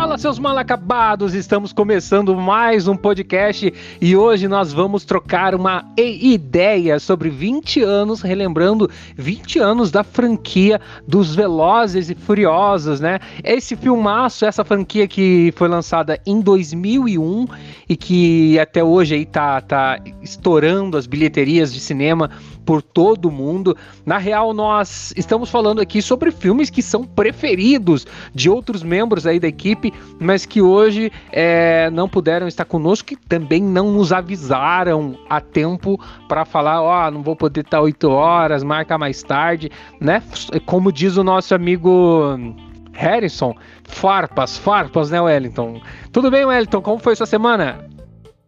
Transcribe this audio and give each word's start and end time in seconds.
Fala, 0.00 0.16
seus 0.16 0.38
mal 0.38 0.56
acabados! 0.56 1.34
Estamos 1.34 1.74
começando 1.74 2.34
mais 2.34 2.88
um 2.88 2.96
podcast 2.96 3.70
e 4.00 4.16
hoje 4.16 4.48
nós 4.48 4.72
vamos 4.72 5.04
trocar 5.04 5.54
uma 5.54 5.84
ideia 5.94 6.98
sobre 6.98 7.28
20 7.28 7.82
anos, 7.82 8.22
relembrando 8.22 8.90
20 9.14 9.58
anos 9.58 9.90
da 9.90 10.02
franquia 10.02 10.80
dos 11.06 11.34
Velozes 11.34 12.08
e 12.08 12.14
Furiosos, 12.14 12.98
né? 12.98 13.18
Esse 13.44 13.76
filmaço, 13.76 14.46
essa 14.46 14.64
franquia 14.64 15.06
que 15.06 15.52
foi 15.54 15.68
lançada 15.68 16.18
em 16.24 16.40
2001 16.40 17.46
e 17.86 17.94
que 17.94 18.58
até 18.58 18.82
hoje 18.82 19.16
aí 19.16 19.26
tá, 19.26 19.60
tá 19.60 20.00
estourando 20.22 20.96
as 20.96 21.06
bilheterias 21.06 21.74
de 21.74 21.78
cinema 21.78 22.30
por 22.64 22.82
todo 22.82 23.30
mundo. 23.30 23.76
Na 24.04 24.18
real, 24.18 24.52
nós 24.52 25.12
estamos 25.16 25.50
falando 25.50 25.80
aqui 25.80 26.00
sobre 26.00 26.30
filmes 26.30 26.70
que 26.70 26.82
são 26.82 27.04
preferidos 27.04 28.06
de 28.34 28.48
outros 28.48 28.82
membros 28.82 29.26
aí 29.26 29.40
da 29.40 29.48
equipe, 29.48 29.92
mas 30.18 30.46
que 30.46 30.60
hoje 30.62 31.10
é, 31.32 31.90
não 31.90 32.08
puderam 32.08 32.46
estar 32.46 32.64
conosco, 32.64 33.12
e 33.12 33.16
também 33.16 33.62
não 33.62 33.90
nos 33.92 34.12
avisaram 34.12 35.18
a 35.28 35.40
tempo 35.40 36.00
para 36.28 36.44
falar, 36.44 36.82
ó, 36.82 37.08
oh, 37.08 37.10
não 37.10 37.22
vou 37.22 37.36
poder 37.36 37.60
estar 37.62 37.80
8 37.80 38.08
horas, 38.08 38.62
marca 38.62 38.96
mais 38.98 39.22
tarde, 39.22 39.70
né? 40.00 40.22
Como 40.66 40.92
diz 40.92 41.16
o 41.16 41.24
nosso 41.24 41.54
amigo 41.54 42.36
Harrison, 42.92 43.54
farpas, 43.84 44.58
farpas, 44.58 45.10
né, 45.10 45.20
Wellington? 45.20 45.80
Tudo 46.12 46.30
bem, 46.30 46.44
Wellington? 46.44 46.82
Como 46.82 46.98
foi 46.98 47.16
sua 47.16 47.26
semana? 47.26 47.88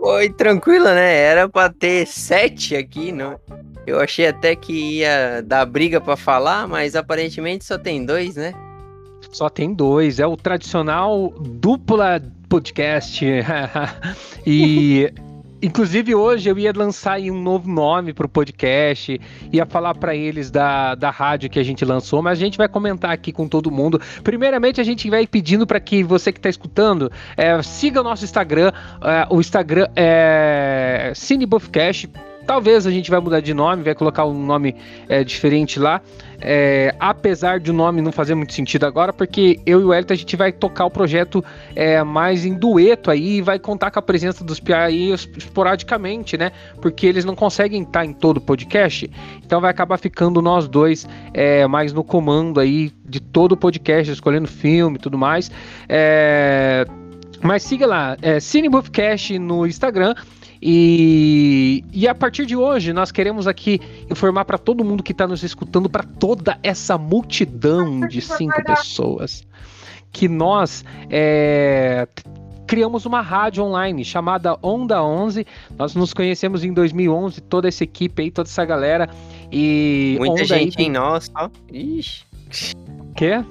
Foi 0.03 0.29
tranquila, 0.29 0.97
né? 0.97 1.15
Era 1.17 1.49
pra 1.49 1.69
ter 1.69 2.09
sete 2.09 2.75
aqui, 2.75 3.13
não? 3.13 3.39
Eu 3.87 4.01
achei 4.01 4.27
até 4.27 4.57
que 4.57 4.99
ia 4.99 5.41
dar 5.43 5.65
briga 5.65 6.01
para 6.01 6.17
falar, 6.17 6.67
mas 6.67 6.97
aparentemente 6.97 7.65
só 7.65 7.79
tem 7.79 8.05
dois, 8.05 8.35
né? 8.35 8.53
Só 9.31 9.49
tem 9.49 9.73
dois. 9.73 10.19
É 10.19 10.27
o 10.27 10.37
tradicional 10.37 11.33
dupla 11.39 12.21
podcast. 12.49 13.25
e 14.45 15.15
Inclusive 15.63 16.13
hoje 16.13 16.51
eu 16.51 16.59
ia 16.59 16.73
lançar 16.75 17.21
um 17.21 17.41
novo 17.41 17.71
nome 17.71 18.13
para 18.13 18.27
o 18.27 18.29
podcast, 18.29 19.21
ia 19.53 19.65
falar 19.65 19.95
para 19.95 20.13
eles 20.13 20.51
da, 20.51 20.97
da 20.97 21.09
rádio 21.09 21.49
que 21.49 21.59
a 21.59 21.63
gente 21.63 21.85
lançou, 21.85 22.21
mas 22.21 22.39
a 22.39 22.45
gente 22.45 22.59
vai 22.59 22.69
comentar 22.69 23.13
aqui 23.13 23.31
com 23.33 23.47
todo 23.47 23.71
mundo. 23.71 24.01
Primeiramente 24.25 24.81
a 24.81 24.85
gente 24.85 25.09
vai 25.09 25.25
pedindo 25.25 25.65
para 25.65 25.79
que 25.79 26.03
você 26.03 26.33
que 26.33 26.41
está 26.41 26.49
escutando 26.49 27.13
é, 27.37 27.63
siga 27.63 28.01
o 28.01 28.05
nosso 28.05 28.25
Instagram, 28.25 28.73
é, 29.03 29.27
o 29.31 29.41
Instagram 29.41 29.87
é 29.95 31.13
CineBuffcast 31.15 32.11
Talvez 32.47 32.87
a 32.87 32.91
gente 32.91 33.11
vai 33.11 33.21
mudar 33.21 33.41
de 33.41 33.55
nome, 33.55 33.83
vai 33.83 33.95
colocar 33.95 34.25
um 34.25 34.45
nome 34.45 34.75
é, 35.09 35.23
diferente 35.23 35.79
lá. 35.79 36.01
É, 36.45 36.93
apesar 36.99 37.61
de 37.61 37.71
o 37.71 37.75
nome 37.75 38.03
não 38.03 38.11
fazer 38.11 38.35
muito 38.35 38.53
sentido 38.53 38.85
agora, 38.85 39.13
porque 39.13 39.61
eu 39.65 39.81
e 39.81 39.85
o 39.85 39.95
Elton 39.95 40.13
a 40.13 40.17
gente 40.17 40.35
vai 40.35 40.51
tocar 40.51 40.87
o 40.87 40.91
projeto 40.91 41.45
é, 41.77 42.03
mais 42.03 42.45
em 42.45 42.55
dueto 42.55 43.13
aí, 43.13 43.41
vai 43.41 43.61
contar 43.61 43.93
com 43.93 44.01
a 44.01 44.03
presença 44.03 44.43
dos 44.43 44.59
PA 44.59 44.85
aí 44.85 45.13
esporadicamente, 45.13 46.37
né? 46.37 46.51
Porque 46.81 47.07
eles 47.07 47.25
não 47.25 47.37
conseguem 47.37 47.83
estar 47.83 48.05
em 48.05 48.13
todo 48.13 48.39
o 48.39 48.41
podcast, 48.41 49.09
então 49.45 49.61
vai 49.61 49.71
acabar 49.71 49.97
ficando 49.99 50.43
nós 50.43 50.67
dois 50.67 51.07
é, 51.33 51.65
mais 51.69 51.93
no 51.93 52.03
comando 52.03 52.59
aí 52.59 52.93
de 53.05 53.21
todo 53.21 53.53
o 53.53 53.57
podcast, 53.57 54.13
escolhendo 54.13 54.49
filme 54.49 54.97
e 54.97 55.01
tudo 55.01 55.17
mais. 55.17 55.49
É, 55.89 56.85
mas 57.41 57.63
siga 57.63 57.87
lá, 57.87 58.17
é, 58.21 58.41
CineBuffcast 58.41 59.39
no 59.39 59.65
Instagram 59.65 60.15
e, 60.65 61.85
e 61.93 62.07
a 62.07 62.15
partir 62.15 62.47
de 62.47 62.55
hoje, 62.55 62.93
nós 62.93 63.11
queremos 63.11 63.49
aqui 63.49 63.81
informar 64.09 64.45
para 64.45 64.57
todo 64.57 64.85
mundo 64.85 65.03
que 65.03 65.11
está 65.11 65.27
nos 65.27 65.43
escutando, 65.43 65.91
para 65.91 66.05
toda 66.05 66.57
essa 66.63 66.97
multidão 66.97 68.07
de 68.07 68.21
cinco 68.21 68.63
pessoas, 68.63 69.45
que 70.13 70.29
nós 70.29 70.85
é, 71.11 72.07
criamos 72.65 73.05
uma 73.05 73.21
rádio 73.21 73.65
online 73.65 74.05
chamada 74.05 74.57
Onda 74.63 75.03
11. 75.03 75.45
Nós 75.77 75.97
nos 75.97 76.15
conhecemos 76.15 76.63
em 76.63 76.73
2011, 76.73 77.41
toda 77.41 77.67
essa 77.67 77.83
equipe 77.83 78.23
aí, 78.23 78.31
toda 78.31 78.49
essa 78.49 78.65
galera. 78.65 79.11
E 79.51 80.15
Muita 80.21 80.35
Onda 80.35 80.45
gente 80.45 80.79
aí... 80.79 80.87
em 80.87 80.91
nós, 80.93 81.29
ó. 81.35 81.51
Ixi. 81.73 82.25
Quê? 83.17 83.45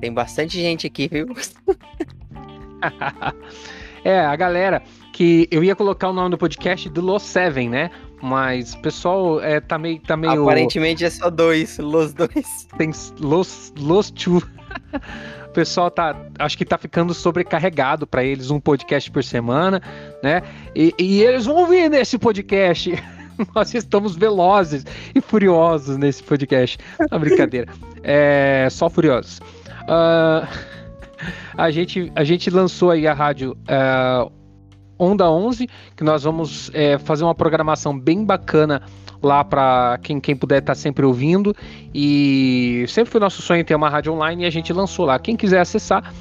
Tem 0.00 0.12
bastante 0.12 0.60
gente 0.60 0.86
aqui, 0.86 1.08
viu? 1.08 1.26
é, 4.04 4.20
a 4.20 4.36
galera 4.36 4.84
que 5.18 5.48
eu 5.50 5.64
ia 5.64 5.74
colocar 5.74 6.10
o 6.10 6.12
nome 6.12 6.30
do 6.30 6.38
podcast 6.38 6.88
do 6.88 7.00
Los 7.00 7.24
Seven, 7.24 7.68
né? 7.68 7.90
Mas 8.22 8.74
o 8.74 8.78
pessoal 8.78 9.42
é, 9.42 9.58
tá, 9.58 9.76
meio, 9.76 9.98
tá 9.98 10.16
meio. 10.16 10.44
Aparentemente 10.44 11.04
é 11.04 11.10
só 11.10 11.28
dois, 11.28 11.76
Los 11.78 12.12
dois. 12.12 12.68
Tem 12.76 12.92
Los, 13.18 13.72
Los 13.76 14.12
Two. 14.12 14.36
o 14.36 15.48
pessoal 15.52 15.90
tá, 15.90 16.14
acho 16.38 16.56
que 16.56 16.64
tá 16.64 16.78
ficando 16.78 17.12
sobrecarregado 17.14 18.06
para 18.06 18.22
eles 18.22 18.52
um 18.52 18.60
podcast 18.60 19.10
por 19.10 19.24
semana, 19.24 19.82
né? 20.22 20.40
E, 20.72 20.94
e 20.96 21.20
eles 21.20 21.46
vão 21.46 21.56
ouvir 21.56 21.90
nesse 21.90 22.16
podcast. 22.16 22.94
Nós 23.56 23.74
estamos 23.74 24.14
velozes 24.14 24.86
e 25.12 25.20
furiosos 25.20 25.96
nesse 25.96 26.22
podcast. 26.22 26.78
Não, 27.10 27.18
brincadeira. 27.18 27.72
É, 28.04 28.68
só 28.70 28.88
furiosos. 28.88 29.40
Uh, 29.82 30.46
a, 31.58 31.72
gente, 31.72 32.12
a 32.14 32.22
gente 32.22 32.50
lançou 32.50 32.92
aí 32.92 33.04
a 33.04 33.12
rádio 33.12 33.58
uh, 33.62 34.37
Onda 34.98 35.30
11, 35.30 35.68
que 35.96 36.02
nós 36.02 36.24
vamos 36.24 36.70
é, 36.74 36.98
fazer 36.98 37.24
uma 37.24 37.34
programação 37.34 37.98
bem 37.98 38.24
bacana 38.24 38.82
lá 39.22 39.44
para 39.44 39.98
quem, 40.02 40.20
quem 40.20 40.36
puder 40.36 40.58
estar 40.58 40.74
tá 40.74 40.78
sempre 40.78 41.04
ouvindo. 41.04 41.54
E 41.94 42.84
sempre 42.88 43.10
foi 43.10 43.20
nosso 43.20 43.42
sonho 43.42 43.64
ter 43.64 43.74
uma 43.74 43.88
rádio 43.88 44.12
online 44.12 44.44
e 44.44 44.46
a 44.46 44.50
gente 44.50 44.72
lançou 44.72 45.04
lá. 45.04 45.18
Quem 45.18 45.36
quiser 45.36 45.60
acessar, 45.60 46.14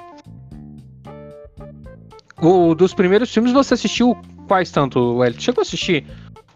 O 2.44 2.74
dos 2.74 2.92
primeiros 2.92 3.32
filmes 3.32 3.52
você 3.52 3.72
assistiu 3.72 4.14
quais 4.46 4.70
tanto, 4.70 5.24
Elton? 5.24 5.40
Chegou 5.40 5.62
a 5.62 5.62
assistir 5.62 6.04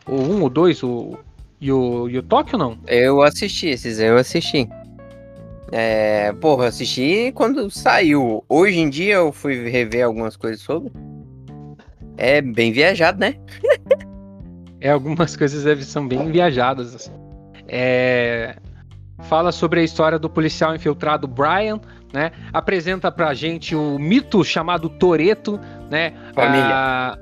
o 0.06 0.16
1, 0.16 0.44
o 0.44 0.50
2 0.50 0.82
o, 0.82 1.18
e, 1.58 1.72
o, 1.72 2.10
e 2.10 2.18
o 2.18 2.22
Tóquio 2.22 2.58
não? 2.58 2.78
Eu 2.86 3.22
assisti 3.22 3.68
esses, 3.68 3.98
eu 3.98 4.18
assisti. 4.18 4.68
É, 5.72 6.30
porra, 6.34 6.66
assisti 6.66 7.32
quando 7.34 7.70
saiu. 7.70 8.44
Hoje 8.50 8.78
em 8.78 8.90
dia 8.90 9.14
eu 9.14 9.32
fui 9.32 9.66
rever 9.70 10.04
algumas 10.04 10.36
coisas 10.36 10.60
sobre. 10.60 10.92
É 12.18 12.42
bem 12.42 12.70
viajado, 12.70 13.18
né? 13.18 13.36
é, 14.82 14.90
algumas 14.90 15.36
coisas 15.36 15.86
são 15.86 16.06
bem 16.06 16.30
viajadas. 16.30 16.94
Assim. 16.94 17.12
É, 17.66 18.56
fala 19.20 19.50
sobre 19.52 19.80
a 19.80 19.84
história 19.84 20.18
do 20.18 20.28
policial 20.28 20.74
infiltrado 20.74 21.26
Brian, 21.26 21.80
né? 22.12 22.32
Apresenta 22.52 23.10
pra 23.10 23.34
gente 23.34 23.74
o 23.74 23.98
mito 23.98 24.44
chamado 24.44 24.88
Toreto, 24.88 25.58
né? 25.90 26.12
Família. 26.34 26.74
A... 26.74 27.18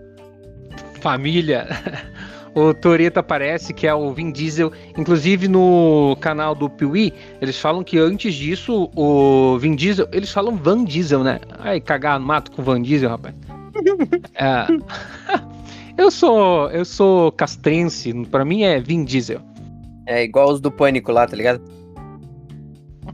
Família. 1.00 1.66
o 2.56 2.72
Toreto 2.72 3.20
aparece, 3.20 3.74
que 3.74 3.86
é 3.86 3.94
o 3.94 4.12
Vin 4.12 4.32
Diesel. 4.32 4.72
Inclusive 4.96 5.46
no 5.46 6.16
canal 6.20 6.54
do 6.54 6.70
Piuí, 6.70 7.12
eles 7.40 7.58
falam 7.58 7.84
que 7.84 7.98
antes 7.98 8.34
disso, 8.34 8.90
o 8.96 9.58
Vin 9.58 9.74
Diesel, 9.74 10.08
eles 10.10 10.32
falam 10.32 10.56
Van 10.56 10.82
Diesel, 10.82 11.22
né? 11.22 11.38
Ai, 11.58 11.80
cagar 11.80 12.18
no 12.18 12.26
mato 12.26 12.50
com 12.50 12.62
Van 12.62 12.80
Diesel, 12.80 13.10
rapaz. 13.10 13.34
é, 14.34 14.66
eu 15.98 16.10
sou 16.10 16.70
eu 16.70 16.84
sou 16.84 17.30
castrense, 17.32 18.14
para 18.30 18.44
mim 18.44 18.62
é 18.62 18.80
Vin 18.80 19.04
Diesel. 19.04 19.40
É 20.06 20.22
igual 20.22 20.50
os 20.50 20.60
do 20.60 20.70
Pânico 20.70 21.12
lá, 21.12 21.26
tá 21.26 21.36
ligado? 21.36 21.60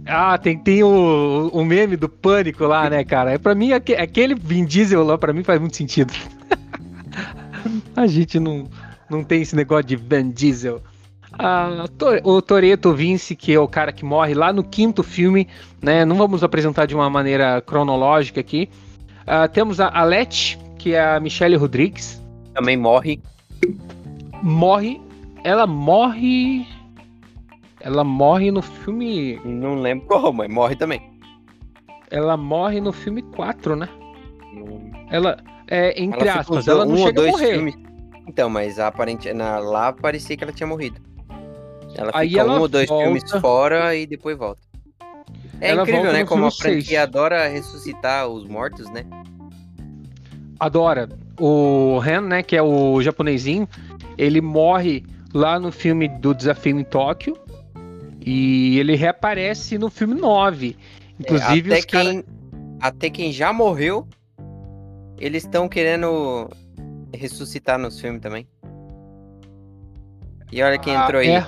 Ah, 0.06 0.36
tem, 0.38 0.58
tem 0.58 0.82
o, 0.82 1.50
o 1.52 1.64
meme 1.64 1.96
do 1.96 2.08
Pânico 2.08 2.64
lá, 2.64 2.88
né, 2.90 3.04
cara? 3.04 3.32
É, 3.32 3.38
pra 3.38 3.54
mim, 3.54 3.72
aquele 3.72 4.34
Vin 4.34 4.64
Diesel 4.64 5.04
lá, 5.04 5.16
pra 5.16 5.32
mim 5.32 5.44
faz 5.44 5.60
muito 5.60 5.76
sentido. 5.76 6.12
A 7.94 8.06
gente 8.06 8.40
não, 8.40 8.68
não 9.08 9.22
tem 9.22 9.42
esse 9.42 9.54
negócio 9.54 9.84
de 9.84 9.96
Van 9.96 10.28
Diesel. 10.30 10.82
Ah, 11.38 11.86
o 12.24 12.42
Toreto 12.42 12.92
Vince, 12.92 13.34
que 13.34 13.52
é 13.52 13.58
o 13.58 13.68
cara 13.68 13.92
que 13.92 14.04
morre 14.04 14.34
lá 14.34 14.52
no 14.52 14.62
quinto 14.62 15.02
filme, 15.02 15.48
né? 15.80 16.04
Não 16.04 16.16
vamos 16.16 16.42
apresentar 16.44 16.86
de 16.86 16.94
uma 16.94 17.08
maneira 17.08 17.60
cronológica 17.62 18.40
aqui. 18.40 18.68
Ah, 19.26 19.48
temos 19.48 19.80
a 19.80 19.88
Alette, 19.88 20.58
que 20.78 20.94
é 20.94 21.00
a 21.00 21.20
Michelle 21.20 21.56
Rodrigues. 21.56 22.20
Também 22.54 22.76
morre. 22.76 23.20
Morre. 24.42 25.00
Ela 25.42 25.66
morre. 25.66 26.66
Ela 27.82 28.04
morre 28.04 28.50
no 28.52 28.62
filme. 28.62 29.40
Não 29.44 29.74
lembro 29.74 30.06
qual, 30.06 30.32
mas 30.32 30.48
morre 30.48 30.76
também. 30.76 31.02
Ela 32.10 32.36
morre 32.36 32.80
no 32.80 32.92
filme 32.92 33.22
4, 33.22 33.74
né? 33.74 33.88
Hum. 34.54 34.90
Ela. 35.10 35.36
É, 35.66 36.00
entre 36.00 36.28
ela 36.28 36.40
aspas, 36.40 36.68
ela 36.68 36.84
não 36.84 36.94
um 36.94 36.98
chega 36.98 37.22
a 37.22 37.30
morrer. 37.30 37.54
Filmes. 37.54 37.74
Então, 38.28 38.48
mas 38.48 38.78
aparente, 38.78 39.32
na, 39.32 39.58
lá 39.58 39.92
parecia 39.92 40.36
que 40.36 40.44
ela 40.44 40.52
tinha 40.52 40.66
morrido. 40.66 41.00
Ela 41.94 42.12
Aí 42.14 42.28
fica 42.28 42.40
ela 42.40 42.56
um 42.56 42.60
ou 42.60 42.68
dois 42.68 42.88
volta... 42.88 43.04
filmes 43.04 43.30
fora 43.40 43.94
e 43.96 44.06
depois 44.06 44.38
volta. 44.38 44.60
É 45.60 45.70
ela 45.70 45.82
incrível, 45.82 46.12
né? 46.12 46.24
Como 46.24 46.46
a 46.46 46.50
franquia 46.50 46.82
6. 46.84 46.98
adora 46.98 47.48
ressuscitar 47.48 48.28
os 48.28 48.46
mortos, 48.46 48.88
né? 48.90 49.04
Adora. 50.60 51.08
O 51.40 52.00
Han, 52.00 52.22
né, 52.22 52.42
que 52.42 52.56
é 52.56 52.62
o 52.62 53.00
japonesinho, 53.02 53.68
ele 54.16 54.40
morre 54.40 55.04
lá 55.34 55.58
no 55.58 55.72
filme 55.72 56.08
do 56.08 56.34
Desafio 56.34 56.78
em 56.78 56.84
Tóquio 56.84 57.36
e 58.24 58.78
ele 58.78 58.94
reaparece 58.94 59.78
no 59.78 59.90
filme 59.90 60.14
9. 60.14 60.76
Inclusive, 61.18 61.72
é, 61.72 61.78
até, 61.78 61.86
quem, 61.86 62.22
cara... 62.22 62.24
até 62.80 63.10
quem 63.10 63.32
já 63.32 63.52
morreu, 63.52 64.06
eles 65.18 65.44
estão 65.44 65.68
querendo 65.68 66.48
ressuscitar 67.14 67.78
nos 67.78 68.00
filmes 68.00 68.20
também. 68.20 68.46
E 70.50 70.62
olha 70.62 70.78
quem 70.78 70.94
ah, 70.94 71.04
entrou 71.04 71.20
aí. 71.20 71.30
É. 71.30 71.46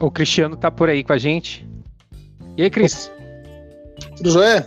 O 0.00 0.10
Cristiano 0.10 0.56
tá 0.56 0.70
por 0.70 0.88
aí 0.88 1.04
com 1.04 1.12
a 1.12 1.18
gente. 1.18 1.68
E 2.56 2.62
aí, 2.62 2.70
Cris? 2.70 3.10
Tudo 4.16 4.30
jóia? 4.30 4.66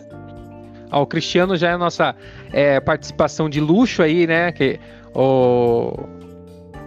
Ah, 0.90 1.00
o 1.00 1.08
Cristiano 1.08 1.56
já 1.56 1.70
é 1.70 1.74
a 1.74 1.78
nossa 1.78 2.16
é, 2.52 2.80
participação 2.80 3.50
de 3.50 3.60
luxo 3.60 4.02
aí, 4.02 4.28
né? 4.28 4.52
Que 4.52 4.80
o, 5.14 5.94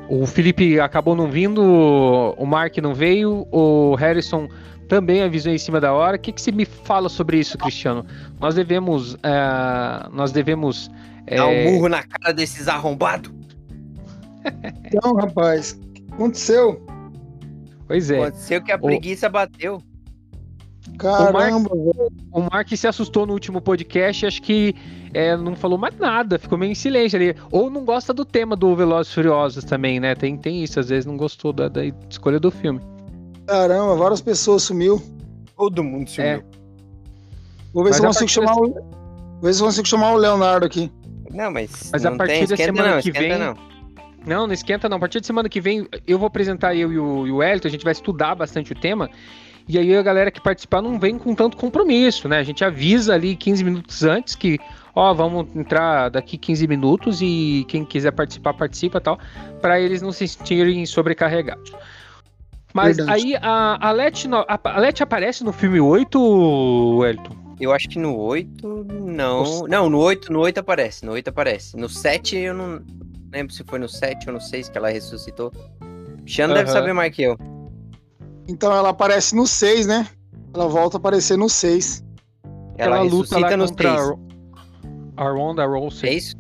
o 0.09 0.27
Felipe 0.27 0.79
acabou 0.81 1.15
não 1.15 1.31
vindo, 1.31 1.63
o 1.63 2.47
Mark 2.47 2.77
não 2.79 2.95
veio, 2.95 3.47
o 3.51 3.95
Harrison 3.95 4.49
também 4.89 5.23
avisou 5.23 5.53
em 5.53 5.59
cima 5.59 5.81
da 5.81 5.93
hora. 5.93 6.17
O 6.17 6.21
que, 6.21 6.33
que 6.33 6.41
você 6.41 6.53
me 6.53 6.65
fala 6.65 7.09
sobre 7.09 7.39
isso, 7.39 7.57
Cristiano? 7.57 8.05
Nós 8.41 8.55
devemos, 8.55 9.15
uh, 9.15 10.11
nós 10.13 10.31
devemos 10.33 10.91
é... 11.27 11.37
Dá 11.37 11.47
um 11.47 11.65
murro 11.65 11.89
na 11.89 12.03
cara 12.03 12.33
desses 12.33 12.69
arrombados. 12.69 13.33
Então, 14.85 15.15
rapaz, 15.15 15.73
o 15.73 15.93
que 15.93 16.05
aconteceu? 16.13 16.85
Pois 17.87 18.11
é. 18.11 18.19
Aconteceu 18.21 18.63
que 18.63 18.73
a 18.73 18.79
preguiça 18.79 19.29
o... 19.29 19.31
bateu. 19.31 19.83
Caramba, 20.99 21.75
o 21.75 21.87
Mark, 21.87 22.13
o 22.33 22.41
Mark 22.41 22.69
se 22.77 22.87
assustou 22.87 23.27
no 23.27 23.33
último 23.33 23.61
podcast, 23.61 24.27
acho 24.27 24.41
que 24.41 24.75
é, 25.13 25.37
não 25.37 25.57
falou 25.57 25.77
mais 25.77 25.97
nada, 25.99 26.39
ficou 26.39 26.57
meio 26.57 26.73
em 26.73 26.75
silêncio 26.75 27.19
ali. 27.19 27.37
Ou 27.51 27.69
não 27.69 27.85
gosta 27.85 28.13
do 28.13 28.25
tema 28.25 28.55
do 28.55 28.75
Velozes 28.77 29.13
Furiosos 29.13 29.65
também, 29.65 29.99
né? 29.99 30.15
Tem, 30.15 30.37
tem 30.37 30.63
isso, 30.63 30.79
às 30.79 30.89
vezes 30.89 31.07
não 31.07 31.17
gostou 31.17 31.53
da, 31.53 31.69
da 31.69 31.85
escolha 32.09 32.39
do 32.39 32.51
filme. 32.51 32.81
Caramba, 33.47 33.95
várias 33.97 34.21
pessoas 34.21 34.63
sumiu. 34.63 35.03
Todo 35.57 35.83
mundo 35.83 36.09
sumiu. 36.09 36.31
É. 36.31 36.43
Vou 37.73 37.83
ver 37.85 37.91
Mas 37.91 37.97
se 37.97 38.03
eu 38.03 38.07
consigo 38.07 38.31
chamar 38.31 38.55
o... 38.57 38.73
Vou 38.73 39.43
ver 39.43 39.55
se 39.55 39.61
eu 39.61 39.67
consigo 39.67 39.87
chamar 39.87 40.13
o 40.13 40.17
Leonardo 40.17 40.65
aqui. 40.65 40.91
Não, 41.31 41.51
mas. 41.51 41.91
Mas 41.93 42.07
a 42.07 42.13
partir 42.13 42.47
da 42.47 42.57
semana 42.57 42.95
não, 42.95 43.03
que 43.03 43.11
vem. 43.11 43.37
Não. 43.37 43.55
não, 44.25 44.47
não 44.47 44.55
esquenta 44.55 44.89
não. 44.89 44.97
A 44.97 45.01
partir 45.01 45.21
da 45.21 45.27
semana 45.27 45.49
que 45.49 45.61
vem, 45.61 45.87
eu 46.07 46.19
vou 46.19 46.27
apresentar 46.27 46.75
eu 46.75 46.93
e 46.93 46.99
o, 46.99 47.27
e 47.27 47.33
o 47.33 47.43
Elton, 47.43 47.69
a 47.69 47.71
gente 47.71 47.85
vai 47.85 47.93
estudar 47.93 48.35
bastante 48.37 48.73
o 48.73 48.75
tema. 48.77 49.11
E 49.67 49.79
aí 49.79 49.97
a 49.97 50.03
galera 50.03 50.31
que 50.31 50.41
participar 50.41 50.83
não 50.83 50.99
vem 50.99 51.19
com 51.19 51.35
tanto 51.35 51.57
compromisso, 51.57 52.29
né? 52.29 52.39
A 52.39 52.43
gente 52.43 52.63
avisa 52.65 53.15
ali 53.15 53.35
15 53.35 53.65
minutos 53.65 54.03
antes 54.05 54.35
que, 54.35 54.59
ó, 54.95 55.15
vamos 55.15 55.47
entrar 55.57 56.11
daqui 56.11 56.37
15 56.37 56.67
minutos 56.67 57.23
e 57.23 57.65
quem 57.69 57.85
quiser 57.85 58.11
participar, 58.11 58.53
participa 58.53 59.01
tal, 59.01 59.19
para 59.63 59.81
eles 59.81 60.03
não 60.03 60.13
se 60.13 60.29
sentirem 60.29 60.85
sobrecarregados. 60.85 61.73
Mas 62.75 62.97
Verdade. 62.97 63.25
aí 63.25 63.37
a, 63.41 63.89
a, 63.89 63.93
Let, 63.93 64.25
a, 64.49 64.79
Let 64.79 65.01
aparece 65.01 65.45
no 65.45 65.53
filme 65.53 65.81
8, 65.81 67.05
Elton? 67.07 67.45
Eu 67.61 67.73
acho 67.73 67.89
que 67.89 67.99
no 67.99 68.17
8 68.17 68.87
não. 69.05 69.67
Não, 69.69 69.89
no 69.89 69.99
8, 69.99 70.33
no 70.33 70.41
8 70.41 70.59
aparece. 70.59 71.07
No 71.07 71.13
8 71.13 71.29
aparece. 71.29 71.77
No 71.77 71.89
7 71.89 72.37
eu 72.37 72.53
não 72.53 72.83
lembro 73.33 73.53
se 73.53 73.63
foi 73.65 73.79
no 73.79 73.89
7 73.89 74.29
ou 74.29 74.35
no 74.35 74.41
6 74.41 74.69
que 74.69 74.77
ela 74.77 74.91
ressuscitou. 74.91 75.53
Uhum. 75.81 76.55
deve 76.55 76.71
saber 76.71 76.93
mais 76.93 77.15
que 77.15 77.23
eu. 77.23 77.39
Então 78.49 78.73
ela 78.73 78.91
aparece 78.91 79.35
no 79.35 79.47
6, 79.47 79.87
né? 79.87 80.07
Ela 80.55 80.69
volta 80.69 80.97
a 80.97 80.99
aparecer 80.99 81.37
no 81.37 81.49
6. 81.49 82.05
Ela, 82.77 82.97
ela 82.97 83.05
luta 83.05 83.39
lá 83.39 83.57
no 83.57 83.69
contra 83.69 83.97
6. 83.97 84.19
a 85.17 85.29
Ronda 85.31 85.67
Rousey. 85.67 86.09
É 86.09 86.15
isso? 86.15 86.37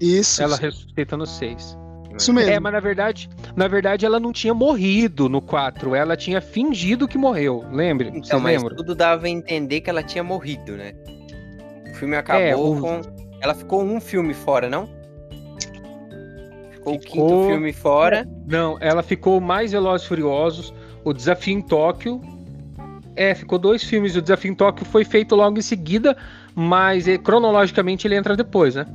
Isso. 0.00 0.42
Ela 0.42 0.56
ressuscita 0.56 1.16
no 1.16 1.26
6. 1.26 1.78
Isso 2.16 2.32
mesmo. 2.32 2.50
É, 2.50 2.58
mas 2.58 2.72
na 2.72 2.80
verdade, 2.80 3.28
na 3.54 3.68
verdade 3.68 4.04
ela 4.04 4.18
não 4.18 4.32
tinha 4.32 4.52
morrido 4.52 5.28
no 5.28 5.40
4, 5.40 5.94
ela 5.94 6.16
tinha 6.16 6.40
fingido 6.40 7.06
que 7.06 7.16
morreu, 7.16 7.64
lembre? 7.70 8.10
Então, 8.12 8.40
mas 8.40 8.60
lembram? 8.60 8.76
tudo 8.76 8.94
dava 8.94 9.26
a 9.26 9.28
entender 9.28 9.80
que 9.80 9.90
ela 9.90 10.02
tinha 10.02 10.24
morrido, 10.24 10.76
né? 10.76 10.94
O 11.92 11.94
filme 11.94 12.16
acabou 12.16 12.42
é, 12.42 12.56
o... 12.56 12.80
com... 12.80 13.00
Ela 13.40 13.54
ficou 13.54 13.82
um 13.82 14.00
filme 14.00 14.34
fora, 14.34 14.68
não? 14.68 14.88
Ficou, 16.70 16.94
ficou 16.94 16.94
o 16.94 16.98
quinto 16.98 17.48
filme 17.50 17.72
fora. 17.72 18.28
Não, 18.46 18.76
ela 18.80 19.02
ficou 19.02 19.40
mais 19.40 19.70
Velozes 19.70 20.06
Furiosos, 20.06 20.74
o 21.08 21.12
Desafio 21.12 21.58
em 21.58 21.62
Tóquio. 21.62 22.20
É, 23.16 23.34
ficou 23.34 23.58
dois 23.58 23.82
filmes, 23.82 24.14
o 24.14 24.22
Desafio 24.22 24.52
em 24.52 24.54
Tóquio 24.54 24.86
foi 24.86 25.04
feito 25.04 25.34
logo 25.34 25.58
em 25.58 25.62
seguida, 25.62 26.16
mas 26.54 27.08
eh, 27.08 27.18
cronologicamente 27.18 28.06
ele 28.06 28.14
entra 28.14 28.36
depois, 28.36 28.76
né? 28.76 28.86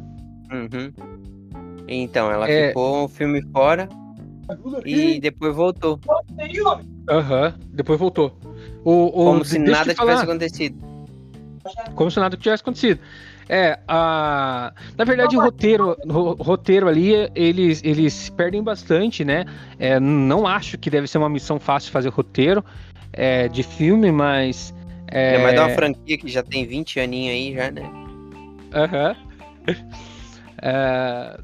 Uhum. 0.51 0.93
Então, 1.87 2.31
ela 2.31 2.49
é... 2.49 2.69
ficou 2.69 3.03
um 3.03 3.07
filme 3.07 3.41
fora 3.51 3.89
e 4.85 5.19
depois 5.19 5.55
voltou. 5.55 5.99
Aham, 7.09 7.47
uhum, 7.47 7.53
depois 7.73 7.99
voltou. 7.99 8.37
O, 8.85 9.07
o, 9.07 9.11
Como 9.11 9.45
se 9.45 9.59
nada 9.59 9.93
tivesse 9.93 10.23
acontecido. 10.23 10.77
Como 11.95 12.11
se 12.11 12.19
nada 12.19 12.37
tivesse 12.37 12.61
acontecido. 12.61 12.99
É, 13.49 13.77
a... 13.87 14.73
na 14.97 15.03
verdade, 15.03 15.35
o 15.35 15.41
roteiro, 15.41 15.97
o 16.05 16.43
roteiro 16.43 16.87
ali, 16.87 17.29
eles, 17.35 17.81
eles 17.83 18.29
perdem 18.29 18.63
bastante, 18.63 19.25
né? 19.25 19.45
É, 19.77 19.99
não 19.99 20.47
acho 20.47 20.77
que 20.77 20.89
deve 20.89 21.07
ser 21.07 21.17
uma 21.17 21.29
missão 21.29 21.59
fácil 21.59 21.91
fazer 21.91 22.09
roteiro 22.09 22.63
é, 23.11 23.47
de 23.47 23.63
filme, 23.63 24.11
mas. 24.11 24.73
É, 25.11 25.35
é 25.35 25.43
mas 25.43 25.59
uma 25.59 25.69
franquia 25.69 26.17
que 26.17 26.27
já 26.27 26.41
tem 26.41 26.65
20 26.65 26.99
aninhos 26.99 27.33
aí, 27.33 27.53
já, 27.53 27.71
né? 27.71 27.89
Aham. 28.73 29.15
Uhum. 29.67 29.75
É, 30.65 31.39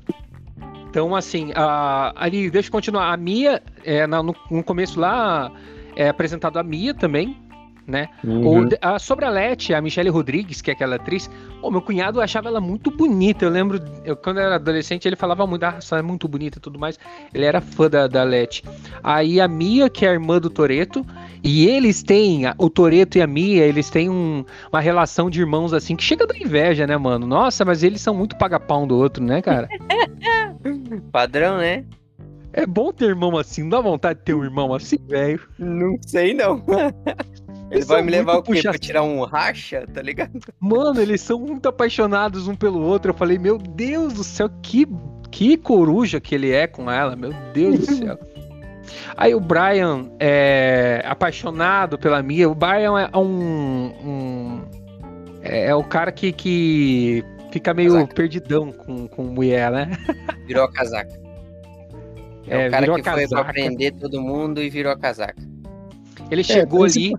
então, 0.90 1.14
assim, 1.16 1.52
a, 1.56 2.14
ali, 2.16 2.50
deixa 2.50 2.70
eu 2.70 2.72
continuar. 2.72 3.14
A 3.14 3.18
Mia, 3.18 3.62
é, 3.84 4.08
no, 4.08 4.36
no 4.50 4.64
começo 4.64 5.00
lá, 5.00 5.52
é 5.96 6.10
apresentado 6.10 6.58
a 6.58 6.64
Mia 6.64 6.94
também, 6.94 7.38
né? 7.90 8.08
Uhum. 8.24 8.66
O, 8.66 8.70
a, 8.82 9.00
sobre 9.00 9.26
a 9.26 9.30
Leti, 9.30 9.74
a 9.74 9.82
Michelle 9.82 10.10
Rodrigues, 10.10 10.62
que 10.62 10.70
é 10.70 10.74
aquela 10.74 10.96
atriz, 10.96 11.30
o 11.62 11.72
meu 11.72 11.82
cunhado 11.82 12.22
achava 12.22 12.48
ela 12.48 12.62
muito 12.62 12.92
bonita. 12.92 13.46
Eu 13.46 13.50
lembro, 13.50 13.82
eu, 14.06 14.16
quando 14.16 14.38
eu 14.38 14.44
era 14.44 14.56
adolescente, 14.56 15.08
ele 15.08 15.16
falava 15.16 15.46
muito, 15.46 15.64
ah, 15.64 15.80
ela 15.92 16.00
é 16.00 16.04
muito 16.04 16.28
bonita 16.28 16.58
e 16.58 16.62
tudo 16.62 16.80
mais. 16.80 17.00
Ele 17.34 17.46
era 17.46 17.60
fã 17.60 17.90
da, 17.90 18.08
da 18.08 18.24
Leti. 18.24 18.64
Aí 19.04 19.42
a 19.42 19.48
Mia, 19.48 19.90
que 19.90 20.06
é 20.06 20.10
a 20.10 20.14
irmã 20.14 20.40
do 20.40 20.50
Toreto, 20.50 21.06
e 21.44 21.68
eles 21.68 22.04
têm, 22.04 22.44
o 22.58 22.70
Toreto 22.70 23.18
e 23.18 23.22
a 23.22 23.28
Mia, 23.28 23.66
eles 23.66 23.90
têm 23.90 24.10
um, 24.10 24.46
uma 24.72 24.80
relação 24.80 25.30
de 25.30 25.40
irmãos 25.40 25.74
assim 25.74 25.96
que 25.96 26.04
chega 26.04 26.28
da 26.28 26.38
inveja, 26.38 26.86
né, 26.86 26.96
mano? 26.98 27.26
Nossa, 27.26 27.66
mas 27.66 27.84
eles 27.84 28.02
são 28.02 28.14
muito 28.14 28.38
paga-pau 28.38 28.84
um 28.84 28.88
do 28.88 28.98
outro, 28.98 29.24
né, 29.24 29.42
cara? 29.42 29.68
Padrão, 31.12 31.58
né? 31.58 31.86
É 32.52 32.66
bom 32.66 32.92
ter 32.92 33.06
irmão 33.06 33.38
assim, 33.38 33.62
não 33.62 33.70
dá 33.70 33.82
vontade 33.82 34.20
de 34.20 34.26
ter 34.26 34.34
um 34.34 34.44
irmão 34.44 34.74
assim, 34.74 34.98
velho? 35.08 35.40
Não 35.58 35.98
sei 36.06 36.34
não. 36.34 36.64
Ele 37.72 37.86
vai 37.86 38.02
me 38.02 38.12
levar 38.12 38.38
o 38.38 38.44
quê? 38.44 38.54
Puxa... 38.54 38.70
Pra 38.70 38.80
tirar 38.80 39.04
um 39.04 39.24
racha, 39.24 39.86
tá 39.94 40.02
ligado? 40.02 40.40
Mano, 40.60 41.00
eles 41.00 41.22
são 41.22 41.40
muito 41.40 41.70
apaixonados 41.70 42.48
um 42.48 42.56
pelo 42.56 42.82
outro. 42.82 43.12
Eu 43.12 43.16
falei, 43.16 43.38
meu 43.38 43.58
Deus 43.58 44.14
do 44.14 44.24
céu, 44.24 44.50
que, 44.62 44.88
que 45.30 45.58
coruja 45.58 46.20
que 46.20 46.34
ele 46.34 46.52
é 46.52 46.66
com 46.66 46.90
ela, 46.90 47.16
meu 47.16 47.34
Deus 47.54 47.80
do 47.80 47.96
céu. 47.96 48.20
Aí 49.16 49.36
o 49.36 49.40
Brian 49.40 50.10
é 50.20 51.04
apaixonado 51.06 51.98
pela 51.98 52.24
Mia. 52.24 52.50
O 52.50 52.56
Brian 52.56 53.00
é 53.00 53.18
um. 53.18 53.94
um 54.04 54.62
é, 55.44 55.68
é, 55.68 55.76
o 55.76 55.84
cara 55.84 56.12
que, 56.12 56.32
que 56.32 57.24
fica 57.52 57.74
meio 57.74 57.94
casaca. 57.94 58.16
perdidão 58.16 58.72
com, 58.72 59.08
com 59.08 59.24
mulher, 59.24 59.72
né? 59.72 59.92
Virou 60.48 60.64
a 60.64 60.72
casaca. 60.72 61.20
É, 62.48 62.66
é 62.66 62.68
o 62.68 62.72
cara 62.72 62.86
que 62.86 62.92
foi 62.92 63.02
casaca. 63.02 63.44
pra 63.44 63.54
prender 63.54 63.94
todo 63.94 64.20
mundo 64.22 64.62
e 64.62 64.70
virou 64.70 64.92
a 64.92 64.98
casaca. 64.98 65.48
Ele 66.32 66.44
chegou 66.44 66.86
é, 66.86 66.90
ali 66.90 67.14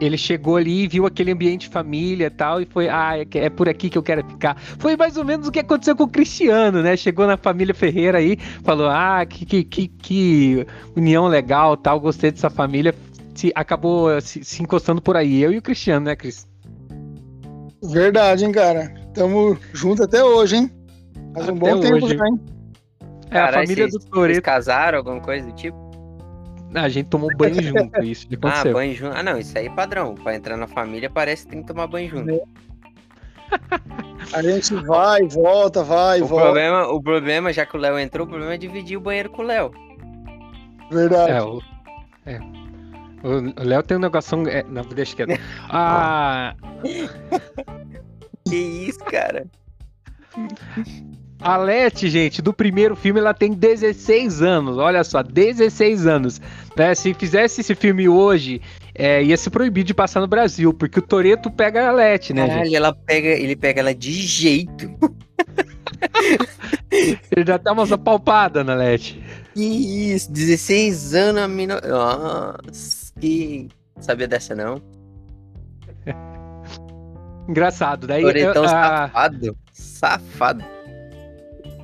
ele 0.00 0.16
chegou 0.18 0.56
ali 0.56 0.84
e 0.84 0.88
viu 0.88 1.06
aquele 1.06 1.32
ambiente 1.32 1.68
família 1.68 2.26
e 2.26 2.30
tal, 2.30 2.60
e 2.60 2.66
foi, 2.66 2.88
ah, 2.88 3.18
é, 3.18 3.26
é, 3.38 3.50
por 3.50 3.68
aqui 3.68 3.88
que 3.88 3.98
eu 3.98 4.02
quero 4.02 4.24
ficar. 4.26 4.56
Foi 4.58 4.96
mais 4.96 5.16
ou 5.16 5.24
menos 5.24 5.48
o 5.48 5.52
que 5.52 5.60
aconteceu 5.60 5.96
com 5.96 6.04
o 6.04 6.08
Cristiano, 6.08 6.82
né? 6.82 6.96
Chegou 6.96 7.26
na 7.26 7.36
família 7.36 7.74
Ferreira 7.74 8.18
aí, 8.18 8.36
falou, 8.62 8.88
ah, 8.88 9.24
que, 9.26 9.44
que, 9.46 9.64
que, 9.64 9.88
que 9.88 10.66
união 10.96 11.26
legal 11.26 11.76
tal, 11.76 12.00
gostei 12.00 12.30
dessa 12.30 12.50
família. 12.50 12.94
Se, 13.34 13.52
acabou 13.54 14.20
se, 14.20 14.44
se, 14.44 14.62
encostando 14.62 15.02
por 15.02 15.16
aí, 15.16 15.42
eu 15.42 15.52
e 15.52 15.58
o 15.58 15.62
Cristiano, 15.62 16.06
né, 16.06 16.14
Cris? 16.14 16.46
Verdade, 17.82 18.44
hein, 18.44 18.52
cara. 18.52 18.94
Tamo 19.12 19.58
junto 19.72 20.04
até 20.04 20.22
hoje, 20.22 20.56
hein? 20.56 20.70
Faz 21.34 21.48
um 21.48 21.56
até 21.56 21.58
bom 21.58 21.80
tempo 21.80 22.08
já, 22.08 22.26
hein? 22.26 22.40
É, 23.30 23.38
a 23.40 23.52
família 23.52 23.88
do 23.88 23.98
Toreto. 23.98 24.40
casaram, 24.42 24.98
alguma 24.98 25.20
coisa 25.20 25.46
do 25.46 25.52
tipo? 25.54 25.83
A 26.82 26.88
gente 26.88 27.06
tomou 27.06 27.30
banho 27.36 27.62
junto, 27.62 28.02
isso 28.02 28.26
que 28.26 28.34
aconteceu. 28.34 28.70
Ah, 28.70 28.74
banho 28.74 28.94
junto. 28.94 29.16
Ah, 29.16 29.22
não, 29.22 29.38
isso 29.38 29.56
aí 29.56 29.66
é 29.66 29.70
padrão. 29.70 30.14
Pra 30.14 30.34
entrar 30.34 30.56
na 30.56 30.66
família 30.66 31.08
parece 31.08 31.44
que 31.44 31.50
tem 31.50 31.60
que 31.62 31.68
tomar 31.68 31.86
banho 31.86 32.10
junto. 32.10 32.48
A 34.32 34.42
gente 34.42 34.74
vai, 34.74 35.22
volta, 35.28 35.84
vai, 35.84 36.20
o 36.20 36.26
volta. 36.26 36.44
Problema, 36.46 36.88
o 36.88 37.00
problema, 37.00 37.52
já 37.52 37.64
que 37.64 37.76
o 37.76 37.80
Léo 37.80 37.98
entrou, 37.98 38.26
o 38.26 38.28
problema 38.28 38.54
é 38.54 38.58
dividir 38.58 38.96
o 38.96 39.00
banheiro 39.00 39.30
com 39.30 39.42
o 39.42 39.44
Léo. 39.44 39.70
Verdade. 40.90 41.30
É, 41.32 41.42
o, 41.42 41.62
é. 42.26 42.40
o 43.22 43.64
Léo 43.64 43.82
tem 43.82 43.96
um 43.96 44.00
negócio. 44.00 44.48
É, 44.48 44.64
não, 44.64 44.82
deixa 44.82 45.14
quieto. 45.14 45.40
Ah. 45.70 46.54
que 48.48 48.56
isso, 48.56 48.98
cara? 49.00 49.46
A 51.44 51.58
Leti, 51.58 52.08
gente, 52.08 52.40
do 52.40 52.54
primeiro 52.54 52.96
filme, 52.96 53.20
ela 53.20 53.34
tem 53.34 53.52
16 53.52 54.40
anos. 54.40 54.78
Olha 54.78 55.04
só, 55.04 55.22
16 55.22 56.06
anos. 56.06 56.40
Né? 56.74 56.94
Se 56.94 57.12
fizesse 57.12 57.60
esse 57.60 57.74
filme 57.74 58.08
hoje, 58.08 58.62
é, 58.94 59.22
ia 59.22 59.36
se 59.36 59.50
proibir 59.50 59.84
de 59.84 59.92
passar 59.92 60.22
no 60.22 60.26
Brasil, 60.26 60.72
porque 60.72 61.00
o 61.00 61.02
Toreto 61.02 61.50
pega 61.50 61.86
a 61.86 61.92
Leti, 61.92 62.32
né? 62.32 62.46
Caralho, 62.46 62.64
gente? 62.64 62.76
ela 62.76 62.94
pega, 62.94 63.28
ele 63.28 63.54
pega 63.54 63.80
ela 63.80 63.94
de 63.94 64.12
jeito. 64.12 64.90
ele 67.30 67.46
já 67.46 67.58
tá 67.58 67.72
uma 67.72 67.98
palpada 67.98 68.64
na 68.64 68.74
Leti. 68.74 69.22
Que 69.52 70.14
isso, 70.14 70.32
16 70.32 71.14
anos, 71.14 71.42
a 71.42 71.48
mina. 71.48 71.78
Nossa, 71.78 73.12
que. 73.20 73.68
Sabia 74.00 74.26
dessa 74.26 74.54
não? 74.54 74.80
Engraçado. 77.46 78.06
Daí, 78.06 78.22
Toretão 78.22 78.64
a... 78.64 78.68
safado. 78.68 79.56
Safado. 79.74 80.73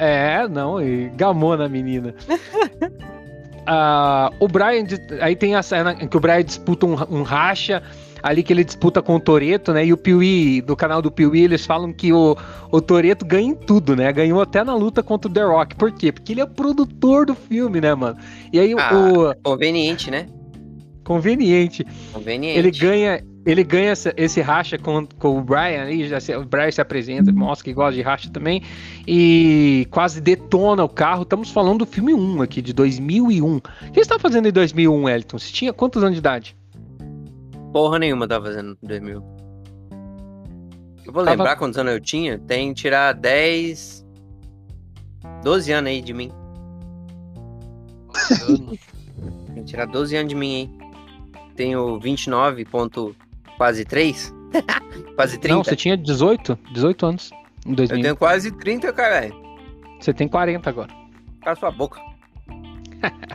É, 0.00 0.48
não, 0.48 0.80
e 0.80 1.10
gamou 1.10 1.58
na 1.58 1.68
menina. 1.68 2.14
uh, 3.68 4.34
o 4.40 4.48
Brian, 4.48 4.86
aí 5.20 5.36
tem 5.36 5.54
a 5.54 5.62
cena 5.62 5.92
em 6.00 6.08
que 6.08 6.16
o 6.16 6.20
Brian 6.20 6.42
disputa 6.42 6.86
um, 6.86 6.94
um 7.10 7.22
racha, 7.22 7.82
ali 8.22 8.42
que 8.42 8.50
ele 8.50 8.64
disputa 8.64 9.02
com 9.02 9.16
o 9.16 9.20
Toreto, 9.20 9.74
né? 9.74 9.84
E 9.84 9.92
o 9.92 9.96
Piuí, 9.98 10.62
do 10.62 10.74
canal 10.74 11.02
do 11.02 11.10
Piuí, 11.10 11.44
eles 11.44 11.66
falam 11.66 11.92
que 11.92 12.14
o, 12.14 12.34
o 12.72 12.80
Toreto 12.80 13.26
ganha 13.26 13.50
em 13.50 13.54
tudo, 13.54 13.94
né? 13.94 14.10
Ganhou 14.10 14.40
até 14.40 14.64
na 14.64 14.74
luta 14.74 15.02
contra 15.02 15.30
o 15.30 15.34
The 15.34 15.42
Rock. 15.42 15.76
Por 15.76 15.92
quê? 15.92 16.10
Porque 16.10 16.32
ele 16.32 16.40
é 16.40 16.44
o 16.44 16.48
produtor 16.48 17.26
do 17.26 17.34
filme, 17.34 17.78
né, 17.78 17.94
mano? 17.94 18.16
E 18.50 18.58
aí 18.58 18.74
ah, 18.78 18.90
o. 18.94 19.34
Conveniente, 19.42 20.10
né? 20.10 20.28
Conveniente. 21.04 21.86
Conveniente. 22.10 22.58
Ele 22.58 22.70
ganha, 22.70 23.22
ele 23.44 23.64
ganha 23.64 23.90
essa, 23.90 24.12
esse 24.16 24.40
racha 24.40 24.78
com, 24.78 25.06
com 25.06 25.38
o 25.38 25.42
Brian, 25.42 25.84
aí 25.84 26.06
já 26.06 26.20
se, 26.20 26.34
o 26.36 26.44
Brian 26.44 26.70
se 26.70 26.80
apresenta, 26.80 27.32
mostra 27.32 27.64
que 27.64 27.72
gosta 27.72 27.94
de 27.94 28.02
racha 28.02 28.30
também, 28.30 28.62
e 29.06 29.86
quase 29.90 30.20
detona 30.20 30.84
o 30.84 30.88
carro. 30.88 31.22
Estamos 31.22 31.50
falando 31.50 31.80
do 31.80 31.86
filme 31.86 32.12
1 32.12 32.42
aqui, 32.42 32.60
de 32.60 32.72
2001. 32.72 33.56
O 33.56 33.60
que 33.60 33.70
você 33.94 34.00
está 34.00 34.18
fazendo 34.18 34.48
em 34.48 34.52
2001, 34.52 35.08
Elton? 35.08 35.38
Você 35.38 35.52
tinha 35.52 35.72
quantos 35.72 36.02
anos 36.02 36.14
de 36.14 36.18
idade? 36.18 36.56
Porra 37.72 37.98
nenhuma 37.98 38.28
tava 38.28 38.46
fazendo 38.46 38.76
em 38.82 38.86
2000. 38.86 39.22
Eu 41.06 41.12
vou 41.12 41.24
tava... 41.24 41.30
lembrar 41.30 41.56
quantos 41.56 41.78
anos 41.78 41.94
eu 41.94 42.00
tinha? 42.00 42.38
Tem 42.38 42.74
que 42.74 42.82
tirar 42.82 43.12
10... 43.12 44.06
12 45.42 45.72
anos 45.72 45.90
aí 45.90 46.02
de 46.02 46.12
mim. 46.12 46.30
Tem 49.54 49.64
que 49.64 49.64
tirar 49.64 49.86
12 49.86 50.16
anos 50.16 50.28
de 50.28 50.34
mim 50.34 50.54
aí. 50.54 50.90
Tenho 51.56 51.98
29 51.98 52.64
ponto 52.64 53.14
quase 53.60 53.84
3? 53.84 54.34
quase 55.14 55.36
30? 55.36 55.54
Não, 55.54 55.62
você 55.62 55.76
tinha 55.76 55.94
18? 55.94 56.58
18 56.72 57.06
anos 57.06 57.30
em 57.66 57.74
2000. 57.74 57.98
Eu 57.98 58.02
tenho 58.02 58.16
quase 58.16 58.50
30, 58.50 58.90
caralho. 58.90 59.34
Você 60.00 60.14
tem 60.14 60.26
40 60.26 60.70
agora. 60.70 60.90
Cala 61.42 61.56
sua 61.56 61.70
boca. 61.70 62.00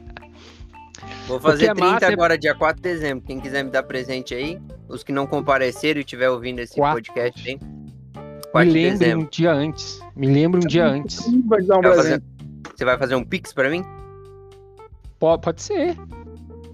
Vou 1.27 1.39
fazer 1.39 1.67
é 1.67 1.75
30 1.75 2.05
é 2.05 2.11
agora, 2.11 2.33
é... 2.33 2.37
dia 2.37 2.55
4 2.55 2.77
de 2.77 2.81
dezembro. 2.81 3.23
Quem 3.23 3.39
quiser 3.39 3.63
me 3.63 3.69
dar 3.69 3.83
presente 3.83 4.33
aí, 4.33 4.59
os 4.89 5.03
que 5.03 5.11
não 5.11 5.27
compareceram 5.27 5.99
e 5.99 6.03
estiver 6.03 6.27
ouvindo 6.31 6.57
esse 6.57 6.75
4... 6.75 6.95
podcast, 6.95 7.47
hein? 7.47 7.59
4 8.51 8.71
Me 8.71 8.73
lembre 8.73 9.15
um 9.15 9.25
dia 9.25 9.51
antes. 9.51 9.99
Me 10.15 10.25
lembre 10.25 10.59
um 10.59 10.67
dia 10.67 10.87
antes. 10.87 11.23
Vai 11.45 11.61
um 11.61 11.81
vai 11.81 11.95
fazer... 11.95 12.23
Você 12.75 12.83
vai 12.83 12.97
fazer 12.97 13.13
um 13.13 13.23
pix 13.23 13.53
pra 13.53 13.69
mim? 13.69 13.85
Pode, 15.19 15.43
pode 15.43 15.61
ser. 15.61 15.95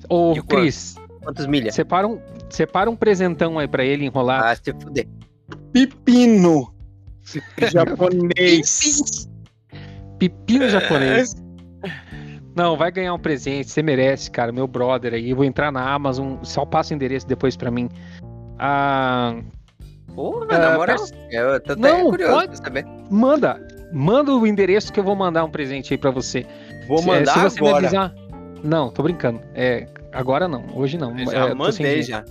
Ô, 0.08 0.41
Cris. 0.48 0.96
Quantas 1.22 1.46
milhas? 1.46 1.75
Separa 1.75 2.08
um, 2.08 2.20
separa 2.55 2.89
um 2.89 2.96
presentão 2.96 3.58
aí 3.60 3.67
pra 3.67 3.84
ele 3.84 4.05
enrolar. 4.05 4.43
Ah, 4.43 4.55
se 4.55 4.74
fuder. 4.74 5.08
Pepino. 5.72 6.74
japonês. 7.72 9.29
Pepino 10.17 10.70
japonês. 10.70 11.36
Não, 12.55 12.75
vai 12.75 12.91
ganhar 12.91 13.13
um 13.13 13.20
presente, 13.20 13.70
você 13.70 13.81
merece, 13.81 14.29
cara, 14.29 14.51
meu 14.51 14.67
brother 14.67 15.13
aí. 15.13 15.29
Eu 15.29 15.38
vou 15.38 15.46
entrar 15.46 15.72
na 15.72 15.89
Amazon, 15.93 16.36
só 16.43 16.65
passa 16.65 16.93
o 16.93 16.96
endereço 16.96 17.25
depois 17.25 17.55
pra 17.55 17.72
mim. 17.72 17.89
Ah. 18.60 19.36
Porra, 20.13 20.46
ah, 20.50 20.58
na 20.58 20.77
moral, 20.77 20.98
eu 21.31 21.60
tô 21.62 21.72
até 21.72 21.81
não, 21.81 22.10
curioso 22.10 22.34
pode... 22.34 22.58
saber. 22.58 22.86
Manda, 23.10 23.65
manda 23.93 24.36
o 24.36 24.46
endereço 24.46 24.91
que 24.91 25.00
eu 25.00 25.03
vou 25.03 25.15
mandar 25.15 25.46
um 25.46 25.50
presente 25.50 25.93
aí 25.93 25.98
pra 25.98 26.12
você. 26.12 26.46
Vou 26.88 27.01
mandar 27.01 27.34
se, 27.34 27.39
se 27.39 27.60
você 27.60 27.60
agora. 27.60 27.79
Me 27.79 27.88
avisar... 27.88 28.15
Não, 28.62 28.91
tô 28.91 29.01
brincando. 29.01 29.41
É, 29.55 29.88
Agora 30.12 30.48
não, 30.48 30.65
hoje 30.75 30.98
não. 30.98 31.17
Eu 31.17 31.31
já 31.31 31.50
é, 31.50 31.53
mandei 31.53 32.03
já. 32.03 32.25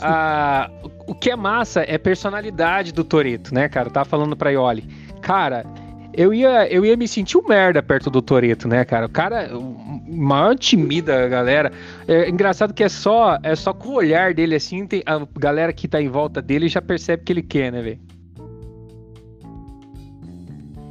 Ah, 0.00 0.70
o 1.06 1.14
que 1.14 1.30
é 1.30 1.36
massa 1.36 1.84
é 1.86 1.98
personalidade 1.98 2.92
do 2.92 3.04
Toreto, 3.04 3.54
né, 3.54 3.68
cara? 3.68 3.88
Eu 3.88 3.92
tava 3.92 4.08
falando 4.08 4.36
pra 4.36 4.50
Ioli. 4.50 4.82
Cara, 5.22 5.64
eu 6.12 6.32
ia, 6.32 6.66
eu 6.72 6.84
ia 6.84 6.96
me 6.96 7.06
sentir 7.06 7.36
um 7.36 7.46
merda 7.46 7.82
perto 7.82 8.10
do 8.10 8.22
Toreto, 8.22 8.66
né, 8.66 8.84
cara? 8.84 9.06
O 9.06 9.08
cara, 9.08 9.56
o 9.56 10.02
maior 10.08 10.56
timida 10.56 11.24
a 11.24 11.28
galera. 11.28 11.70
É 12.08 12.28
engraçado 12.28 12.72
que 12.72 12.82
é 12.82 12.88
só, 12.88 13.38
é 13.42 13.54
só 13.54 13.72
com 13.72 13.90
o 13.90 13.94
olhar 13.94 14.32
dele 14.32 14.54
assim, 14.54 14.86
tem, 14.86 15.02
a 15.04 15.26
galera 15.38 15.72
que 15.72 15.86
tá 15.86 16.00
em 16.00 16.08
volta 16.08 16.40
dele 16.40 16.68
já 16.68 16.80
percebe 16.80 17.22
que 17.22 17.32
ele 17.32 17.42
quer, 17.42 17.70
né, 17.70 17.82
velho? 17.82 18.00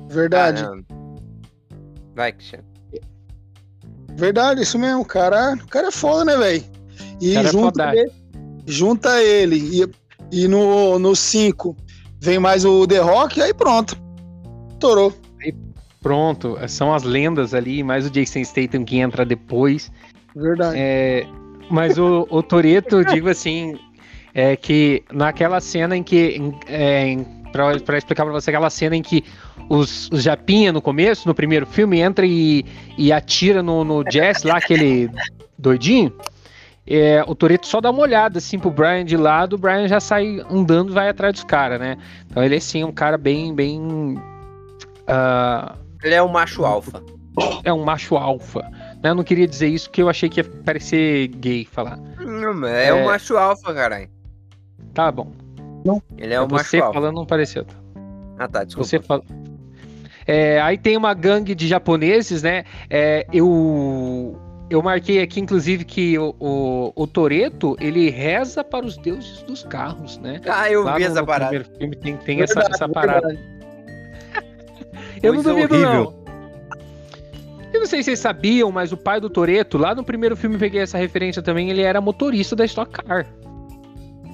Verdade. 0.10 0.64
Vai, 2.16 2.32
Cristiano. 2.32 2.64
Verdade, 4.16 4.62
isso 4.62 4.80
mesmo. 4.80 5.02
O 5.02 5.06
cara, 5.06 5.56
o 5.56 5.68
cara 5.68 5.88
é 5.88 5.92
foda, 5.92 6.24
né, 6.24 6.38
velho? 6.38 6.64
E 7.20 7.36
é 7.36 7.44
junta, 7.46 7.92
é 7.92 8.00
ele, 8.02 8.12
junta 8.66 9.22
ele 9.22 9.56
e, 9.82 10.44
e 10.44 10.48
no 10.48 11.16
5 11.16 11.76
vem 12.22 12.40
mais 12.40 12.66
o 12.66 12.88
The 12.88 13.00
Rock, 13.00 13.42
aí 13.42 13.54
pronto. 13.54 13.98
Torou. 14.80 15.14
Aí 15.42 15.54
pronto, 16.02 16.58
são 16.68 16.94
as 16.94 17.04
lendas 17.04 17.54
ali, 17.54 17.84
mais 17.84 18.06
o 18.06 18.10
Jason 18.10 18.44
Statham 18.44 18.84
que 18.84 18.98
entra 18.98 19.26
depois. 19.26 19.92
Verdade. 20.36 20.76
É, 20.78 21.28
mas 21.70 21.98
o, 21.98 22.28
o 22.30 22.44
Toreto, 22.44 23.04
digo 23.06 23.30
assim, 23.30 23.78
é 24.34 24.56
que 24.56 25.04
naquela 25.12 25.60
cena 25.62 25.96
em 25.96 26.04
que. 26.04 26.42
É, 26.68 27.16
para 27.52 27.98
explicar 27.98 28.26
para 28.26 28.34
você, 28.34 28.50
aquela 28.50 28.70
cena 28.70 28.98
em 28.98 29.02
que 29.02 29.24
os, 29.70 30.10
os 30.12 30.22
Japinha 30.22 30.74
no 30.74 30.82
começo, 30.82 31.26
no 31.26 31.34
primeiro 31.34 31.66
filme, 31.66 32.02
entra 32.02 32.26
e, 32.26 32.66
e 32.98 33.14
atira 33.14 33.64
no, 33.64 33.86
no 33.86 34.04
Jess 34.12 34.44
lá, 34.44 34.58
aquele 34.58 35.10
doidinho. 35.58 36.12
É, 36.88 37.24
o 37.28 37.34
Toreto 37.34 37.66
só 37.66 37.82
dá 37.82 37.90
uma 37.90 38.02
olhada 38.02 38.38
assim 38.38 38.60
pro 38.60 38.70
Brian 38.70 39.04
de 39.04 39.18
lado, 39.18 39.54
o 39.54 39.58
Brian 39.58 39.88
já 39.88 40.00
sai 40.00 40.40
andando 40.50 40.92
e 40.92 40.94
vai 40.94 41.10
atrás 41.10 41.34
dos 41.34 41.44
caras, 41.44 41.80
né? 41.80 41.98
Então 42.30 42.44
ele 42.44 42.56
é 42.56 42.60
sim 42.60 42.84
um 42.84 42.92
cara 42.92 43.18
bem, 43.18 43.54
bem. 43.56 43.80
Uh, 43.82 45.76
ele 46.04 46.14
é 46.14 46.22
um 46.22 46.28
macho 46.28 46.64
alfa. 46.64 47.04
É 47.64 47.74
um 47.74 47.84
macho 47.84 48.16
alfa. 48.16 48.62
Né? 49.04 49.10
Eu 49.10 49.16
não 49.16 49.24
queria 49.24 49.48
dizer 49.48 49.68
isso 49.68 49.90
porque 49.90 50.02
eu 50.02 50.10
achei 50.10 50.30
que 50.30 50.40
ia 50.40 50.44
parecer 50.44 51.28
gay 51.28 51.66
falar. 51.66 51.98
Não, 52.20 52.66
é, 52.68 52.88
é 52.88 52.94
um 52.94 53.06
macho 53.06 53.36
alfa, 53.36 53.74
caralho. 53.74 54.08
Tá 54.94 55.12
bom. 55.12 55.32
Não. 55.84 56.02
Ele 56.18 56.34
é 56.34 56.40
um 56.40 56.46
é 56.46 56.52
macho 56.52 56.70
você 56.70 56.78
alfa. 56.80 56.94
falando 56.94 57.16
não 57.16 57.26
pareceu. 57.26 57.66
Ah 58.38 58.48
tá, 58.48 58.64
desculpa. 58.64 58.88
Você 58.88 59.00
fala. 59.00 59.24
É, 60.28 60.62
aí 60.62 60.78
tem 60.78 60.98
uma 60.98 61.14
gangue 61.14 61.54
de 61.56 61.68
japoneses, 61.68 62.44
né? 62.44 62.64
É, 62.90 63.26
eu 63.32 64.40
eu 64.70 64.82
marquei 64.82 65.22
aqui, 65.22 65.40
inclusive, 65.40 65.86
que 65.86 66.18
o, 66.18 66.36
o, 66.40 66.94
o 66.96 67.08
Toreto 67.08 67.76
ele 67.80 68.10
reza 68.10 68.64
para 68.64 68.86
os 68.86 68.98
deuses 68.98 69.44
dos 69.44 69.64
carros, 69.64 70.18
né? 70.18 70.42
Ah, 70.48 70.70
eu 70.72 70.84
Lá 70.84 70.96
vi 70.96 71.04
no, 71.04 71.12
essa 71.12 71.24
parada. 71.24 71.64
filme 71.78 71.96
tem, 71.96 72.18
tem 72.18 72.38
verdade, 72.38 72.60
essa, 72.60 72.72
essa 72.72 72.90
parada. 72.90 73.38
eu 75.22 75.34
não 75.34 75.44
duvido, 75.44 75.76
horrível. 75.76 75.94
não. 75.94 76.26
Eu 77.74 77.82
não 77.82 77.88
sei 77.88 78.00
se 78.00 78.06
vocês 78.06 78.20
sabiam, 78.20 78.72
mas 78.72 78.92
o 78.92 78.98
pai 78.98 79.20
do 79.20 79.30
Toreto, 79.30 79.78
lá 79.78 79.94
no 79.94 80.04
primeiro 80.04 80.36
filme 80.36 80.58
peguei 80.58 80.82
essa 80.82 80.98
referência 80.98 81.42
também, 81.42 81.70
ele 81.70 81.82
era 81.82 82.00
motorista 82.00 82.56
da 82.56 82.64
Stock 82.64 82.90
Car. 83.04 83.28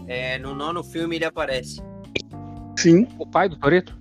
É, 0.08 0.38
no 0.38 0.54
nono 0.54 0.84
filme 0.84 1.16
ele 1.16 1.26
aparece. 1.26 1.82
Sim. 2.78 3.08
O 3.18 3.26
pai 3.26 3.50
do 3.50 3.56
Toreto? 3.58 3.98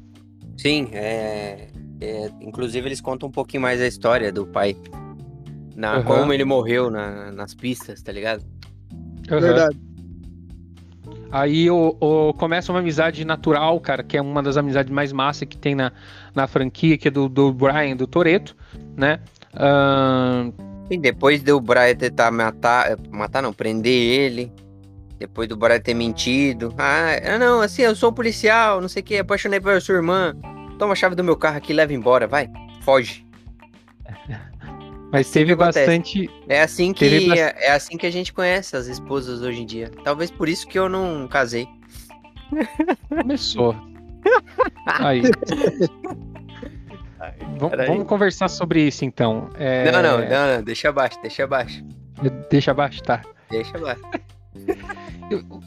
Sim, 0.58 0.90
é, 0.92 1.68
é, 2.00 2.30
inclusive 2.40 2.86
eles 2.86 3.00
contam 3.00 3.30
um 3.30 3.32
pouquinho 3.32 3.62
mais 3.62 3.80
a 3.80 3.86
história 3.86 4.30
do 4.30 4.46
pai. 4.46 4.76
Na, 5.80 5.96
uhum. 5.96 6.02
Como 6.04 6.32
ele 6.32 6.44
morreu 6.44 6.90
na, 6.90 7.32
nas 7.32 7.54
pistas, 7.54 8.02
tá 8.02 8.12
ligado? 8.12 8.44
Uhum. 9.30 9.40
Verdade. 9.40 9.80
Aí 11.32 11.70
o, 11.70 11.96
o, 11.98 12.34
começa 12.34 12.70
uma 12.70 12.80
amizade 12.80 13.24
natural, 13.24 13.80
cara, 13.80 14.02
que 14.02 14.18
é 14.18 14.20
uma 14.20 14.42
das 14.42 14.58
amizades 14.58 14.92
mais 14.92 15.10
massas 15.10 15.48
que 15.48 15.56
tem 15.56 15.74
na, 15.74 15.90
na 16.34 16.46
franquia, 16.46 16.98
que 16.98 17.08
é 17.08 17.10
do, 17.10 17.30
do 17.30 17.50
Brian, 17.50 17.96
do 17.96 18.06
Toreto, 18.06 18.54
né? 18.94 19.20
Uh... 19.54 20.52
E 20.90 20.98
depois 20.98 21.42
do 21.42 21.58
Brian 21.60 21.94
tentar 21.94 22.30
matar, 22.30 22.98
matar 23.10 23.40
não, 23.40 23.52
prender 23.52 23.92
ele, 23.92 24.52
depois 25.18 25.48
do 25.48 25.56
Brian 25.56 25.80
ter 25.80 25.94
mentido. 25.94 26.74
Ah, 26.76 27.38
não, 27.38 27.62
assim, 27.62 27.82
eu 27.82 27.96
sou 27.96 28.12
policial, 28.12 28.82
não 28.82 28.88
sei 28.88 29.00
o 29.00 29.04
que, 29.04 29.16
apaixonei 29.16 29.60
pela 29.60 29.80
sua 29.80 29.94
irmã. 29.94 30.36
Toma 30.78 30.92
a 30.92 30.96
chave 30.96 31.14
do 31.14 31.24
meu 31.24 31.36
carro 31.36 31.56
aqui, 31.56 31.72
leva 31.72 31.94
embora, 31.94 32.26
vai, 32.26 32.50
foge. 32.82 33.24
Mas 35.12 35.30
teve 35.30 35.54
bastante. 35.54 36.30
É 36.48 36.62
assim 36.62 36.92
que 36.92 37.08
teve... 37.08 37.38
é 37.38 37.72
assim 37.72 37.96
que 37.96 38.06
a 38.06 38.10
gente 38.10 38.32
conhece 38.32 38.76
as 38.76 38.86
esposas 38.86 39.42
hoje 39.42 39.62
em 39.62 39.66
dia. 39.66 39.90
Talvez 40.04 40.30
por 40.30 40.48
isso 40.48 40.66
que 40.66 40.78
eu 40.78 40.88
não 40.88 41.26
casei. 41.26 41.66
Começou. 43.08 43.74
Aí. 44.86 45.22
vamos 47.58 48.06
conversar 48.06 48.48
sobre 48.48 48.82
isso 48.82 49.04
então. 49.04 49.50
É... 49.58 49.90
Não, 49.90 50.02
não, 50.02 50.18
não, 50.18 50.56
não, 50.56 50.62
deixa 50.62 50.88
abaixo, 50.88 51.18
deixa 51.22 51.44
abaixo. 51.44 51.84
Deixa 52.50 52.70
abaixo, 52.70 53.02
tá. 53.02 53.22
Deixa 53.50 53.76
abaixo. 53.76 54.02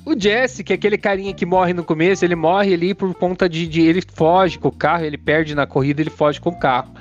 O 0.06 0.20
Jesse, 0.20 0.62
que 0.62 0.74
é 0.74 0.76
aquele 0.76 0.98
carinha 0.98 1.34
que 1.34 1.46
morre 1.46 1.74
no 1.74 1.86
começo, 1.86 2.26
ele 2.26 2.36
morre 2.36 2.74
ali 2.74 2.94
por 2.94 3.14
conta 3.16 3.48
de, 3.48 3.66
de, 3.66 3.82
Ele 3.82 4.02
foge 4.14 4.60
com 4.60 4.68
o 4.68 4.72
carro, 4.72 5.06
ele 5.06 5.18
perde 5.18 5.56
na 5.56 5.66
corrida, 5.66 6.02
ele 6.02 6.10
foge 6.10 6.42
com 6.42 6.50
o 6.50 6.60
carro. 6.60 6.94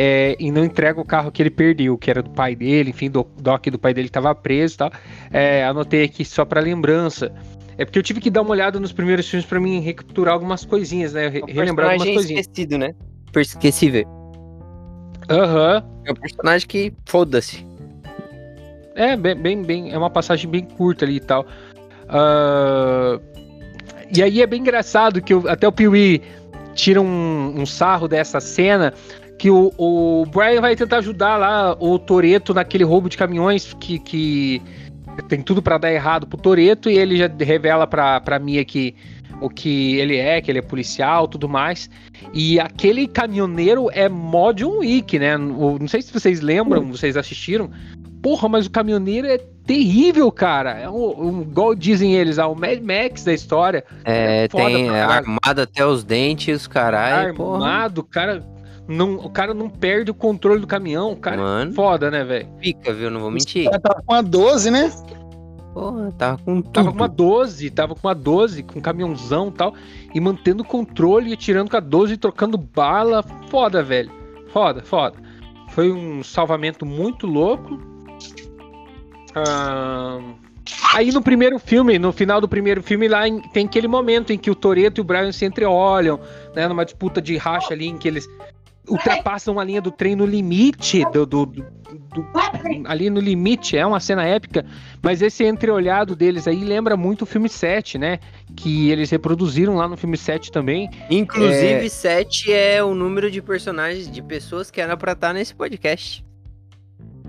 É, 0.00 0.36
e 0.38 0.52
não 0.52 0.64
entrega 0.64 1.00
o 1.00 1.04
carro 1.04 1.32
que 1.32 1.42
ele 1.42 1.50
perdeu, 1.50 1.98
que 1.98 2.08
era 2.08 2.22
do 2.22 2.30
pai 2.30 2.54
dele, 2.54 2.90
enfim, 2.90 3.10
do 3.10 3.26
doc 3.40 3.66
do 3.66 3.80
pai 3.80 3.92
dele 3.92 4.06
estava 4.06 4.32
preso 4.32 4.74
e 4.74 4.78
tal. 4.78 4.92
É, 5.28 5.64
anotei 5.64 6.04
aqui 6.04 6.24
só 6.24 6.44
para 6.44 6.60
lembrança. 6.60 7.32
É 7.76 7.84
porque 7.84 7.98
eu 7.98 8.02
tive 8.04 8.20
que 8.20 8.30
dar 8.30 8.42
uma 8.42 8.50
olhada 8.50 8.78
nos 8.78 8.92
primeiros 8.92 9.28
filmes 9.28 9.44
para 9.44 9.58
mim 9.58 9.80
recapturar 9.80 10.34
algumas 10.34 10.64
coisinhas, 10.64 11.14
né? 11.14 11.26
Re 11.26 11.42
relembrar 11.48 11.90
algumas 11.90 12.14
coisinhas. 12.14 12.46
esquecido, 12.46 12.78
né? 12.78 12.94
Esquecível. 13.36 14.04
Aham. 15.28 15.82
Uhum. 15.82 16.02
É 16.04 16.12
um 16.12 16.14
personagem 16.14 16.68
que 16.68 16.92
foda-se. 17.04 17.66
É, 18.94 19.16
bem, 19.16 19.34
bem, 19.34 19.62
bem, 19.62 19.92
é 19.92 19.98
uma 19.98 20.10
passagem 20.10 20.48
bem 20.48 20.64
curta 20.64 21.04
ali 21.04 21.16
e 21.16 21.20
tal. 21.20 21.44
Uh, 22.04 23.20
e 24.16 24.22
aí 24.22 24.42
é 24.42 24.46
bem 24.46 24.60
engraçado 24.60 25.20
que 25.20 25.34
eu, 25.34 25.48
até 25.48 25.66
o 25.66 25.72
Piuí 25.72 26.22
tira 26.74 27.00
um, 27.00 27.60
um, 27.60 27.66
sarro 27.66 28.06
dessa 28.06 28.38
cena 28.38 28.94
que 29.38 29.50
o, 29.50 29.72
o 29.78 30.26
Brian 30.26 30.60
vai 30.60 30.74
tentar 30.74 30.98
ajudar 30.98 31.36
lá 31.36 31.76
o 31.78 31.98
Toreto 31.98 32.52
naquele 32.52 32.84
roubo 32.84 33.08
de 33.08 33.16
caminhões 33.16 33.72
que, 33.74 33.98
que 33.98 34.62
tem 35.28 35.42
tudo 35.42 35.62
para 35.62 35.78
dar 35.78 35.92
errado 35.92 36.26
pro 36.26 36.38
Toreto 36.38 36.90
e 36.90 36.98
ele 36.98 37.16
já 37.16 37.30
revela 37.40 37.86
pra, 37.86 38.20
pra 38.20 38.38
Mia 38.38 38.64
que 38.64 38.94
o 39.40 39.48
que 39.48 39.96
ele 39.98 40.16
é, 40.16 40.40
que 40.40 40.50
ele 40.50 40.58
é 40.58 40.62
policial 40.62 41.28
tudo 41.28 41.48
mais. 41.48 41.88
E 42.34 42.58
aquele 42.58 43.06
caminhoneiro 43.06 43.88
é 43.92 44.08
mó 44.08 44.52
John 44.52 44.78
Wick, 44.78 45.16
né? 45.18 45.36
O, 45.36 45.78
não 45.78 45.86
sei 45.86 46.02
se 46.02 46.12
vocês 46.12 46.40
lembram, 46.40 46.90
vocês 46.90 47.16
assistiram, 47.16 47.70
Porra, 48.22 48.48
mas 48.48 48.66
o 48.66 48.70
caminhoneiro 48.70 49.26
é 49.26 49.38
terrível, 49.64 50.30
cara. 50.32 50.72
É 50.72 50.90
um, 50.90 51.38
um 51.38 51.42
igual 51.42 51.74
dizem 51.74 52.14
eles, 52.14 52.38
ah, 52.38 52.48
o 52.48 52.54
Mad 52.54 52.80
Max 52.80 53.22
da 53.22 53.32
história. 53.32 53.84
É, 54.04 54.44
é 54.44 54.48
tem 54.48 54.88
é 54.88 55.00
armado 55.00 55.62
até 55.62 55.86
os 55.86 56.02
dentes, 56.02 56.66
caralho. 56.66 57.30
Armado, 57.30 58.02
porra. 58.02 58.12
cara. 58.12 58.57
Não, 58.88 59.16
o 59.16 59.30
cara 59.30 59.52
não 59.52 59.68
perde 59.68 60.10
o 60.10 60.14
controle 60.14 60.60
do 60.60 60.66
caminhão. 60.66 61.12
O 61.12 61.16
cara 61.16 61.36
é 61.36 61.38
Mano, 61.38 61.70
é 61.70 61.74
foda, 61.74 62.10
né, 62.10 62.24
velho? 62.24 62.48
Fica, 62.60 62.92
viu? 62.92 63.10
Não 63.10 63.20
vou 63.20 63.30
mentir. 63.30 63.66
O 63.66 63.70
cara 63.70 63.80
tava 63.80 64.02
com 64.02 64.14
uma 64.14 64.22
12, 64.22 64.70
né? 64.70 64.90
Porra, 65.74 66.12
tava 66.12 66.38
com 66.38 66.62
tudo. 66.62 66.72
Tava 66.72 66.90
com 66.90 66.96
uma 66.96 67.08
12, 67.08 67.70
tava 67.70 67.94
com 67.94 68.08
uma 68.08 68.14
12, 68.14 68.62
com 68.62 68.78
um 68.78 68.82
caminhãozão 68.82 69.48
e 69.48 69.52
tal. 69.52 69.74
E 70.14 70.20
mantendo 70.20 70.62
o 70.62 70.66
controle 70.66 71.30
e 71.30 71.34
atirando 71.34 71.70
com 71.70 71.76
a 71.76 71.80
12 71.80 72.14
e 72.14 72.16
trocando 72.16 72.56
bala. 72.56 73.22
Foda, 73.50 73.82
velho. 73.82 74.10
Foda, 74.48 74.82
foda. 74.82 75.18
Foi 75.68 75.92
um 75.92 76.24
salvamento 76.24 76.86
muito 76.86 77.26
louco 77.26 77.78
ah, 79.34 80.20
aí 80.94 81.12
no 81.12 81.22
primeiro 81.22 81.58
filme, 81.58 81.98
no 81.98 82.12
final 82.12 82.40
do 82.40 82.48
primeiro 82.48 82.82
filme, 82.82 83.08
lá 83.08 83.28
em, 83.28 83.40
tem 83.40 83.66
aquele 83.66 83.88
momento 83.88 84.32
em 84.32 84.38
que 84.38 84.50
o 84.50 84.54
Toreto 84.54 85.00
e 85.00 85.02
o 85.02 85.04
Brian 85.04 85.32
se 85.32 85.44
entreolham, 85.44 86.20
né? 86.54 86.66
Numa 86.66 86.84
disputa 86.84 87.20
de 87.20 87.36
racha 87.36 87.72
ali, 87.72 87.86
em 87.86 87.96
que 87.96 88.08
eles 88.08 88.28
ultrapassam 88.88 89.58
a 89.58 89.64
linha 89.64 89.80
do 89.80 89.90
trem 89.90 90.16
no 90.16 90.26
limite 90.26 91.04
do, 91.12 91.26
do, 91.26 91.46
do, 91.46 91.62
do, 91.62 92.26
ali 92.86 93.10
no 93.10 93.20
limite, 93.20 93.76
é 93.76 93.86
uma 93.86 94.00
cena 94.00 94.24
épica, 94.24 94.64
mas 95.02 95.22
esse 95.22 95.44
entreolhado 95.44 96.14
deles 96.16 96.48
aí 96.48 96.64
lembra 96.64 96.96
muito 96.96 97.22
o 97.22 97.26
filme 97.26 97.48
7, 97.48 97.98
né? 97.98 98.18
Que 98.56 98.90
eles 98.90 99.10
reproduziram 99.10 99.76
lá 99.76 99.88
no 99.88 99.96
filme 99.96 100.16
7 100.16 100.50
também. 100.50 100.90
Inclusive, 101.10 101.86
é... 101.86 101.88
7 101.88 102.52
é 102.52 102.82
o 102.82 102.94
número 102.94 103.30
de 103.30 103.40
personagens, 103.40 104.10
de 104.10 104.22
pessoas 104.22 104.70
que 104.70 104.80
era 104.80 104.96
pra 104.96 105.12
estar 105.12 105.32
nesse 105.32 105.54
podcast. 105.54 106.24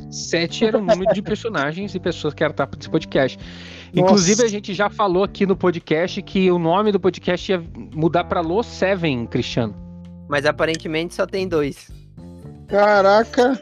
Sete 0.10 0.66
era 0.66 0.78
o 0.78 0.82
número 0.82 1.14
de 1.14 1.22
personagens 1.22 1.94
e 1.94 2.00
pessoas 2.00 2.34
que 2.34 2.44
eram 2.44 2.52
estar 2.52 2.68
nesse 2.76 2.90
podcast. 2.90 3.38
Nossa. 3.38 3.50
Inclusive, 3.94 4.44
a 4.44 4.48
gente 4.48 4.74
já 4.74 4.90
falou 4.90 5.24
aqui 5.24 5.46
no 5.46 5.56
podcast 5.56 6.22
que 6.22 6.50
o 6.50 6.58
nome 6.58 6.92
do 6.92 7.00
podcast 7.00 7.52
ia 7.52 7.64
mudar 7.94 8.24
para 8.24 8.42
Los 8.42 8.66
Seven, 8.66 9.28
Cristiano. 9.28 9.89
Mas 10.30 10.46
aparentemente 10.46 11.16
só 11.16 11.26
tem 11.26 11.48
dois. 11.48 11.92
Caraca! 12.68 13.60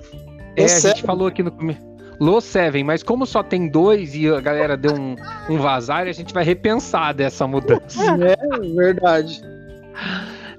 É, 0.55 0.65
a 0.65 0.79
gente 0.79 1.01
falou 1.01 1.27
aqui 1.27 1.41
no 1.41 1.51
começo. 1.51 1.87
Los 2.19 2.43
Seven, 2.45 2.83
mas 2.83 3.03
como 3.03 3.25
só 3.25 3.43
tem 3.43 3.69
dois 3.69 4.15
e 4.15 4.27
a 4.27 4.41
galera 4.41 4.75
deu 4.75 4.93
um, 4.93 5.15
um 5.49 5.57
vazar, 5.59 6.07
a 6.07 6.11
gente 6.11 6.33
vai 6.33 6.43
repensar 6.43 7.13
dessa 7.13 7.47
mudança. 7.47 7.99
É, 8.19 8.75
verdade. 8.75 9.41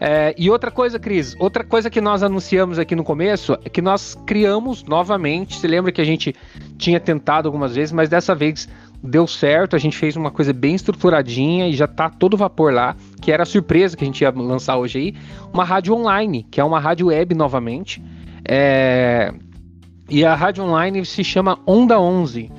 É, 0.01 0.33
e 0.39 0.49
outra 0.49 0.71
coisa, 0.71 0.99
Cris, 0.99 1.35
outra 1.41 1.65
coisa 1.65 1.91
que 1.91 2.01
nós 2.01 2.23
anunciamos 2.23 2.79
aqui 2.79 2.95
no 2.95 3.03
começo 3.03 3.59
é 3.65 3.69
que 3.69 3.83
nós 3.83 4.17
criamos 4.25 4.85
novamente. 4.85 5.59
Se 5.59 5.67
lembra 5.67 5.91
que 5.91 6.01
a 6.01 6.05
gente 6.05 6.35
tinha 6.77 7.01
tentado 7.01 7.49
algumas 7.49 7.75
vezes, 7.75 7.93
mas 7.93 8.09
dessa 8.09 8.35
vez 8.35 8.69
deu 9.03 9.27
certo. 9.27 9.77
A 9.77 9.79
gente 9.79 9.97
fez 9.97 10.17
uma 10.17 10.31
coisa 10.31 10.53
bem 10.53 10.75
estruturadinha 10.75 11.69
e 11.69 11.73
já 11.73 11.87
tá 11.87 12.11
todo 12.11 12.37
vapor 12.37 12.73
lá, 12.73 12.97
que 13.21 13.33
era 13.33 13.43
a 13.43 13.47
surpresa 13.47 13.97
que 13.97 14.05
a 14.05 14.07
gente 14.07 14.21
ia 14.21 14.31
lançar 14.31 14.77
hoje 14.77 14.99
aí. 14.99 15.15
Uma 15.53 15.65
rádio 15.65 15.95
online, 15.95 16.47
que 16.51 16.61
é 16.61 16.65
uma 16.65 16.81
rádio 16.81 17.09
web 17.09 17.35
novamente. 17.35 18.03
É... 18.45 19.33
E 20.11 20.25
a 20.25 20.35
rádio 20.35 20.65
online 20.65 21.05
se 21.05 21.23
chama 21.23 21.59
Onda 21.67 22.01
11. 22.01 22.51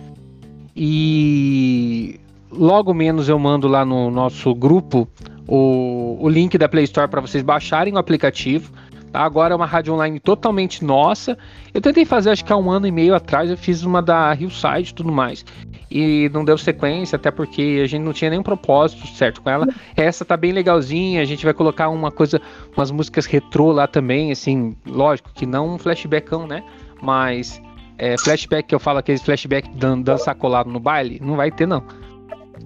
E 0.75 2.19
logo 2.51 2.93
menos 2.93 3.27
eu 3.27 3.37
mando 3.37 3.67
lá 3.67 3.83
no 3.83 4.09
nosso 4.09 4.53
grupo 4.53 5.07
o, 5.47 6.17
o 6.21 6.29
link 6.29 6.57
da 6.57 6.69
Play 6.69 6.83
Store 6.83 7.09
para 7.09 7.21
vocês 7.21 7.43
baixarem 7.43 7.95
o 7.95 7.97
aplicativo. 7.97 8.71
Tá? 9.11 9.21
Agora 9.21 9.53
é 9.53 9.55
uma 9.55 9.65
rádio 9.65 9.93
online 9.93 10.19
totalmente 10.19 10.83
nossa. 10.83 11.37
Eu 11.73 11.81
tentei 11.81 12.05
fazer, 12.05 12.29
acho 12.29 12.45
que 12.45 12.53
há 12.53 12.57
um 12.57 12.69
ano 12.69 12.87
e 12.87 12.91
meio 12.91 13.15
atrás, 13.15 13.49
eu 13.49 13.57
fiz 13.57 13.83
uma 13.83 14.01
da 14.01 14.33
Hillside 14.33 14.91
e 14.91 14.93
tudo 14.93 15.11
mais. 15.11 15.45
E 15.89 16.29
não 16.33 16.45
deu 16.45 16.57
sequência, 16.57 17.15
até 17.15 17.31
porque 17.31 17.81
a 17.83 17.87
gente 17.87 18.03
não 18.03 18.13
tinha 18.13 18.29
nenhum 18.29 18.43
propósito 18.43 19.07
certo 19.07 19.41
com 19.41 19.49
ela. 19.49 19.67
Essa 19.95 20.23
tá 20.23 20.37
bem 20.37 20.51
legalzinha, 20.51 21.21
a 21.21 21.25
gente 21.25 21.43
vai 21.43 21.53
colocar 21.53 21.89
uma 21.89 22.11
coisa, 22.11 22.41
umas 22.75 22.91
músicas 22.91 23.25
retrô 23.25 23.71
lá 23.71 23.87
também, 23.87 24.31
assim, 24.31 24.75
lógico 24.85 25.31
que 25.33 25.45
não 25.45 25.75
um 25.75 25.77
flashbackão, 25.77 26.45
né? 26.45 26.63
Mas 27.01 27.61
é, 27.97 28.15
flashback 28.17 28.67
que 28.67 28.75
eu 28.75 28.79
falo, 28.79 28.99
aqueles 28.99 29.21
flashback 29.21 29.69
dan 29.75 30.01
dançar 30.01 30.35
colado 30.35 30.69
no 30.69 30.79
baile, 30.79 31.19
não 31.21 31.35
vai 31.35 31.51
ter 31.51 31.67
não. 31.67 31.83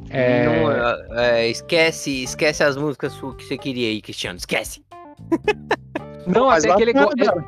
É... 0.10 0.46
Não, 0.46 0.72
é, 0.72 1.42
é, 1.42 1.50
esquece, 1.50 2.24
esquece 2.24 2.64
as 2.64 2.76
músicas 2.78 3.14
que 3.14 3.44
você 3.46 3.58
queria 3.58 3.88
aí, 3.90 4.02
Cristiano. 4.02 4.38
Esquece. 4.38 4.84
Não, 6.28 6.50
até 6.50 6.74
que 6.76 6.82
ele 6.82 6.94
gosta. 6.94 7.46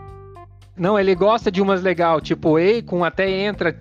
Não, 0.78 1.00
ele 1.00 1.16
gosta 1.16 1.52
de 1.52 1.62
umas 1.62 1.82
legal, 1.82 2.20
tipo 2.20 2.58
Akon 2.58 3.04
até 3.04 3.30
entra. 3.30 3.76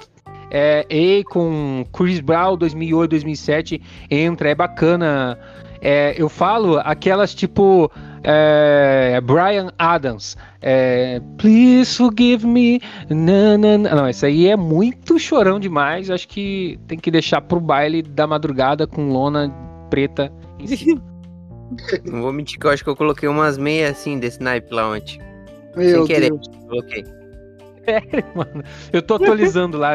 É, 0.50 0.86
com 1.28 1.84
Chris 1.92 2.20
Brown 2.20 2.56
2008, 2.56 3.10
2007 3.10 3.82
entra, 4.08 4.50
é 4.50 4.54
bacana. 4.54 5.36
É, 5.80 6.14
eu 6.16 6.28
falo 6.28 6.78
aquelas 6.78 7.34
tipo 7.34 7.90
é, 8.22 9.20
Brian 9.20 9.72
Adams, 9.78 10.36
é, 10.62 11.20
Please 11.36 11.96
Forgive 11.96 12.46
Me. 12.46 12.80
Na, 13.10 13.58
na, 13.58 13.78
na. 13.78 13.94
Não, 13.96 14.06
essa 14.06 14.26
aí 14.26 14.46
é 14.46 14.56
muito 14.56 15.18
chorão 15.18 15.58
demais. 15.58 16.10
Acho 16.10 16.28
que 16.28 16.78
tem 16.86 16.98
que 16.98 17.10
deixar 17.10 17.40
pro 17.40 17.60
baile 17.60 18.00
da 18.00 18.26
madrugada 18.26 18.86
com 18.86 19.10
lona 19.10 19.52
preta 19.90 20.32
em 20.58 20.66
cima. 20.66 21.02
Não 22.04 22.22
vou 22.22 22.32
mentir 22.32 22.58
que 22.58 22.66
eu 22.66 22.70
acho 22.70 22.84
que 22.84 22.90
eu 22.90 22.96
coloquei 22.96 23.28
umas 23.28 23.58
meias 23.58 23.92
assim 23.92 24.18
desse 24.18 24.42
naipe 24.42 24.72
lá 24.72 24.90
ontem. 24.90 25.18
Meu 25.76 26.06
Sem 26.06 26.06
querer, 26.06 26.30
Deus. 26.30 26.48
coloquei. 26.68 27.04
Sério, 27.84 28.24
mano. 28.34 28.64
Eu 28.92 29.02
tô 29.02 29.14
atualizando 29.14 29.76
lá. 29.76 29.94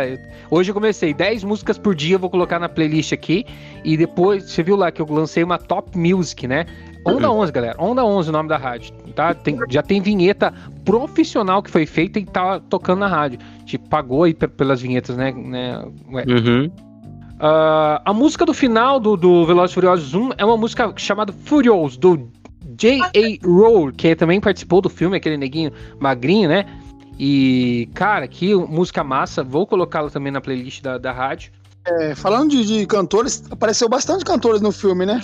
Hoje 0.51 0.69
eu 0.69 0.75
comecei 0.75 1.13
10 1.13 1.43
músicas 1.43 1.77
por 1.77 1.95
dia, 1.95 2.17
vou 2.17 2.29
colocar 2.29 2.59
na 2.59 2.69
playlist 2.69 3.13
aqui. 3.13 3.45
E 3.83 3.97
depois, 3.97 4.43
você 4.43 4.61
viu 4.61 4.75
lá 4.75 4.91
que 4.91 5.01
eu 5.01 5.07
lancei 5.09 5.43
uma 5.43 5.57
Top 5.57 5.97
Music, 5.97 6.47
né? 6.47 6.65
Onda 7.05 7.31
11, 7.31 7.51
galera. 7.51 7.75
Onda 7.79 8.03
11 8.03 8.29
o 8.29 8.31
nome 8.31 8.49
da 8.49 8.57
rádio, 8.57 8.93
tá? 9.15 9.33
Tem, 9.33 9.57
já 9.69 9.81
tem 9.81 10.01
vinheta 10.01 10.53
profissional 10.83 11.63
que 11.63 11.71
foi 11.71 11.85
feita 11.85 12.19
e 12.19 12.25
tá 12.25 12.59
tocando 12.59 12.99
na 12.99 13.07
rádio. 13.07 13.39
Tipo, 13.65 13.87
pagou 13.89 14.23
aí 14.23 14.33
pelas 14.33 14.81
vinhetas, 14.81 15.15
né? 15.15 15.31
né? 15.31 15.83
Uhum. 16.27 16.69
Uh, 17.39 18.03
a 18.03 18.13
música 18.13 18.45
do 18.45 18.53
final 18.53 18.99
do, 18.99 19.15
do 19.15 19.45
Velozes 19.45 19.73
Furiosos 19.73 20.13
1 20.13 20.31
é 20.37 20.43
uma 20.43 20.57
música 20.57 20.93
chamada 20.97 21.31
Furious, 21.31 21.95
do 21.95 22.29
J.A. 22.75 23.47
Roll, 23.47 23.93
que 23.93 24.13
também 24.13 24.41
participou 24.41 24.81
do 24.81 24.89
filme, 24.89 25.15
aquele 25.15 25.37
neguinho 25.37 25.71
magrinho, 25.99 26.49
né? 26.49 26.65
E, 27.17 27.89
cara, 27.93 28.27
que 28.27 28.53
música 28.55 29.03
massa. 29.03 29.43
Vou 29.43 29.65
colocá-la 29.65 30.09
também 30.09 30.31
na 30.31 30.41
playlist 30.41 30.81
da, 30.81 30.97
da 30.97 31.11
rádio. 31.11 31.51
É, 31.85 32.13
falando 32.13 32.51
de, 32.51 32.65
de, 32.65 32.85
cantores, 32.85 33.43
apareceu 33.49 33.87
bastante 33.87 34.23
cantores 34.25 34.61
no 34.61 34.71
filme, 34.71 35.05
né? 35.05 35.21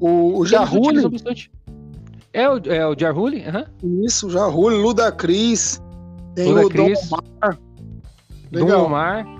O, 0.00 0.40
o. 0.40 0.46
É 2.32 2.48
o, 2.48 2.58
é 2.66 2.86
o 2.86 2.98
Jarrulli? 2.98 3.44
Uhum. 3.82 4.04
Isso, 4.04 4.28
o 4.28 4.30
Jarrulli, 4.30 4.76
Luda 4.76 5.10
Cris. 5.10 5.82
Tem 6.34 6.52
Luda 6.52 6.66
o 6.66 6.68
Cris, 6.68 7.08
Dom 7.08 7.18
Omar. 7.18 7.58
Dom 8.52 8.84
Omar. 8.84 9.37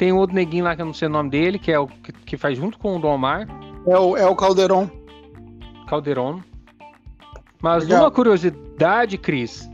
Tem 0.00 0.14
outro 0.14 0.34
neguinho 0.34 0.64
lá 0.64 0.74
que 0.74 0.80
eu 0.80 0.86
não 0.86 0.94
sei 0.94 1.08
o 1.08 1.10
nome 1.10 1.28
dele, 1.28 1.58
que 1.58 1.70
é 1.70 1.78
o 1.78 1.86
que, 1.86 2.10
que 2.10 2.36
faz 2.38 2.56
junto 2.56 2.78
com 2.78 2.96
o 2.96 2.98
Dom 2.98 3.16
Omar. 3.16 3.46
É 3.86 3.98
o, 3.98 4.16
é 4.16 4.26
o 4.26 4.34
Calderon. 4.34 4.88
Calderon. 5.86 6.40
Mas 7.60 7.84
Legal. 7.84 8.04
uma 8.04 8.10
curiosidade, 8.10 9.18
Cris, 9.18 9.68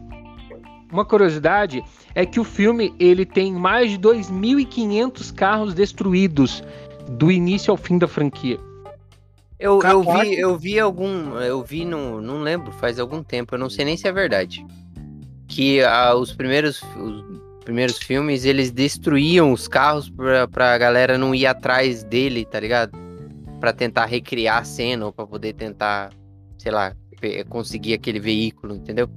uma 0.91 1.05
curiosidade 1.05 1.81
é 2.13 2.27
que 2.27 2.41
o 2.41 2.45
filme 2.45 2.93
ele 2.99 3.25
tem 3.25 3.53
mais 3.53 3.93
de 3.93 3.99
2.500 4.01 5.33
carros 5.33 5.75
destruídos 5.75 6.61
do 7.09 7.31
início 7.31 7.71
ao 7.71 7.77
fim 7.77 7.97
da 7.97 8.09
franquia. 8.09 8.59
Eu, 9.61 9.81
eu 9.81 10.03
vi, 10.03 10.41
eu 10.41 10.59
vi 10.59 10.81
algum, 10.81 11.39
eu 11.39 11.63
vi 11.63 11.85
no, 11.85 12.21
não 12.21 12.41
lembro, 12.41 12.73
faz 12.73 12.99
algum 12.99 13.23
tempo, 13.23 13.55
eu 13.55 13.61
não 13.61 13.71
sei 13.71 13.85
nem 13.85 13.97
se 13.97 14.09
é 14.09 14.13
verdade, 14.13 14.67
que 15.47 15.81
ah, 15.85 16.17
os 16.17 16.33
primeiros, 16.33 16.83
os 16.97 17.46
primeiros 17.67 17.99
filmes 17.99 18.45
eles 18.45 18.71
destruíam 18.71 19.53
os 19.53 19.67
carros 19.67 20.09
pra, 20.09 20.47
pra 20.47 20.79
galera 20.79 21.19
não 21.19 21.35
ir 21.35 21.47
atrás 21.47 22.05
dele, 22.05 22.47
tá 22.47 22.61
ligado? 22.61 22.97
Pra 23.61 23.73
tentar 23.73 24.07
recriar 24.07 24.59
a 24.59 24.65
cena 24.65 25.05
ou 25.05 25.13
pra 25.13 25.27
poder 25.27 25.53
tentar, 25.53 26.11
sei 26.57 26.71
lá, 26.71 26.95
conseguir 27.49 27.95
aquele 27.95 28.21
veículo, 28.21 28.77
entendeu? 28.77 29.11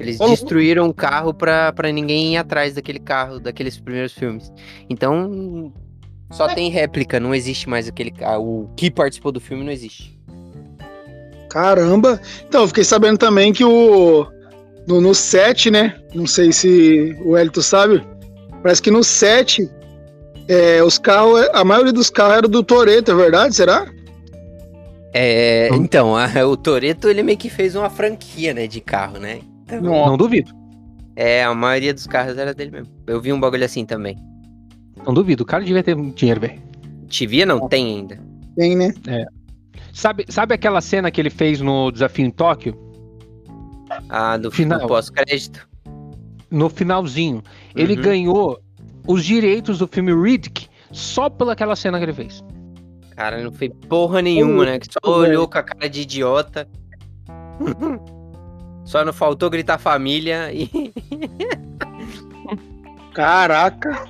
Eles 0.00 0.18
destruíram 0.18 0.88
o 0.88 0.94
carro 0.94 1.32
pra, 1.32 1.72
pra 1.72 1.92
ninguém 1.92 2.34
ir 2.34 2.38
atrás 2.38 2.74
daquele 2.74 2.98
carro, 2.98 3.38
daqueles 3.38 3.78
primeiros 3.78 4.12
filmes. 4.12 4.52
Então, 4.90 5.72
só 6.32 6.48
tem 6.48 6.70
réplica, 6.70 7.20
não 7.20 7.34
existe 7.34 7.68
mais 7.68 7.86
aquele 7.86 8.10
carro. 8.10 8.62
O 8.62 8.74
que 8.74 8.90
participou 8.90 9.30
do 9.30 9.40
filme 9.40 9.62
não 9.62 9.70
existe. 9.70 10.18
Caramba! 11.48 12.20
Então, 12.48 12.62
eu 12.62 12.68
fiquei 12.68 12.82
sabendo 12.82 13.18
também 13.18 13.52
que 13.52 13.64
o. 13.64 14.26
No, 14.86 15.00
no 15.00 15.14
7, 15.14 15.70
né? 15.70 15.96
Não 16.14 16.26
sei 16.26 16.52
se 16.52 17.16
o 17.24 17.36
Elito 17.36 17.62
sabe. 17.62 18.04
Parece 18.62 18.82
que 18.82 18.90
no 18.90 19.02
7, 19.02 19.68
é, 20.48 20.82
os 20.82 20.98
carros. 20.98 21.48
A 21.52 21.64
maioria 21.64 21.92
dos 21.92 22.10
carros 22.10 22.38
era 22.38 22.48
do 22.48 22.62
Toreto, 22.62 23.10
é 23.10 23.14
verdade? 23.14 23.54
Será? 23.54 23.86
É, 25.14 25.68
então, 25.72 26.16
a, 26.16 26.26
o 26.46 26.56
Toreto 26.56 27.08
ele 27.08 27.22
meio 27.22 27.38
que 27.38 27.50
fez 27.50 27.76
uma 27.76 27.90
franquia, 27.90 28.54
né, 28.54 28.66
de 28.66 28.80
carro, 28.80 29.18
né? 29.18 29.40
Não, 29.70 30.06
não 30.06 30.16
duvido. 30.16 30.52
É, 31.14 31.44
a 31.44 31.54
maioria 31.54 31.92
dos 31.92 32.06
carros 32.06 32.36
era 32.38 32.54
dele 32.54 32.70
mesmo. 32.70 32.88
Eu 33.06 33.20
vi 33.20 33.32
um 33.32 33.40
bagulho 33.40 33.64
assim 33.64 33.84
também. 33.84 34.16
Não 35.04 35.12
duvido, 35.12 35.42
o 35.42 35.46
cara 35.46 35.64
devia 35.64 35.82
ter 35.82 35.94
dinheiro, 35.96 36.40
velho. 36.40 36.60
Te 37.08 37.26
via? 37.26 37.44
Não, 37.44 37.68
tem 37.68 37.96
ainda. 37.96 38.18
Tem, 38.56 38.76
né? 38.76 38.92
É. 39.06 39.24
Sabe, 39.92 40.24
sabe 40.28 40.54
aquela 40.54 40.80
cena 40.80 41.10
que 41.10 41.20
ele 41.20 41.30
fez 41.30 41.60
no 41.60 41.90
Desafio 41.90 42.24
em 42.24 42.30
Tóquio? 42.30 42.74
Ah, 44.08 44.36
do 44.36 44.50
final 44.50 44.86
pós-crédito? 44.86 45.68
No 46.50 46.68
finalzinho. 46.68 47.42
Ele 47.74 47.96
uhum. 47.96 48.02
ganhou 48.02 48.62
os 49.06 49.24
direitos 49.24 49.78
do 49.78 49.88
filme 49.88 50.14
Riddick 50.14 50.68
só 50.90 51.28
pelaquela 51.30 51.74
cena 51.74 51.98
que 51.98 52.04
ele 52.04 52.12
fez. 52.12 52.44
Cara, 53.16 53.42
não 53.42 53.52
fez 53.52 53.72
porra 53.88 54.22
nenhuma, 54.22 54.64
né? 54.64 54.78
Que 54.78 54.86
só 54.86 55.18
olhou 55.18 55.48
com 55.48 55.58
a 55.58 55.62
cara 55.62 55.88
de 55.88 56.02
idiota. 56.02 56.68
Só 58.84 59.04
não 59.04 59.12
faltou 59.12 59.48
gritar 59.48 59.78
família 59.78 60.52
e. 60.52 60.68
Caraca! 63.14 64.08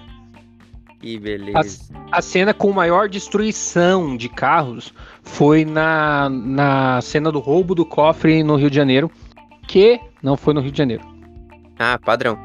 Que 1.01 1.19
beleza. 1.19 1.93
A, 2.11 2.19
a, 2.19 2.23
cena 2.23 2.55
com 2.55 2.73
maior 2.73 3.09
destruição 3.09 4.17
de 4.17 4.29
carros 4.29 4.95
foi 5.23 5.65
na, 5.65 6.29
na 6.29 7.01
cena 7.01 7.31
do 7.31 7.41
roubo 7.41 7.75
do 7.75 7.85
cofre 7.85 8.43
no 8.43 8.57
Rio 8.57 8.71
de 8.71 8.77
Janeiro, 8.77 9.11
que 9.67 10.01
não 10.23 10.37
foi 10.37 10.55
no 10.55 10.61
Rio 10.61 10.73
de 10.73 10.79
Janeiro. 10.79 11.05
Ah, 11.79 11.99
padrão. 11.99 12.39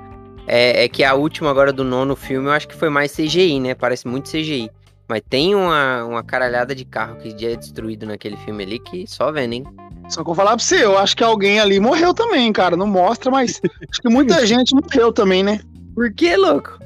É, 0.47 0.85
é 0.85 0.87
que 0.87 1.03
a 1.03 1.13
última 1.13 1.49
agora 1.49 1.73
do 1.73 1.83
nono 1.83 2.15
filme 2.15 2.47
eu 2.47 2.53
acho 2.53 2.67
que 2.67 2.75
foi 2.75 2.89
mais 2.89 3.13
CGI, 3.13 3.59
né? 3.59 3.75
Parece 3.75 4.07
muito 4.07 4.31
CGI. 4.31 4.71
Mas 5.09 5.21
tem 5.29 5.55
uma, 5.55 6.03
uma 6.03 6.23
caralhada 6.23 6.75
de 6.75 6.83
carro 6.83 7.17
que 7.17 7.29
já 7.37 7.49
é 7.49 7.55
destruído 7.55 8.05
naquele 8.05 8.35
filme 8.37 8.63
ali 8.63 8.79
que 8.79 9.07
só 9.07 9.31
vendo, 9.31 9.53
hein? 9.53 9.63
Só 10.09 10.15
que 10.15 10.21
eu 10.21 10.25
vou 10.25 10.35
falar 10.35 10.51
pra 10.51 10.59
você, 10.59 10.83
eu 10.83 10.97
acho 10.97 11.15
que 11.15 11.23
alguém 11.23 11.59
ali 11.59 11.79
morreu 11.79 12.13
também, 12.13 12.51
cara. 12.51 12.75
Não 12.75 12.87
mostra, 12.87 13.29
mas 13.29 13.61
acho 13.89 14.01
que 14.01 14.09
muita 14.09 14.43
gente 14.47 14.73
morreu 14.73 15.11
também, 15.11 15.43
né? 15.43 15.59
Por 15.93 16.13
que, 16.13 16.35
louco? 16.35 16.79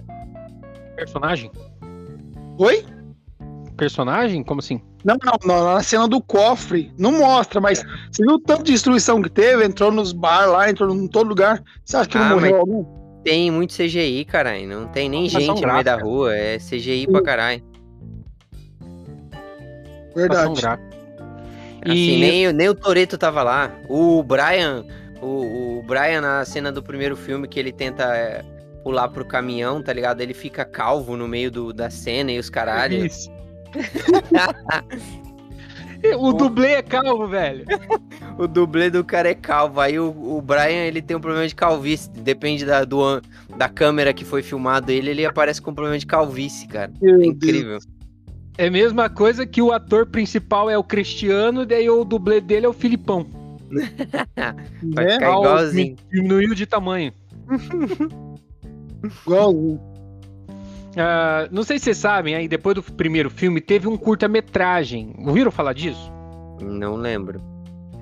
Personagem? 0.96 1.52
Oi? 2.58 2.86
Personagem? 3.76 4.44
Como 4.44 4.60
assim? 4.60 4.82
Não, 5.04 5.16
não, 5.24 5.34
não, 5.44 5.74
na 5.74 5.84
cena 5.84 6.08
do 6.08 6.22
cofre. 6.22 6.92
Não 6.98 7.12
mostra, 7.12 7.60
mas 7.60 7.84
você 8.12 8.24
viu 8.24 8.36
o 8.36 8.40
tanto 8.40 8.64
de 8.64 8.72
destruição 8.72 9.22
que 9.22 9.30
teve? 9.30 9.66
Entrou 9.66 9.92
nos 9.92 10.14
bar 10.14 10.46
lá, 10.46 10.70
entrou 10.70 10.94
em 10.94 11.08
todo 11.08 11.28
lugar. 11.28 11.62
Você 11.84 11.98
acha 11.98 12.10
que 12.10 12.18
ah, 12.18 12.30
não 12.30 12.36
morreu 12.36 12.58
algum? 12.58 12.86
Tem 13.24 13.52
muito 13.52 13.74
CGI, 13.76 14.26
caralho. 14.26 14.68
Não 14.68 14.88
tem 14.88 15.10
nem 15.10 15.28
gente 15.30 15.48
no 15.48 15.68
meio 15.68 15.84
da 15.84 15.96
rua. 15.96 16.36
É 16.36 16.58
CGI 16.58 17.06
Sim. 17.06 17.12
pra 17.12 17.22
caralho. 17.22 17.64
Verdade. 20.16 20.66
Assim, 21.84 21.96
e... 21.96 22.20
nem, 22.20 22.54
nem 22.54 22.70
o 22.70 22.76
Toreto 22.76 23.18
tava 23.18 23.44
lá. 23.44 23.72
O 23.88 24.22
Brian, 24.24 24.86
o, 25.22 25.80
o, 25.80 25.84
Brian 25.84 26.22
na 26.22 26.46
cena 26.46 26.72
do 26.72 26.84
primeiro 26.84 27.16
filme 27.16 27.48
que 27.48 27.60
ele 27.60 27.72
tenta 27.72 28.04
é, 28.16 28.44
pular 28.84 29.08
pro 29.10 29.26
caminhão, 29.26 29.82
tá 29.82 29.92
ligado? 29.94 30.22
Ele 30.22 30.34
fica 30.34 30.64
calvo 30.64 31.18
no 31.18 31.28
meio 31.28 31.50
do, 31.50 31.74
da 31.74 31.90
cena 31.90 32.32
e 32.32 32.40
os 32.40 32.50
caralho. 32.50 33.08
O 36.18 36.34
dublê 36.34 36.70
é 36.70 36.82
calvo, 36.82 37.28
velho. 37.28 37.66
o 38.38 38.48
dublê 38.48 38.90
do 38.90 39.04
cara 39.04 39.30
é 39.30 39.36
calvo. 39.36 39.80
Aí 39.80 40.00
o, 40.00 40.10
o 40.10 40.42
Brian, 40.42 40.86
ele 40.88 41.02
tem 41.02 41.16
um 41.16 41.22
problema 41.22 41.48
de 41.48 41.54
calvície. 41.54 42.10
Depende 42.10 42.66
da, 42.66 42.84
do, 42.84 43.22
da 43.56 43.70
câmera 43.70 44.14
que 44.14 44.26
foi 44.26 44.42
filmado 44.42 44.92
ele, 44.92 45.12
ele 45.12 45.26
aparece 45.26 45.62
com 45.62 45.72
um 45.72 45.76
problema 45.76 46.00
de 46.00 46.06
calvície, 46.06 46.68
cara. 46.68 46.92
Meu 47.02 47.22
é 47.22 47.26
incrível. 47.26 47.72
Deus. 47.72 47.88
É 48.58 48.68
a 48.68 48.72
mesma 48.72 49.10
coisa 49.10 49.46
que 49.46 49.62
o 49.62 49.72
ator 49.72 50.06
principal 50.08 50.70
é 50.70 50.78
o 50.78 50.84
Cristiano, 50.84 51.66
daí 51.66 51.90
o 51.90 52.04
dublê 52.04 52.42
dele 52.42 52.66
é 52.66 52.70
o 52.70 52.74
Filipão. 52.74 53.26
Vai 54.94 55.06
é? 55.06 55.12
ficar 55.12 55.32
igualzinho. 55.32 55.96
Diminuiu 56.12 56.54
de 56.54 56.66
tamanho. 56.66 57.14
Igualzinho. 59.26 59.91
Uh, 60.92 61.48
não 61.52 61.64
sei 61.64 61.80
se 61.80 61.86
vocês 61.86 61.98
sabem, 61.98 62.36
aí 62.36 62.48
depois 62.48 62.76
do 62.76 62.84
primeiro 62.84 63.30
filme 63.30 63.62
teve 63.62 63.88
um 63.88 63.98
curta-metragem. 63.98 65.14
Ouviram 65.20 65.52
falar 65.52 65.74
disso? 65.74 66.12
Não 66.62 66.96
lembro. 66.96 67.42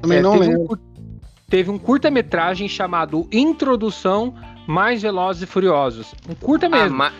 Também 0.01 0.17
é, 0.17 0.21
não 0.21 0.35
lembro. 0.35 0.73
Um, 0.73 1.19
teve 1.47 1.69
um 1.69 1.77
curta-metragem 1.77 2.67
chamado 2.67 3.27
Introdução 3.31 4.33
Mais 4.67 5.01
Velozes 5.01 5.43
e 5.43 5.45
Furiosos. 5.45 6.13
Um 6.27 6.33
curta 6.33 6.65
ah, 6.65 6.69
mesmo. 6.69 7.03
Ah, 7.03 7.11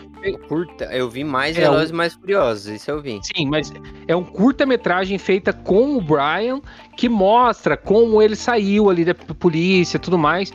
Curta, 0.48 0.84
eu 0.92 1.08
vi 1.08 1.24
mais 1.24 1.56
é 1.56 1.62
Velozes 1.62 1.92
um... 1.92 1.96
Mais 1.96 2.12
Furiosos, 2.12 2.66
isso 2.66 2.90
eu 2.90 3.00
vi. 3.00 3.20
Sim, 3.22 3.46
mas 3.48 3.72
é 4.06 4.14
um 4.14 4.22
curta-metragem 4.22 5.16
feita 5.16 5.52
com 5.52 5.96
o 5.96 6.00
Brian 6.00 6.60
que 6.96 7.08
mostra 7.08 7.76
como 7.76 8.20
ele 8.20 8.36
saiu 8.36 8.90
ali 8.90 9.04
da 9.04 9.14
polícia 9.14 9.96
e 9.96 10.00
tudo 10.00 10.18
mais. 10.18 10.52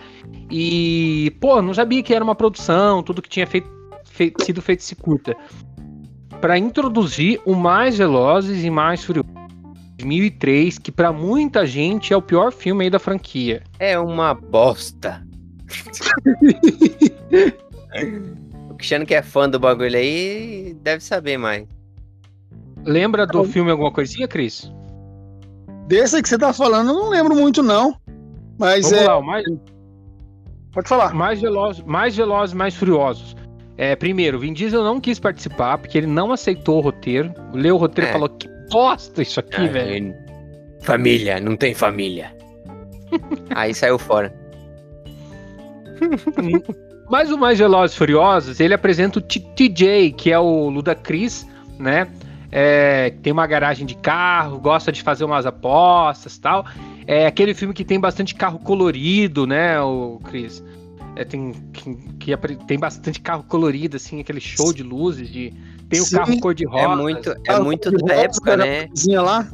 E, 0.52 1.36
pô, 1.42 1.62
não 1.62 1.74
sabia 1.74 2.04
que 2.04 2.14
era 2.14 2.24
uma 2.24 2.36
produção, 2.36 3.02
tudo 3.02 3.22
que 3.22 3.30
tinha 3.30 3.48
feito, 3.48 3.68
feito, 4.16 4.44
sido 4.44 4.62
feito 4.62 4.80
esse 4.80 4.96
curta. 4.96 5.36
para 6.42 6.58
introduzir 6.58 7.40
o 7.46 7.56
Mais 7.56 7.98
Velozes 7.98 8.64
e 8.64 8.70
Mais 8.70 9.04
Furiosos 9.04 9.36
2003, 9.98 10.78
que 10.78 10.92
para 10.92 11.12
muita 11.12 11.66
gente 11.66 12.14
é 12.14 12.18
o 12.18 12.22
pior 12.22 12.52
filme 12.52 12.86
aí 12.86 12.90
da 12.90 13.00
franquia. 13.00 13.64
É 13.80 13.98
uma 13.98 14.34
bosta. 14.34 15.26
o 18.70 18.76
Cristiano 18.76 19.06
que 19.06 19.16
é 19.16 19.22
fã 19.22 19.50
do 19.50 19.60
bagulho 19.60 19.98
aí 19.98 20.76
deve 20.82 21.04
saber 21.04 21.38
mais. 21.38 21.66
Lembra 22.84 23.26
do 23.26 23.44
filme 23.46 23.72
alguma 23.72 23.92
coisinha, 23.92 24.28
Cris? 24.28 24.72
Desse 25.88 26.22
que 26.22 26.30
você 26.30 26.38
tá 26.38 26.54
falando, 26.54 26.90
eu 26.90 26.96
não 26.96 27.10
lembro 27.10 27.36
muito, 27.36 27.64
não. 27.64 27.96
Mas 28.60 28.90
Vamos 28.90 29.06
é. 29.06 29.08
Lá, 29.08 29.22
mais... 29.22 29.46
Pode 30.72 30.90
falar. 30.90 31.14
Mais 31.14 31.42
velozes, 31.42 31.84
mais 31.84 32.16
velozes, 32.16 32.54
mais 32.54 32.76
furiosos. 32.76 33.36
É, 33.78 33.96
primeiro, 33.96 34.40
Vin 34.40 34.54
Diesel 34.54 34.84
não 34.84 35.02
quis 35.02 35.20
participar 35.20 35.78
porque 35.78 35.98
ele 35.98 36.08
não 36.08 36.32
aceitou 36.32 36.78
o 36.78 36.82
roteiro. 36.82 37.34
Leu 37.54 37.76
o 37.76 37.78
roteiro 37.78 38.08
e 38.08 38.10
é. 38.10 38.14
falou: 38.14 38.30
que 38.30 38.48
bosta 38.70 39.22
isso 39.22 39.40
aqui, 39.40 39.64
é, 39.64 39.68
velho. 39.68 40.16
Família, 40.82 41.40
não 41.40 41.56
tem 41.56 41.74
família. 41.74 42.36
Aí 43.54 43.74
saiu 43.74 43.98
fora. 43.98 44.34
Mas 47.10 47.32
o 47.32 47.38
Mais 47.38 47.60
Velozes 47.60 47.96
Furiosos, 47.96 48.60
ele 48.60 48.74
apresenta 48.74 49.20
o 49.20 49.22
TJ, 49.22 50.12
que 50.14 50.32
é 50.32 50.40
o 50.40 50.70
Ludacris, 50.70 51.48
né? 51.78 52.08
É, 52.52 53.12
tem 53.22 53.34
uma 53.34 53.46
garagem 53.46 53.86
de 53.86 53.96
carro, 53.96 54.60
gosta 54.60 54.92
de 54.92 55.02
fazer 55.04 55.26
umas 55.26 55.46
apostas 55.46 56.38
tal. 56.38 56.66
É 57.06 57.28
aquele 57.28 57.54
filme 57.54 57.74
que 57.74 57.84
tem 57.84 58.00
bastante 58.00 58.34
carro 58.34 58.58
colorido, 58.58 59.46
né, 59.46 59.80
o 59.82 60.20
Cris? 60.24 60.64
É, 61.16 61.24
tem, 61.24 61.54
que, 61.72 61.96
que, 62.36 62.66
tem 62.68 62.78
bastante 62.78 63.22
carro 63.22 63.44
colorido, 63.44 63.96
assim, 63.96 64.20
aquele 64.20 64.42
show 64.42 64.74
de 64.74 64.84
luzes, 64.84 65.30
de 65.30 65.54
tem 65.90 66.02
Sim, 66.02 66.16
o 66.16 66.20
carro 66.20 66.40
cor-de-rosa. 66.40 66.84
É 66.84 66.96
muito, 66.96 67.36
é 67.48 67.60
muito 67.60 67.92
da 67.92 68.14
época, 68.16 68.58
né? 68.58 68.90
Lá. 69.08 69.48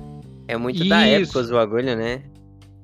É 0.47 0.57
muito 0.57 0.79
Isso. 0.79 0.89
da 0.89 1.05
época 1.05 1.39
os 1.39 1.51
bagulho, 1.51 1.95
né? 1.95 2.23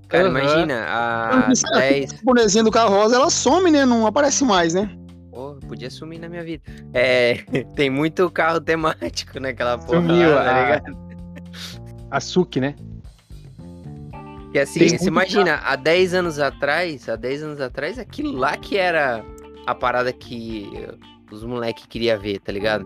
Cara, 0.08 0.26
uhum. 0.26 0.38
imagina, 0.38 0.86
a 0.88 1.48
10... 1.48 2.14
A 2.14 2.16
bonezinha 2.24 2.64
do 2.64 2.72
carro 2.72 2.96
rosa, 2.96 3.16
ela 3.16 3.30
some, 3.30 3.70
né? 3.70 3.86
Não 3.86 4.08
aparece 4.08 4.44
mais, 4.44 4.74
né? 4.74 4.90
Pô, 5.32 5.56
podia 5.68 5.90
sumir 5.90 6.20
na 6.20 6.30
minha 6.30 6.44
vida. 6.44 6.64
É, 6.94 7.44
tem 7.76 7.90
muito 7.90 8.30
carro 8.32 8.62
temático 8.62 9.40
naquela 9.40 9.78
porra 9.78 10.02
Sumiu, 10.02 10.30
lá, 10.34 10.44
tá 10.44 10.62
ligado? 10.62 10.98
A 12.10 12.20
Suki, 12.20 12.62
né? 12.62 12.76
Que 14.58 14.84
assim, 14.86 14.98
você 14.98 15.08
imagina, 15.08 15.58
carro. 15.58 15.74
há 15.74 15.76
10 15.76 16.14
anos 16.14 16.40
atrás, 16.40 17.08
há 17.08 17.16
10 17.16 17.44
anos 17.44 17.62
atrás, 17.62 18.00
aquilo 18.00 18.32
lá 18.32 18.58
que 18.58 18.78
era 18.78 19.24
a 19.66 19.76
parada 19.76 20.12
que 20.12 20.70
os 21.32 21.44
moleques 21.44 21.86
queriam 21.88 22.20
ver, 22.20 22.40
tá 22.40 22.52
ligado? 22.52 22.86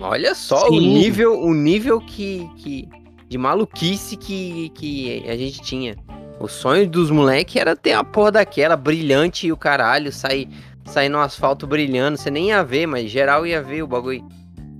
Olha 0.00 0.34
só 0.34 0.68
Sim. 0.68 0.76
o 0.76 0.80
nível, 0.80 1.40
o 1.40 1.54
nível 1.54 2.00
que, 2.00 2.48
que 2.56 2.88
de 3.28 3.38
maluquice 3.38 4.16
que, 4.16 4.70
que 4.70 5.24
a 5.28 5.36
gente 5.36 5.60
tinha. 5.62 5.96
O 6.38 6.48
sonho 6.48 6.88
dos 6.88 7.10
moleques 7.10 7.56
era 7.56 7.74
ter 7.74 7.92
a 7.92 8.04
porra 8.04 8.32
daquela 8.32 8.76
brilhante 8.76 9.46
e 9.46 9.52
o 9.52 9.56
caralho 9.56 10.12
sair, 10.12 10.48
sair 10.84 11.08
no 11.08 11.18
asfalto 11.18 11.66
brilhando. 11.66 12.18
Você 12.18 12.30
nem 12.30 12.48
ia 12.48 12.62
ver, 12.62 12.86
mas 12.86 13.10
geral 13.10 13.46
ia 13.46 13.62
ver 13.62 13.82
o 13.82 13.86
bagulho. 13.86 14.22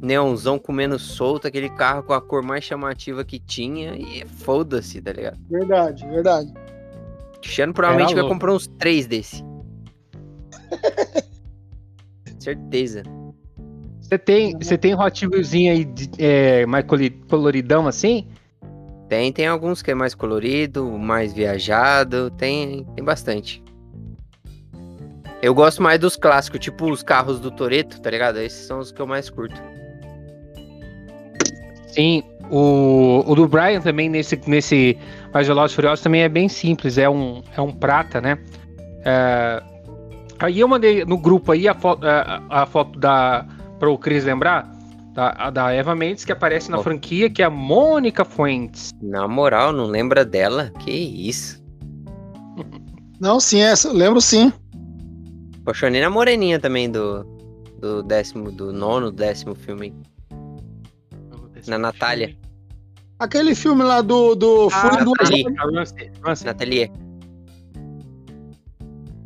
Neonzão 0.00 0.58
comendo 0.58 0.98
solto, 0.98 1.46
aquele 1.46 1.70
carro 1.70 2.02
com 2.02 2.12
a 2.12 2.20
cor 2.20 2.42
mais 2.42 2.64
chamativa 2.64 3.24
que 3.24 3.38
tinha. 3.38 3.94
E 3.94 4.26
foda-se, 4.26 5.00
tá 5.00 5.12
ligado? 5.12 5.38
Verdade, 5.48 6.06
verdade. 6.06 6.52
Cristiano 7.40 7.72
provavelmente 7.72 8.14
vai 8.14 8.26
comprar 8.28 8.52
uns 8.52 8.66
três 8.66 9.06
desse. 9.06 9.44
Certeza. 12.38 13.02
Você 14.00 14.18
tem, 14.18 14.56
você 14.56 14.78
tem 14.78 14.94
Hot 14.94 15.26
Wheelzinho 15.26 15.72
aí 15.72 15.84
de, 15.84 16.08
é, 16.18 16.64
mais 16.66 16.84
coloridão 17.28 17.88
assim? 17.88 18.28
Tem, 19.08 19.32
tem 19.32 19.46
alguns 19.46 19.82
que 19.82 19.90
é 19.90 19.94
mais 19.94 20.14
colorido, 20.14 20.86
mais 20.92 21.32
viajado, 21.32 22.30
tem, 22.30 22.84
tem 22.94 23.04
bastante. 23.04 23.62
Eu 25.42 25.54
gosto 25.54 25.82
mais 25.82 25.98
dos 25.98 26.16
clássicos, 26.16 26.60
tipo 26.60 26.90
os 26.90 27.02
carros 27.02 27.40
do 27.40 27.50
Toreto, 27.50 28.00
tá 28.00 28.10
ligado? 28.10 28.38
Esses 28.38 28.66
são 28.66 28.78
os 28.78 28.90
que 28.90 29.00
eu 29.00 29.06
mais 29.06 29.28
curto. 29.28 29.60
Sim, 31.96 32.22
o, 32.50 33.24
o 33.26 33.34
do 33.34 33.48
Brian 33.48 33.80
também, 33.80 34.10
nesse, 34.10 34.38
nesse 34.46 34.98
Mais 35.32 35.46
Velozes 35.46 35.74
Furiosos, 35.74 36.02
também 36.02 36.20
é 36.20 36.28
bem 36.28 36.46
simples, 36.46 36.98
é 36.98 37.08
um, 37.08 37.42
é 37.56 37.60
um 37.62 37.72
prata, 37.72 38.20
né? 38.20 38.38
É, 39.02 39.62
aí 40.38 40.60
eu 40.60 40.68
mandei 40.68 41.06
no 41.06 41.16
grupo 41.16 41.52
aí 41.52 41.66
a 41.66 41.72
foto, 41.72 42.06
a, 42.06 42.42
a 42.50 42.66
foto 42.66 42.98
da 42.98 43.46
para 43.78 43.88
o 43.88 43.96
Cris 43.96 44.24
lembrar, 44.24 44.70
da, 45.14 45.48
da 45.48 45.72
Eva 45.72 45.94
Mendes, 45.94 46.26
que 46.26 46.32
aparece 46.32 46.70
na 46.70 46.78
oh. 46.78 46.82
franquia, 46.82 47.30
que 47.30 47.40
é 47.40 47.46
a 47.46 47.50
Mônica 47.50 48.26
Fuentes. 48.26 48.90
Na 49.02 49.26
moral, 49.26 49.72
não 49.72 49.86
lembra 49.86 50.22
dela? 50.22 50.70
Que 50.80 50.90
isso? 50.90 51.64
Não, 53.18 53.40
sim, 53.40 53.60
essa, 53.60 53.90
lembro 53.90 54.20
sim. 54.20 54.52
Apaixonei 55.62 56.02
na 56.02 56.10
moreninha 56.10 56.60
também 56.60 56.90
do, 56.90 57.24
do 57.80 58.02
décimo, 58.02 58.52
do 58.52 58.70
nono, 58.70 59.10
décimo 59.10 59.54
filme. 59.54 59.94
Na 61.66 61.78
Natália. 61.78 62.36
Aquele 63.18 63.54
filme 63.54 63.82
lá 63.82 64.02
do, 64.02 64.34
do 64.34 64.68
ah, 64.68 64.70
Fúria 64.70 65.04
do 65.04 65.12
Nathalie. 66.44 66.92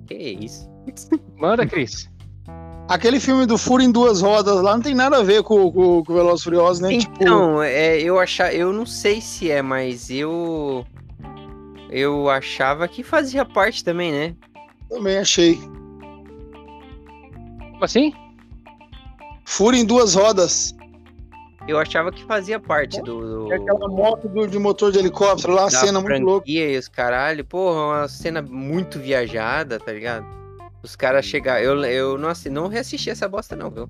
Que 0.07 0.15
isso? 0.15 0.71
Manda, 1.37 1.67
Cris. 1.67 2.09
Aquele 2.89 3.21
filme 3.21 3.47
do 3.47 3.57
Furo 3.57 3.83
em 3.83 3.91
Duas 3.93 4.21
Rodas 4.21 4.61
lá 4.61 4.75
não 4.75 4.83
tem 4.83 4.95
nada 4.95 5.19
a 5.19 5.23
ver 5.23 5.45
com, 5.45 5.71
com, 5.71 6.05
com 6.05 6.15
Velozes 6.15 6.43
Furiosos, 6.43 6.81
né? 6.81 6.99
Tipo, 6.99 7.15
então, 7.21 7.51
tipo... 7.51 7.63
é, 7.63 8.01
eu 8.01 8.19
achar, 8.19 8.53
eu 8.53 8.73
não 8.73 8.85
sei 8.85 9.21
se 9.21 9.49
é, 9.51 9.63
mas 9.63 10.11
eu 10.11 10.85
eu 11.89 12.29
achava 12.29 12.89
que 12.89 13.03
fazia 13.03 13.45
parte 13.45 13.85
também, 13.85 14.11
né? 14.11 14.37
Também 14.89 15.19
achei. 15.19 15.57
Como 17.73 17.85
assim? 17.85 18.13
Furo 19.45 19.77
em 19.77 19.85
Duas 19.85 20.15
Rodas. 20.15 20.75
Eu 21.71 21.79
achava 21.79 22.11
que 22.11 22.25
fazia 22.25 22.59
parte 22.59 23.01
do. 23.01 23.45
do... 23.47 23.53
É 23.53 23.57
aquela 23.57 23.89
moto 23.89 24.29
do, 24.29 24.47
de 24.49 24.59
motor 24.59 24.91
de 24.91 24.99
helicóptero 24.99 25.53
lá, 25.53 25.67
a 25.67 25.71
cena 25.71 26.01
muito 26.01 26.25
louca. 26.25 26.51
E 26.51 26.77
os 26.77 26.89
caralho, 26.89 27.45
porra, 27.45 28.01
uma 28.01 28.09
cena 28.09 28.43
muito 28.43 28.99
viajada, 28.99 29.79
tá 29.79 29.93
ligado? 29.93 30.27
Os 30.83 30.97
caras 30.97 31.25
chegaram. 31.25 31.63
Eu, 31.63 31.85
eu 31.85 32.19
não, 32.19 32.29
assim, 32.29 32.49
não 32.49 32.67
reassisti 32.67 33.09
essa 33.09 33.29
bosta, 33.29 33.55
não, 33.55 33.71
viu? 33.71 33.89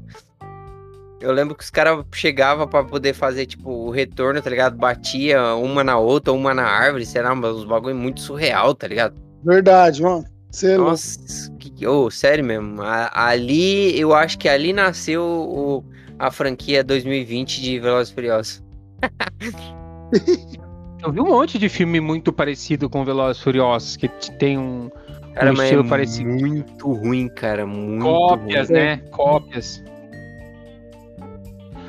Eu 1.22 1.32
lembro 1.32 1.54
que 1.54 1.64
os 1.64 1.70
caras 1.70 2.04
chegavam 2.12 2.68
para 2.68 2.84
poder 2.84 3.14
fazer, 3.14 3.46
tipo, 3.46 3.70
o 3.70 3.90
retorno, 3.90 4.42
tá 4.42 4.50
ligado? 4.50 4.76
Batia 4.76 5.54
uma 5.54 5.82
na 5.82 5.98
outra, 5.98 6.32
uma 6.32 6.52
na 6.52 6.64
árvore, 6.64 7.06
sei 7.06 7.22
lá, 7.22 7.32
uns 7.32 7.64
bagulho 7.64 7.96
muito 7.96 8.20
surreal, 8.20 8.74
tá 8.74 8.86
ligado? 8.86 9.14
Verdade, 9.42 10.02
mano. 10.02 10.24
Cê 10.50 10.72
é 10.72 10.76
Nossa, 10.76 11.50
que, 11.58 11.86
oh, 11.86 12.10
sério 12.10 12.44
mesmo. 12.44 12.82
A, 12.82 13.28
ali, 13.28 13.98
eu 13.98 14.14
acho 14.14 14.38
que 14.38 14.48
ali 14.48 14.72
nasceu 14.72 15.22
o, 15.22 15.84
a 16.18 16.30
franquia 16.30 16.82
2020 16.82 17.60
de 17.60 17.78
Velozes 17.78 18.12
Furiosos. 18.12 18.62
eu 21.02 21.12
vi 21.12 21.20
um 21.20 21.28
monte 21.28 21.58
de 21.58 21.68
filme 21.68 22.00
muito 22.00 22.32
parecido 22.32 22.90
com 22.90 23.04
Velozes 23.04 23.42
Furiosos, 23.42 23.96
que 23.96 24.08
tem 24.38 24.58
um, 24.58 24.90
Cara, 25.34 25.52
um 25.52 25.54
mas 25.54 25.64
estilo 25.64 25.84
é 25.84 25.88
parecido. 25.88 26.28
muito 26.28 26.92
ruim, 26.92 27.28
cara. 27.28 27.64
Muito 27.64 28.02
Cópias, 28.02 28.68
ruim. 28.68 28.78
né? 28.78 28.96
Cópias. 29.10 29.84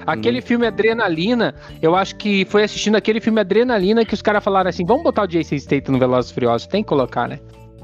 Aquele 0.06 0.40
hum. 0.40 0.44
filme 0.44 0.68
Adrenalina, 0.68 1.56
eu 1.82 1.96
acho 1.96 2.16
que 2.16 2.46
foi 2.46 2.64
assistindo 2.64 2.96
aquele 2.96 3.20
filme 3.20 3.40
Adrenalina 3.40 4.06
que 4.06 4.14
os 4.14 4.22
caras 4.22 4.44
falaram 4.44 4.70
assim: 4.70 4.86
vamos 4.86 5.04
botar 5.04 5.24
o 5.24 5.28
Jason 5.28 5.58
Statham 5.58 5.94
no 5.94 6.00
Velozes 6.00 6.32
Furiosos, 6.32 6.68
tem 6.68 6.84
que 6.84 6.90
colocar, 6.90 7.28
né? 7.28 7.40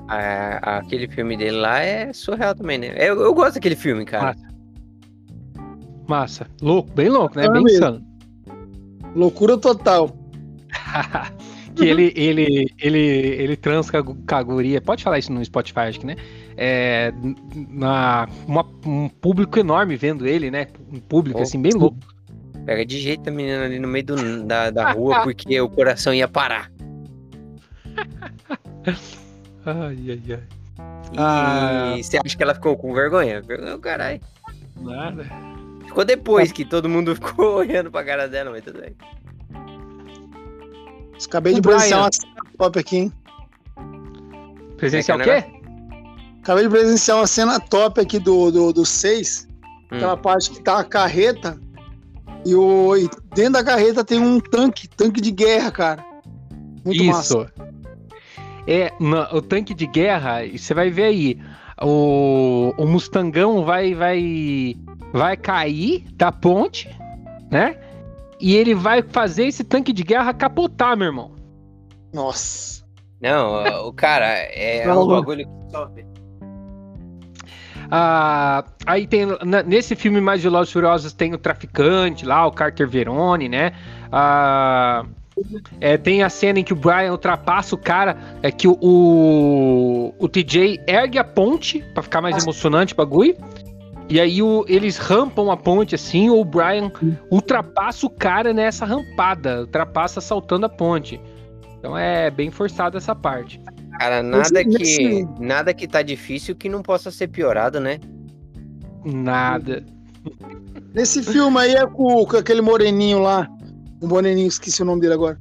É, 0.09 0.59
aquele 0.61 1.07
filme 1.07 1.35
dele 1.35 1.57
lá 1.57 1.79
é 1.79 2.13
surreal 2.13 2.55
também, 2.55 2.77
né? 2.77 2.93
Eu, 2.97 3.21
eu 3.21 3.33
gosto 3.33 3.55
daquele 3.55 3.75
filme, 3.75 4.05
cara. 4.05 4.35
Massa. 4.35 4.47
Massa. 6.07 6.47
Louco, 6.61 6.89
bem 6.93 7.09
louco, 7.09 7.37
né? 7.37 7.45
É 7.45 7.51
bem 7.51 7.63
insano. 7.63 8.05
Loucura 9.15 9.57
total. 9.57 10.15
que 11.75 11.85
ele, 11.85 12.13
ele, 12.15 12.67
ele, 12.79 12.99
ele 12.99 13.55
transa 13.55 14.03
com 14.03 14.35
a 14.35 14.43
guria. 14.43 14.81
Pode 14.81 15.03
falar 15.03 15.19
isso 15.19 15.31
no 15.31 15.43
Spotify, 15.43 15.81
acho 15.81 15.99
que, 15.99 16.05
né? 16.05 16.15
É, 16.55 17.11
na, 17.69 18.27
uma, 18.47 18.65
um 18.85 19.09
público 19.09 19.59
enorme 19.59 19.95
vendo 19.95 20.25
ele, 20.25 20.49
né? 20.49 20.67
Um 20.91 20.99
público, 20.99 21.39
oh, 21.39 21.43
assim, 21.43 21.61
bem 21.61 21.73
louco. 21.73 21.97
Pega 22.65 22.85
de 22.85 22.99
jeito 22.99 23.29
a 23.29 23.31
menina 23.31 23.65
ali 23.65 23.79
no 23.79 23.87
meio 23.87 24.05
do, 24.05 24.43
da, 24.43 24.69
da 24.69 24.91
rua, 24.91 25.21
porque 25.23 25.59
o 25.61 25.69
coração 25.69 26.13
ia 26.13 26.27
parar. 26.27 26.71
Ai, 29.71 29.97
ai, 30.09 30.21
ai. 30.33 30.43
E 31.13 31.17
ah, 31.17 31.95
você 32.01 32.17
acha 32.17 32.35
que 32.35 32.43
ela 32.43 32.53
ficou 32.53 32.77
com 32.77 32.93
vergonha? 32.93 33.41
Vergonha, 33.41 33.77
caralho. 33.79 34.21
Nada. 34.79 35.25
Ficou 35.85 36.05
depois 36.05 36.51
que 36.51 36.65
todo 36.65 36.89
mundo 36.89 37.15
ficou 37.15 37.57
olhando 37.57 37.89
pra 37.89 38.03
cara 38.03 38.27
dela, 38.27 38.51
mas 38.51 38.63
tudo 38.63 38.81
bem. 38.81 38.95
Acabei 41.25 41.55
de 41.55 41.61
presenciar 41.61 42.01
uma 42.01 42.11
cena 42.11 42.41
top 42.57 42.79
aqui, 42.79 42.97
hein? 42.97 43.13
Presenciar 44.77 45.19
o 45.19 45.23
quê? 45.23 45.43
Acabei 46.41 46.63
de 46.65 46.69
presenciar 46.69 47.17
uma 47.17 47.27
cena 47.27 47.59
top 47.59 47.99
aqui 47.99 48.19
do 48.19 48.45
6. 48.45 48.53
Do, 48.53 48.73
do 48.73 48.85
seis, 48.85 49.47
Aquela 49.89 50.13
hum. 50.13 50.21
parte 50.21 50.51
que 50.51 50.61
tá 50.61 50.79
a 50.79 50.83
carreta. 50.83 51.59
E, 52.45 52.53
o, 52.53 52.95
e 52.95 53.09
dentro 53.33 53.53
da 53.53 53.63
carreta 53.63 54.03
tem 54.03 54.19
um 54.19 54.39
tanque, 54.39 54.87
tanque 54.87 55.19
de 55.19 55.31
guerra, 55.31 55.71
cara. 55.71 56.05
Muito 56.85 57.03
Isso. 57.03 57.39
Massa. 57.39 57.66
É, 58.67 58.91
no, 58.99 59.21
o 59.37 59.41
tanque 59.41 59.73
de 59.73 59.87
guerra, 59.87 60.45
você 60.45 60.73
vai 60.73 60.89
ver 60.89 61.03
aí. 61.03 61.39
O, 61.81 62.73
o 62.77 62.85
Mustangão 62.85 63.63
vai, 63.63 63.93
vai, 63.93 64.75
vai 65.13 65.37
cair 65.37 66.05
da 66.13 66.31
ponte, 66.31 66.89
né? 67.49 67.77
E 68.39 68.55
ele 68.55 68.75
vai 68.75 69.01
fazer 69.01 69.45
esse 69.45 69.63
tanque 69.63 69.93
de 69.93 70.03
guerra 70.03 70.33
capotar, 70.33 70.97
meu 70.97 71.07
irmão. 71.07 71.31
Nossa. 72.13 72.85
Não, 73.21 73.87
o 73.87 73.93
cara 73.93 74.27
é 74.27 74.85
um 74.91 75.07
bagulho 75.07 75.45
que 75.45 75.71
sobe. 75.71 76.05
Ah, 77.89 78.65
aí 78.85 79.07
tem 79.07 79.25
nesse 79.65 79.95
filme 79.95 80.19
mais 80.19 80.43
Velozes 80.43 80.73
Furiosos 80.73 81.13
tem 81.13 81.33
o 81.33 81.37
traficante 81.37 82.25
lá, 82.25 82.45
o 82.45 82.51
Carter 82.51 82.87
Verone, 82.87 83.47
né? 83.47 83.71
Ah, 84.11 85.05
é, 85.79 85.97
tem 85.97 86.23
a 86.23 86.29
cena 86.29 86.59
em 86.59 86.63
que 86.63 86.73
o 86.73 86.75
Brian 86.75 87.11
ultrapassa 87.11 87.75
o 87.75 87.77
cara, 87.77 88.17
é 88.41 88.51
que 88.51 88.67
o, 88.67 88.77
o, 88.81 90.13
o 90.17 90.27
TJ 90.27 90.81
ergue 90.87 91.19
a 91.19 91.23
ponte 91.23 91.83
para 91.93 92.03
ficar 92.03 92.21
mais 92.21 92.41
emocionante 92.41 92.93
o 92.93 92.97
bagulho. 92.97 93.35
E 94.09 94.21
aí 94.21 94.41
o, 94.41 94.63
eles 94.67 94.97
rampam 94.97 95.51
a 95.51 95.57
ponte 95.57 95.93
assim, 95.93 96.29
ou 96.29 96.41
o 96.41 96.45
Brian 96.45 96.91
ultrapassa 97.29 98.05
o 98.05 98.09
cara 98.09 98.53
nessa 98.53 98.85
rampada, 98.85 99.61
ultrapassa 99.61 100.21
saltando 100.21 100.65
a 100.65 100.69
ponte. 100.69 101.19
Então 101.77 101.97
é 101.97 102.31
bem 102.31 102.49
forçado 102.49 102.97
essa 102.97 103.13
parte. 103.13 103.61
Cara, 103.99 104.23
nada 104.23 104.63
que 104.63 105.25
nada 105.39 105.73
que 105.73 105.87
tá 105.87 106.01
difícil 106.01 106.55
que 106.55 106.69
não 106.69 106.81
possa 106.81 107.11
ser 107.11 107.27
piorado, 107.27 107.79
né? 107.79 107.99
Nada. 109.03 109.83
Nesse 110.93 111.21
filme 111.23 111.59
aí 111.59 111.75
é 111.75 111.85
com, 111.85 112.25
com 112.25 112.37
aquele 112.37 112.61
moreninho 112.61 113.19
lá, 113.19 113.47
o 114.01 114.07
moreninho, 114.07 114.47
esqueci 114.47 114.81
o 114.81 114.85
nome 114.85 115.01
dele 115.01 115.13
agora. 115.13 115.39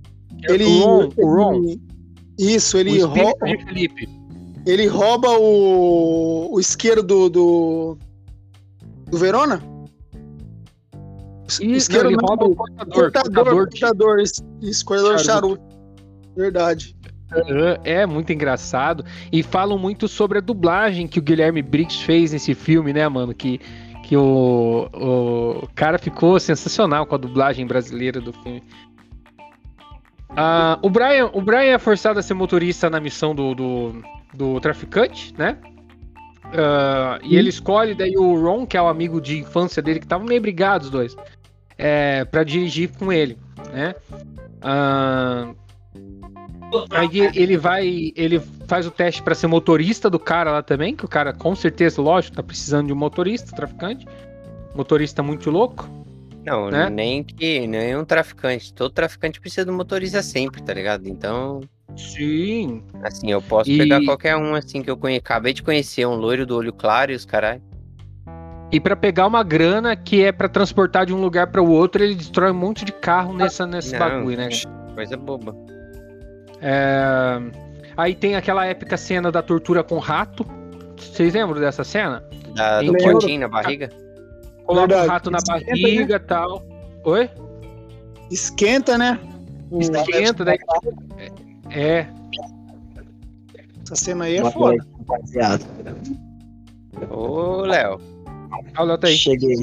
É 0.49 0.53
ele, 0.53 0.65
o 0.65 0.81
Ron, 0.81 1.13
o 1.17 1.35
Ron. 1.35 1.77
Isso, 2.39 2.77
ele 2.79 3.01
rouba. 3.01 3.47
Ele 4.67 4.87
rouba 4.87 5.29
o, 5.39 6.55
o 6.55 6.61
isqueiro 6.61 7.03
do, 7.03 7.29
do, 7.29 7.99
do 9.09 9.19
Verona? 9.19 9.63
Isso, 11.49 11.63
isqueiro 11.63 12.05
não, 12.05 12.11
ele 12.11 12.21
rouba 12.21 12.45
o 12.47 12.57
cortador. 12.57 13.13
Cortador, 13.13 13.45
cortador, 13.45 14.21
isso, 14.61 14.85
cortador 14.85 15.19
charuto. 15.19 15.57
charuto. 15.57 15.77
Verdade. 16.37 16.97
É 17.85 18.07
muito 18.07 18.33
engraçado. 18.33 19.05
E 19.33 19.43
falam 19.43 19.79
muito 19.79 20.09
sobre 20.09 20.39
a 20.39 20.41
dublagem 20.41 21.09
que 21.09 21.19
o 21.19 21.23
Guilherme 21.23 21.63
Briggs 21.63 22.05
fez 22.05 22.33
nesse 22.33 22.55
filme, 22.55 22.93
né, 22.93 23.09
mano? 23.09 23.35
Que, 23.35 23.61
que 24.07 24.17
o, 24.17 24.89
o 24.93 25.69
cara 25.75 25.99
ficou 25.99 26.39
sensacional 26.39 27.05
com 27.07 27.17
a 27.17 27.19
dublagem 27.19 27.67
brasileira 27.67 28.21
do 28.21 28.33
filme. 28.33 28.63
Ah, 30.31 30.79
o, 30.81 30.89
Brian, 30.89 31.29
o 31.33 31.43
Brian 31.43 31.75
é 31.75 31.79
forçado 31.79 32.17
a 32.21 32.23
ser 32.23 32.35
motorista 32.35 32.89
na 32.89 33.01
missão 33.01 33.35
do, 33.35 33.53
do, 33.53 34.03
do 34.33 34.61
traficante, 34.61 35.35
né? 35.37 35.59
Uh, 36.45 37.19
e 37.25 37.37
ele 37.37 37.49
escolhe 37.49 37.97
daí 37.97 38.17
o 38.17 38.41
Ron, 38.41 38.65
que 38.65 38.77
é 38.77 38.83
o 38.83 38.87
amigo 38.87 39.21
de 39.21 39.41
infância 39.41 39.83
dele, 39.83 39.99
que 39.99 40.05
estavam 40.05 40.25
meio 40.25 40.41
brigados 40.41 40.87
os 40.87 40.93
dois, 40.93 41.17
é, 41.77 42.25
para 42.27 42.45
dirigir 42.45 42.97
com 42.97 43.13
ele, 43.13 43.37
né? 43.73 43.93
Uh, 44.63 45.57
Aí 46.91 47.31
ele 47.35 47.57
vai, 47.57 48.13
ele 48.17 48.41
faz 48.67 48.87
o 48.87 48.91
teste 48.91 49.23
para 49.23 49.35
ser 49.35 49.47
motorista 49.47 50.11
do 50.11 50.19
cara 50.19 50.51
lá 50.51 50.63
também, 50.63 50.95
que 50.95 51.05
o 51.05 51.09
cara 51.09 51.33
com 51.33 51.55
certeza, 51.55 52.01
lógico, 52.03 52.37
tá 52.37 52.43
precisando 52.43 52.89
de 52.89 52.93
um 52.93 52.97
motorista, 52.97 53.55
traficante. 53.55 54.07
Motorista 54.75 55.23
muito 55.23 55.51
louco. 55.51 55.89
Não, 56.45 56.71
né? 56.71 56.89
nem 56.89 57.25
que 57.25 57.67
nem 57.67 57.97
um 57.97 58.05
traficante. 58.05 58.73
Todo 58.73 58.93
traficante 58.93 59.41
precisa 59.41 59.65
de 59.65 59.71
um 59.71 59.77
motorista 59.77 60.23
sempre, 60.23 60.63
tá 60.63 60.73
ligado? 60.73 61.09
Então. 61.09 61.61
Sim. 61.97 62.85
Assim, 63.03 63.31
eu 63.31 63.43
posso 63.43 63.71
e... 63.71 63.79
pegar 63.79 64.05
qualquer 64.05 64.37
um 64.37 64.55
assim 64.55 64.83
que 64.83 64.91
eu 64.91 64.97
conhe... 64.97 65.17
acabei 65.17 65.53
de 65.53 65.63
conhecer, 65.63 66.07
um 66.07 66.15
loiro 66.15 66.47
do 66.47 66.57
olho 66.57 66.73
claro 66.73 67.11
e 67.11 67.15
os 67.15 67.25
caras. 67.25 67.61
E 68.71 68.79
para 68.79 68.95
pegar 68.95 69.27
uma 69.27 69.43
grana 69.43 69.97
que 69.97 70.23
é 70.23 70.31
para 70.31 70.49
transportar 70.49 71.07
de 71.07 71.15
um 71.15 71.21
lugar 71.21 71.49
para 71.49 71.63
o 71.63 71.71
outro, 71.71 72.03
ele 72.03 72.15
destrói 72.15 72.51
um 72.51 72.55
monte 72.55 72.85
de 72.85 72.93
carro 72.93 73.33
nessa, 73.33 73.67
nesse 73.67 73.93
Não, 73.93 73.99
bagulho, 73.99 74.37
né? 74.37 74.49
Coisa 74.95 75.17
boba. 75.17 75.55
É... 76.69 77.39
Aí 77.97 78.15
tem 78.15 78.35
aquela 78.35 78.67
épica 78.67 78.97
cena 78.97 79.31
da 79.31 79.41
tortura 79.41 79.85
com 79.85 79.99
rato. 79.99 80.45
Vocês 80.97 81.33
lembram 81.33 81.61
dessa 81.61 81.85
cena? 81.85 82.25
Da, 82.55 82.83
do 82.83 82.93
potinho 82.93 83.41
na 83.41 83.49
barriga? 83.49 83.89
Coloca 84.65 85.05
o 85.05 85.07
rato 85.07 85.31
na 85.31 85.39
Esquenta, 85.39 85.65
barriga 85.65 86.17
e 86.17 86.19
né? 86.19 86.19
tal. 86.19 86.67
Oi? 87.05 87.31
Esquenta, 88.31 88.99
né? 88.99 89.21
Esquenta, 89.79 90.45
daí. 90.45 90.59
É. 91.71 92.07
Essa 93.85 93.95
cena 93.95 94.25
aí 94.25 94.39
é 94.39 94.41
Boa 94.41 94.53
foda. 94.53 94.87
Rapaziada. 94.99 95.65
Ô, 97.09 97.61
Léo. 97.61 98.01
Olha 98.51 98.81
o 98.81 98.85
Léo 98.85 98.99
tá 98.99 99.07
aí. 99.07 99.17
Cheguei. 99.17 99.57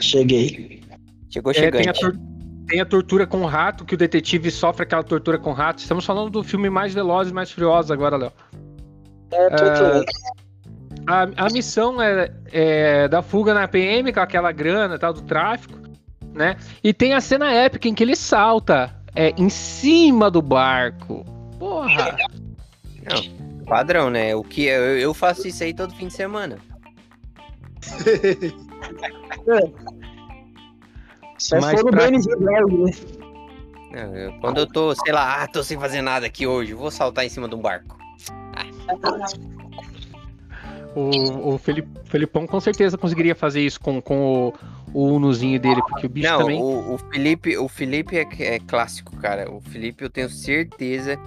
Cheguei. 0.00 0.80
Chegou 1.28 1.52
chegando. 1.52 1.86
É, 1.86 2.35
tem 2.66 2.80
a, 2.80 2.86
tortura 2.86 3.26
com 3.26 3.42
o 3.42 3.46
rato, 3.46 3.84
que 3.84 3.94
o 3.94 3.98
detetive 3.98 4.50
sofre 4.50 4.82
aquela 4.82 5.02
tortura 5.02 5.38
com 5.38 5.50
o 5.50 5.54
rato. 5.54 5.78
Estamos 5.78 6.04
falando 6.04 6.30
do 6.30 6.42
filme 6.42 6.68
mais 6.68 6.92
Velozes 6.92 7.30
e 7.30 7.34
mais 7.34 7.50
Furiosos 7.50 7.90
agora, 7.90 8.16
Léo. 8.16 8.32
É, 9.32 9.46
é, 9.46 10.04
a, 11.06 11.46
a 11.46 11.50
missão 11.50 12.02
é, 12.02 12.30
é, 12.52 13.08
da 13.08 13.22
fuga 13.22 13.54
na 13.54 13.68
PM, 13.68 14.12
com 14.12 14.20
aquela 14.20 14.52
grana 14.52 14.98
tal, 14.98 15.12
do 15.12 15.22
tráfico, 15.22 15.78
né? 16.34 16.56
E 16.82 16.92
tem 16.92 17.14
a 17.14 17.20
cena 17.20 17.52
épica 17.52 17.88
em 17.88 17.94
que 17.94 18.02
ele 18.02 18.16
salta 18.16 18.94
é, 19.14 19.30
em 19.36 19.48
cima 19.48 20.30
do 20.30 20.42
barco. 20.42 21.24
Porra! 21.58 22.16
Não, 23.02 23.64
padrão, 23.64 24.10
né? 24.10 24.34
O 24.34 24.42
que 24.42 24.64
eu, 24.64 24.98
eu 24.98 25.14
faço 25.14 25.46
isso 25.46 25.62
aí 25.62 25.72
todo 25.72 25.94
fim 25.94 26.08
de 26.08 26.14
semana. 26.14 26.58
é. 31.36 31.40
Só 31.40 31.60
mais 31.60 31.80
for 31.80 31.90
pra... 31.90 32.10
né? 32.10 32.18
Não, 33.92 34.40
quando 34.40 34.58
eu 34.58 34.66
tô, 34.66 34.94
sei 34.94 35.12
lá, 35.12 35.42
ah, 35.42 35.46
tô 35.46 35.62
sem 35.62 35.78
fazer 35.78 36.02
nada 36.02 36.26
aqui 36.26 36.46
hoje, 36.46 36.74
vou 36.74 36.90
saltar 36.90 37.24
em 37.24 37.28
cima 37.28 37.48
de 37.48 37.54
um 37.54 37.60
barco. 37.60 37.96
O, 40.94 41.54
o 41.54 41.58
Felipe, 41.58 41.88
Felipão 42.04 42.46
com 42.46 42.58
certeza 42.58 42.96
conseguiria 42.96 43.34
fazer 43.34 43.60
isso 43.60 43.78
com, 43.78 44.00
com 44.00 44.48
o, 44.48 44.54
o 44.94 45.14
Unozinho 45.14 45.60
dele, 45.60 45.82
porque 45.88 46.06
o 46.06 46.08
bicho 46.08 46.28
Não, 46.28 46.38
também. 46.40 46.60
O, 46.60 46.94
o 46.94 46.98
Felipe, 46.98 47.58
o 47.58 47.68
Felipe 47.68 48.16
é, 48.16 48.26
é 48.54 48.58
clássico, 48.58 49.14
cara. 49.16 49.50
O 49.50 49.60
Felipe, 49.60 50.04
eu 50.04 50.10
tenho 50.10 50.30
certeza 50.30 51.18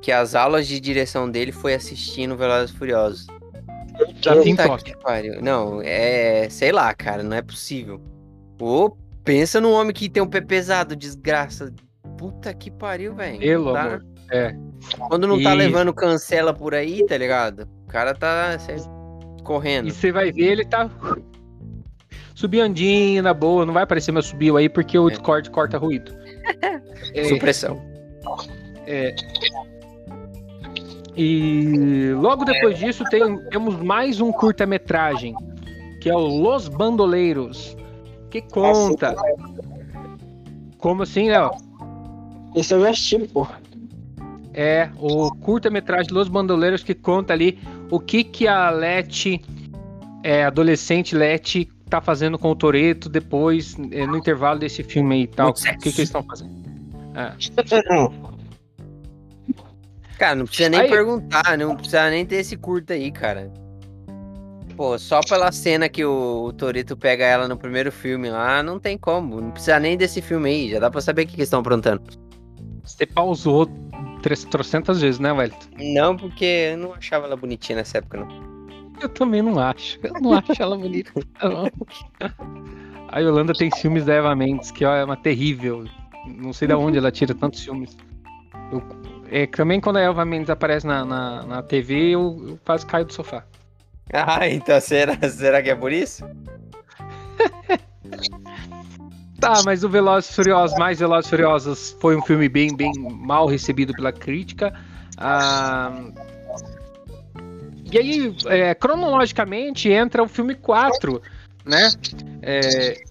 que 0.00 0.10
as 0.10 0.34
aulas 0.34 0.66
de 0.66 0.80
direção 0.80 1.30
dele 1.30 1.52
foi 1.52 1.74
assistindo 1.74 2.36
Velozes 2.36 2.74
Furiosos. 2.74 3.26
Já 4.22 4.40
tem 4.40 4.56
toque. 4.56 4.94
Não, 5.42 5.82
é. 5.82 6.48
Sei 6.48 6.72
lá, 6.72 6.94
cara, 6.94 7.22
não 7.22 7.36
é 7.36 7.42
possível. 7.42 8.00
O 8.60 8.90
Pensa 9.28 9.60
num 9.60 9.72
homem 9.72 9.92
que 9.92 10.08
tem 10.08 10.22
um 10.22 10.26
pé 10.26 10.40
pesado, 10.40 10.96
desgraça. 10.96 11.70
Puta 12.16 12.54
que 12.54 12.70
pariu, 12.70 13.14
velho. 13.14 13.38
Pelo 13.38 13.74
tá... 13.74 13.82
amor. 13.82 14.06
É. 14.32 14.56
Quando 15.06 15.26
não 15.26 15.34
tá 15.34 15.40
e... 15.40 15.44
tá 15.44 15.52
levando 15.52 15.92
cancela 15.92 16.54
por 16.54 16.74
aí, 16.74 17.04
tá 17.04 17.14
ligado? 17.18 17.68
O 17.84 17.88
cara 17.88 18.14
tá 18.14 18.58
cê, 18.58 18.76
correndo. 19.44 19.86
E 19.86 19.90
você 19.92 20.10
vai 20.10 20.32
ver, 20.32 20.52
ele 20.52 20.64
tá 20.64 20.90
subiandinho, 22.34 23.22
na 23.22 23.34
boa. 23.34 23.66
Não 23.66 23.74
vai 23.74 23.82
aparecer 23.82 24.12
meu 24.12 24.22
subiu 24.22 24.56
aí 24.56 24.66
porque 24.66 24.98
o 24.98 25.08
é. 25.08 25.10
Discord 25.10 25.50
corta 25.50 25.76
ruído. 25.76 26.10
é... 27.12 27.24
Supressão. 27.24 27.82
É. 28.86 29.14
E 31.14 32.14
logo 32.14 32.46
depois 32.46 32.78
disso 32.78 33.04
tem, 33.10 33.36
temos 33.50 33.76
mais 33.76 34.22
um 34.22 34.32
curta-metragem, 34.32 35.34
que 36.00 36.08
é 36.08 36.14
o 36.14 36.18
Los 36.18 36.66
Bandoleiros, 36.66 37.76
que 38.30 38.42
conta. 38.42 39.14
Como 40.78 41.02
assim, 41.02 41.28
Léo? 41.28 41.50
Esse 42.54 42.74
eu 42.74 42.80
já 42.80 42.90
assisti, 42.90 43.18
pô. 43.28 43.46
É, 44.54 44.90
o 44.98 45.30
curta-metragem 45.36 46.12
Los 46.12 46.28
Bandoleiros 46.28 46.82
que 46.82 46.94
conta 46.94 47.32
ali 47.32 47.58
o 47.90 48.00
que 48.00 48.24
que 48.24 48.48
a 48.48 48.70
Leti, 48.70 49.40
é, 50.22 50.44
adolescente 50.44 51.14
Leti, 51.14 51.70
tá 51.88 52.00
fazendo 52.00 52.38
com 52.38 52.50
o 52.50 52.56
Toreto 52.56 53.08
depois, 53.08 53.76
é, 53.92 54.06
no 54.06 54.16
intervalo 54.16 54.58
desse 54.58 54.82
filme 54.82 55.14
aí 55.14 55.22
e 55.22 55.26
tal. 55.26 55.50
O 55.50 55.54
que 55.54 55.76
que 55.76 55.88
eles 55.88 55.98
estão 55.98 56.22
fazendo? 56.22 56.52
É. 57.14 57.32
Cara, 60.18 60.34
não 60.34 60.46
precisa 60.46 60.68
nem 60.68 60.80
aí... 60.80 60.90
perguntar, 60.90 61.56
não 61.56 61.76
precisa 61.76 62.10
nem 62.10 62.26
ter 62.26 62.36
esse 62.36 62.56
curta 62.56 62.94
aí, 62.94 63.12
cara. 63.12 63.52
Pô, 64.78 64.96
só 64.96 65.18
pela 65.28 65.50
cena 65.50 65.88
que 65.88 66.04
o, 66.04 66.44
o 66.44 66.52
Torito 66.52 66.96
pega 66.96 67.24
ela 67.24 67.48
no 67.48 67.56
primeiro 67.56 67.90
filme 67.90 68.30
lá, 68.30 68.62
não 68.62 68.78
tem 68.78 68.96
como. 68.96 69.40
Não 69.40 69.50
precisa 69.50 69.80
nem 69.80 69.96
desse 69.96 70.22
filme 70.22 70.48
aí, 70.48 70.70
já 70.70 70.78
dá 70.78 70.88
pra 70.88 71.00
saber 71.00 71.22
o 71.22 71.26
que, 71.26 71.32
que 71.32 71.38
eles 71.38 71.48
estão 71.48 71.58
aprontando. 71.58 72.00
Você 72.84 73.04
pausou 73.04 73.68
300 74.22 75.00
vezes, 75.00 75.18
né, 75.18 75.32
Wellington? 75.32 75.66
Não, 75.80 76.16
porque 76.16 76.44
eu 76.70 76.78
não 76.78 76.94
achava 76.94 77.26
ela 77.26 77.34
bonitinha 77.34 77.74
nessa 77.74 77.98
época, 77.98 78.20
não. 78.20 78.28
Eu 79.02 79.08
também 79.08 79.42
não 79.42 79.58
acho. 79.58 79.98
Eu 80.00 80.12
não 80.20 80.34
acho 80.34 80.62
ela 80.62 80.78
bonita. 80.78 81.10
A 83.10 83.18
Yolanda 83.18 83.54
tem 83.54 83.72
ciúmes 83.72 84.04
da 84.04 84.14
Eva 84.14 84.36
Mendes, 84.36 84.70
que 84.70 84.84
ó, 84.84 84.94
é 84.94 85.02
uma 85.02 85.16
terrível. 85.16 85.86
Não 86.24 86.52
sei 86.52 86.68
de 86.68 86.74
onde 86.74 86.98
ela 86.98 87.10
tira 87.10 87.34
tantos 87.34 87.62
ciúmes. 87.62 87.96
Eu, 88.70 88.80
é, 89.28 89.44
também 89.46 89.80
quando 89.80 89.96
a 89.96 90.02
Eva 90.02 90.24
Mendes 90.24 90.50
aparece 90.50 90.86
na, 90.86 91.04
na, 91.04 91.42
na 91.42 91.62
TV, 91.64 92.10
eu, 92.10 92.36
eu 92.46 92.58
quase 92.64 92.86
caio 92.86 93.06
do 93.06 93.12
sofá. 93.12 93.44
Ah, 94.12 94.48
então 94.48 94.80
será, 94.80 95.16
será 95.28 95.62
que 95.62 95.70
é 95.70 95.74
por 95.74 95.92
isso? 95.92 96.24
tá, 99.40 99.62
mas 99.64 99.84
o 99.84 99.88
Velozes 99.88 100.34
Furiosos, 100.34 100.78
mais 100.78 100.98
Velozes 100.98 101.30
Furiosos, 101.30 101.96
foi 102.00 102.16
um 102.16 102.22
filme 102.22 102.48
bem, 102.48 102.74
bem 102.74 102.92
mal 102.98 103.46
recebido 103.46 103.92
pela 103.92 104.12
crítica. 104.12 104.72
Ah, 105.16 105.92
e 107.90 107.98
aí, 107.98 108.36
é, 108.46 108.74
cronologicamente, 108.74 109.88
entra 109.88 110.22
o 110.22 110.28
filme 110.28 110.54
4, 110.54 111.22
né? 111.64 111.90
É, 112.42 113.02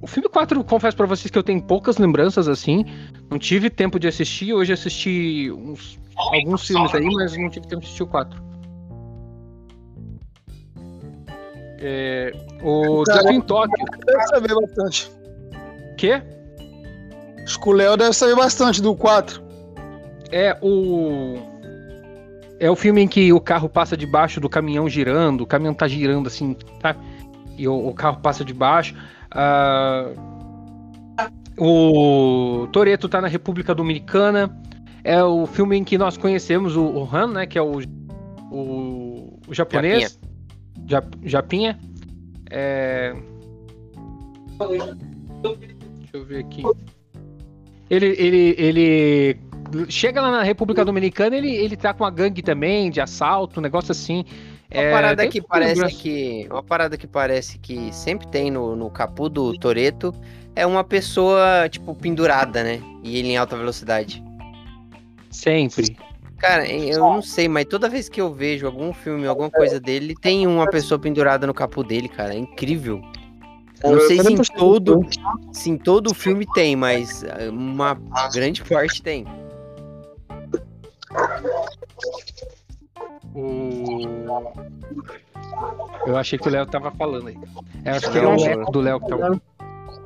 o 0.00 0.06
filme 0.06 0.28
4, 0.28 0.62
confesso 0.64 0.96
para 0.96 1.06
vocês 1.06 1.30
que 1.30 1.38
eu 1.38 1.42
tenho 1.42 1.60
poucas 1.60 1.98
lembranças 1.98 2.48
assim. 2.48 2.84
Não 3.28 3.38
tive 3.38 3.68
tempo 3.68 3.98
de 3.98 4.08
assistir. 4.08 4.52
Hoje 4.52 4.72
assisti 4.72 5.50
uns, 5.50 5.98
alguns 6.16 6.66
filmes 6.66 6.94
aí, 6.94 7.04
mas 7.04 7.36
não 7.36 7.50
tive 7.50 7.66
tempo 7.66 7.80
de 7.80 7.86
assistir 7.86 8.04
o 8.04 8.06
4. 8.06 8.49
É, 11.80 12.32
o 12.62 13.02
Desafio 13.04 13.32
em 13.32 13.40
Tóquio. 13.40 13.86
Deve 14.04 14.26
saber 14.26 14.54
bastante. 14.54 15.10
Quê? 15.96 16.22
Acho 17.42 17.58
que 17.60 17.68
o 17.68 17.72
Léo 17.72 17.96
deve 17.96 18.12
saber 18.12 18.36
bastante 18.36 18.82
do 18.82 18.94
4. 18.94 19.42
É 20.30 20.56
o. 20.60 21.38
É 22.58 22.70
o 22.70 22.76
filme 22.76 23.00
em 23.00 23.08
que 23.08 23.32
o 23.32 23.40
carro 23.40 23.70
passa 23.70 23.96
debaixo 23.96 24.38
do 24.38 24.48
caminhão 24.48 24.86
girando, 24.86 25.40
o 25.40 25.46
caminhão 25.46 25.72
tá 25.72 25.88
girando 25.88 26.26
assim, 26.26 26.54
tá? 26.78 26.94
E 27.56 27.66
o, 27.66 27.88
o 27.88 27.94
carro 27.94 28.20
passa 28.20 28.44
debaixo. 28.44 28.94
Uh, 29.34 30.14
o 31.56 32.66
Toreto 32.68 33.08
tá 33.08 33.22
na 33.22 33.28
República 33.28 33.74
Dominicana. 33.74 34.54
É 35.02 35.24
o 35.24 35.46
filme 35.46 35.78
em 35.78 35.84
que 35.84 35.96
nós 35.96 36.18
conhecemos 36.18 36.76
o, 36.76 36.84
o 36.84 37.08
Han, 37.10 37.28
né? 37.28 37.46
Que 37.46 37.58
é 37.58 37.62
o, 37.62 37.80
o, 38.50 39.38
o 39.48 39.54
japonês. 39.54 40.02
Japinha. 40.02 40.29
Japinha. 41.24 41.78
É... 42.50 43.14
Deixa 45.98 46.16
eu 46.16 46.24
ver 46.24 46.40
aqui. 46.40 46.62
Ele, 47.88 48.06
ele, 48.18 48.54
ele 48.58 49.40
chega 49.88 50.20
lá 50.20 50.30
na 50.30 50.42
República 50.42 50.84
Dominicana, 50.84 51.36
ele, 51.36 51.50
ele 51.50 51.76
tá 51.76 51.92
com 51.92 52.04
uma 52.04 52.10
gangue 52.10 52.42
também 52.42 52.90
de 52.90 53.00
assalto, 53.00 53.60
um 53.60 53.62
negócio 53.62 53.92
assim. 53.92 54.24
Uma 54.72 54.82
é, 54.82 54.92
parada 54.92 55.26
que 55.26 55.42
parece 55.42 55.96
que. 55.96 56.46
Uma 56.50 56.62
parada 56.62 56.96
que 56.96 57.06
parece 57.06 57.58
que 57.58 57.92
sempre 57.92 58.28
tem 58.28 58.50
no, 58.50 58.76
no 58.76 58.90
capu 58.90 59.28
do 59.28 59.58
Toreto 59.58 60.14
é 60.54 60.64
uma 60.64 60.84
pessoa, 60.84 61.68
tipo, 61.68 61.94
pendurada, 61.94 62.62
né? 62.62 62.80
E 63.02 63.18
ele 63.18 63.28
em 63.28 63.36
alta 63.36 63.56
velocidade. 63.56 64.22
Sempre. 65.30 65.96
Cara, 66.40 66.66
eu 66.66 67.00
não 67.00 67.20
sei, 67.20 67.48
mas 67.48 67.66
toda 67.66 67.86
vez 67.86 68.08
que 68.08 68.18
eu 68.18 68.32
vejo 68.32 68.66
algum 68.66 68.94
filme, 68.94 69.26
alguma 69.26 69.50
coisa 69.50 69.78
dele, 69.78 70.14
tem 70.14 70.46
uma 70.46 70.66
pessoa 70.66 70.98
pendurada 70.98 71.46
no 71.46 71.52
capu 71.52 71.84
dele, 71.84 72.08
cara. 72.08 72.34
É 72.34 72.38
incrível. 72.38 73.02
Eu 73.84 73.92
não 73.92 74.00
sei 74.00 74.18
se 74.20 74.32
em 74.32 74.36
todo, 74.56 75.00
se 75.52 75.70
em 75.70 75.76
todo 75.76 76.14
filme 76.14 76.46
tem, 76.54 76.74
mas 76.74 77.22
eh, 77.24 77.50
uma 77.50 77.94
grande 78.32 78.64
parte 78.64 79.02
tem. 79.02 79.26
O... 83.34 84.00
Eu 86.06 86.16
achei 86.16 86.38
que 86.38 86.48
o 86.48 86.50
Léo 86.50 86.64
tava 86.64 86.90
falando 86.92 87.28
aí. 87.28 87.38
Eu 87.84 87.94
acho 87.94 88.10
que 88.10 88.18
é 88.18 88.26
o 88.26 88.34
eco 88.34 88.72
do 88.72 88.80
Léo 88.80 89.00
que 89.00 89.08
tava. 89.08 89.42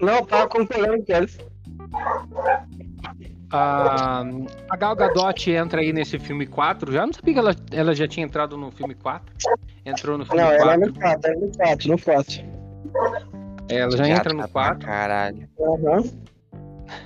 Não, 0.00 0.24
tava 0.24 0.44
acompanhando 0.44 1.04
eles. 1.06 1.38
A, 3.56 4.24
a 4.68 4.76
Gal 4.76 4.96
Gadot 4.96 5.48
entra 5.48 5.80
aí 5.80 5.92
nesse 5.92 6.18
filme 6.18 6.44
4. 6.44 6.92
Já 6.92 7.06
não 7.06 7.12
sabia 7.12 7.34
que 7.34 7.38
ela, 7.38 7.54
ela 7.70 7.94
já 7.94 8.08
tinha 8.08 8.26
entrado 8.26 8.56
no 8.56 8.72
filme 8.72 8.96
4. 8.96 9.32
Entrou 9.86 10.18
no 10.18 10.26
filme 10.26 10.42
não, 10.42 10.48
4. 10.48 10.58
Não, 10.58 10.72
ela 10.72 10.74
é 10.74 10.76
no 10.76 10.92
4, 10.92 11.30
é 11.30 11.36
no 11.36 11.52
4, 11.56 11.88
no 11.88 11.96
4. 12.00 12.42
É, 13.68 13.76
ela 13.76 13.96
já, 13.96 14.04
já 14.04 14.08
entra 14.08 14.34
no 14.34 14.48
4. 14.48 14.84
Caralho. 14.84 15.48
Uhum. 15.56 16.02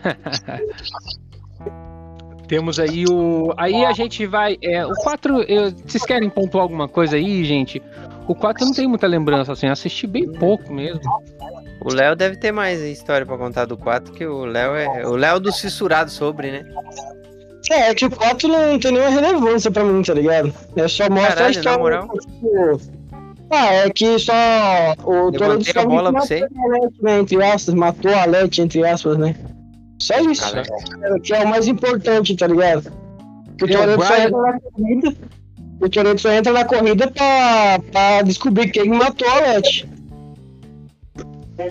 Temos 2.49 2.80
aí 2.80 3.05
o. 3.07 3.53
Aí 3.59 3.84
a 3.84 3.92
gente 3.92 4.24
vai. 4.24 4.57
É, 4.62 4.86
o 4.86 4.94
4. 4.94 5.42
Eu... 5.42 5.70
Vocês 5.70 6.07
querem 6.07 6.30
pontuar 6.30 6.62
alguma 6.62 6.88
coisa 6.88 7.16
aí, 7.16 7.44
gente? 7.44 7.82
O 8.26 8.34
4 8.34 8.64
não 8.64 8.72
tem 8.72 8.88
muita 8.88 9.07
lembrança, 9.07 9.53
assim, 9.53 9.68
assisti 9.68 10.07
bem 10.07 10.32
pouco 10.32 10.72
mesmo. 10.72 11.03
O 11.81 11.93
Léo 11.93 12.16
deve 12.16 12.37
ter 12.37 12.53
mais 12.53 12.81
história 12.81 13.24
para 13.24 13.39
contar 13.39 13.64
do 13.64 13.76
4, 13.76 14.12
que 14.12 14.26
o 14.26 14.45
Léo 14.45 14.74
é. 14.74 15.07
O 15.07 15.16
Léo 15.16 15.39
dos 15.39 15.61
fissurados 15.61 16.14
sobre, 16.14 16.51
né? 16.51 16.64
É, 17.70 17.91
é 17.91 17.95
que 17.95 18.07
o 18.07 18.11
4 18.11 18.49
não 18.49 18.79
tem 18.79 18.93
nenhuma 18.93 19.11
relevância 19.11 19.70
pra 19.70 19.85
mim, 19.85 20.03
tá 20.03 20.14
ligado? 20.14 20.53
É 20.76 20.89
só 20.89 21.09
mostra 21.09 21.29
Caralho, 21.29 21.47
a 21.47 21.51
história. 21.51 21.70
Na 21.72 21.79
moral. 21.79 22.09
Tipo, 22.09 22.81
ah, 23.51 23.74
é 23.74 23.91
que 23.91 24.18
só 24.18 24.33
o 25.05 25.33
Toreto 25.33 25.79
a 25.79 25.87
bola 25.87 26.12
pra 26.12 26.20
você. 26.20 26.47
Né, 27.01 27.20
entre 27.20 27.43
aspas, 27.43 27.74
matou 27.74 28.12
a 28.12 28.22
Alete, 28.22 28.61
entre 28.61 28.85
aspas, 28.87 29.16
né? 29.16 29.35
Só 29.99 30.18
isso. 30.20 30.57
É, 30.57 31.20
que 31.20 31.35
é 31.35 31.45
o 31.45 31.49
mais 31.49 31.66
importante, 31.66 32.37
tá 32.37 32.47
ligado? 32.47 32.93
Que 33.57 33.64
o 33.64 33.68
Toreto 33.68 34.05
só 34.05 34.16
entra 34.16 34.43
na 34.43 34.61
corrida. 34.61 35.14
O 35.81 35.89
Toreto 35.89 36.20
só 36.20 36.33
entra 36.33 36.53
na 36.53 36.64
corrida 36.64 37.11
pra, 37.11 37.79
pra 37.91 38.22
descobrir 38.22 38.70
quem 38.70 38.89
matou 38.89 39.29
a 39.29 39.37
Alete. 39.37 39.89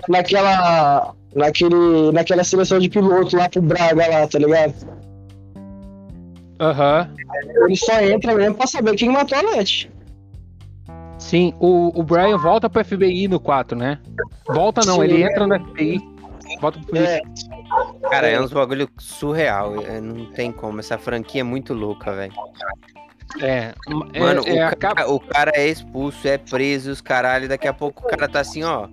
Naquela. 0.08 1.14
Naquele, 1.34 2.10
naquela 2.12 2.42
seleção 2.42 2.78
de 2.78 2.88
piloto 2.88 3.36
lá 3.36 3.48
pro 3.48 3.60
Braga 3.60 4.08
lá, 4.08 4.26
tá 4.26 4.38
ligado? 4.38 4.74
Aham. 6.58 7.08
Uhum. 7.08 7.66
Ele 7.66 7.76
só 7.76 8.00
entra 8.00 8.34
mesmo 8.34 8.54
pra 8.54 8.66
saber 8.66 8.96
quem 8.96 9.10
matou 9.10 9.36
a 9.36 9.40
Alete. 9.40 9.90
Sim, 11.18 11.52
o, 11.60 11.92
o 11.98 12.02
Brian 12.02 12.38
volta 12.38 12.70
pro 12.70 12.84
FBI 12.84 13.28
no 13.28 13.38
4, 13.38 13.76
né? 13.76 13.98
Volta 14.46 14.80
não, 14.86 14.96
Sim, 14.96 15.02
ele 15.02 15.22
entra 15.22 15.46
no 15.46 15.58
FBI. 15.68 16.00
Volta 16.60 16.80
pro 16.80 16.96
é. 16.96 17.20
Cara, 18.10 18.28
é 18.28 18.40
uns 18.40 18.52
bagulho 18.52 18.88
surreal. 18.98 19.82
É, 19.82 20.00
não 20.00 20.26
tem 20.26 20.50
como. 20.50 20.80
Essa 20.80 20.96
franquia 20.96 21.42
é 21.42 21.44
muito 21.44 21.74
louca, 21.74 22.12
velho. 22.12 22.32
É, 23.42 23.74
é, 24.14 24.20
Mano, 24.20 24.42
é, 24.46 24.68
o, 24.68 24.76
cara, 24.76 25.10
o, 25.10 25.20
cara, 25.20 25.52
é 25.54 25.66
expulso, 25.66 26.26
é 26.26 26.38
preso, 26.38 26.90
os 26.90 27.00
caralho. 27.00 27.48
Daqui 27.48 27.68
a 27.68 27.74
pouco 27.74 28.02
o 28.02 28.08
cara 28.08 28.28
tá 28.28 28.40
assim, 28.40 28.64
ó. 28.64 28.88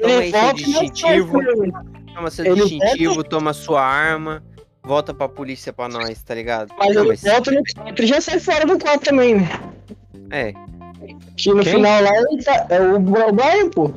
Toma 0.00 0.18
aí 0.18 0.30
seu 0.30 0.52
distintivo. 0.54 1.32
Toma 2.14 2.30
seu 2.30 2.44
ele 2.46 2.54
distintivo, 2.56 3.14
volta... 3.14 3.30
toma 3.30 3.52
sua 3.52 3.82
arma. 3.82 4.42
Volta 4.82 5.12
pra 5.12 5.28
polícia 5.28 5.72
pra 5.72 5.88
nós, 5.88 6.22
tá 6.22 6.34
ligado? 6.34 6.72
Mas 6.78 6.94
não, 6.94 7.02
ele 7.02 7.10
mas... 7.10 7.22
volta 7.22 7.50
no 7.50 7.62
4 7.76 8.06
já 8.06 8.20
sai 8.20 8.40
fora 8.40 8.64
do 8.64 8.78
4 8.78 9.00
também, 9.00 9.36
né? 9.36 9.48
É. 10.30 10.52
Que 11.36 11.50
no 11.50 11.62
Quem? 11.62 11.74
final 11.74 12.02
lá 12.02 12.10
ele 12.16 12.42
tá, 12.42 12.66
é 12.70 12.80
o 12.80 12.98
Brian, 12.98 13.70
pô. 13.74 13.90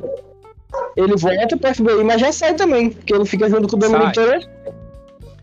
Ele 0.96 1.16
volta 1.16 1.56
pro 1.56 1.74
FBI, 1.74 2.04
mas 2.04 2.20
já 2.20 2.32
sai 2.32 2.54
também, 2.54 2.90
porque 2.90 3.14
ele 3.14 3.24
fica 3.24 3.48
junto 3.48 3.68
com 3.68 3.76
o 3.76 3.78
Dominic 3.78 4.18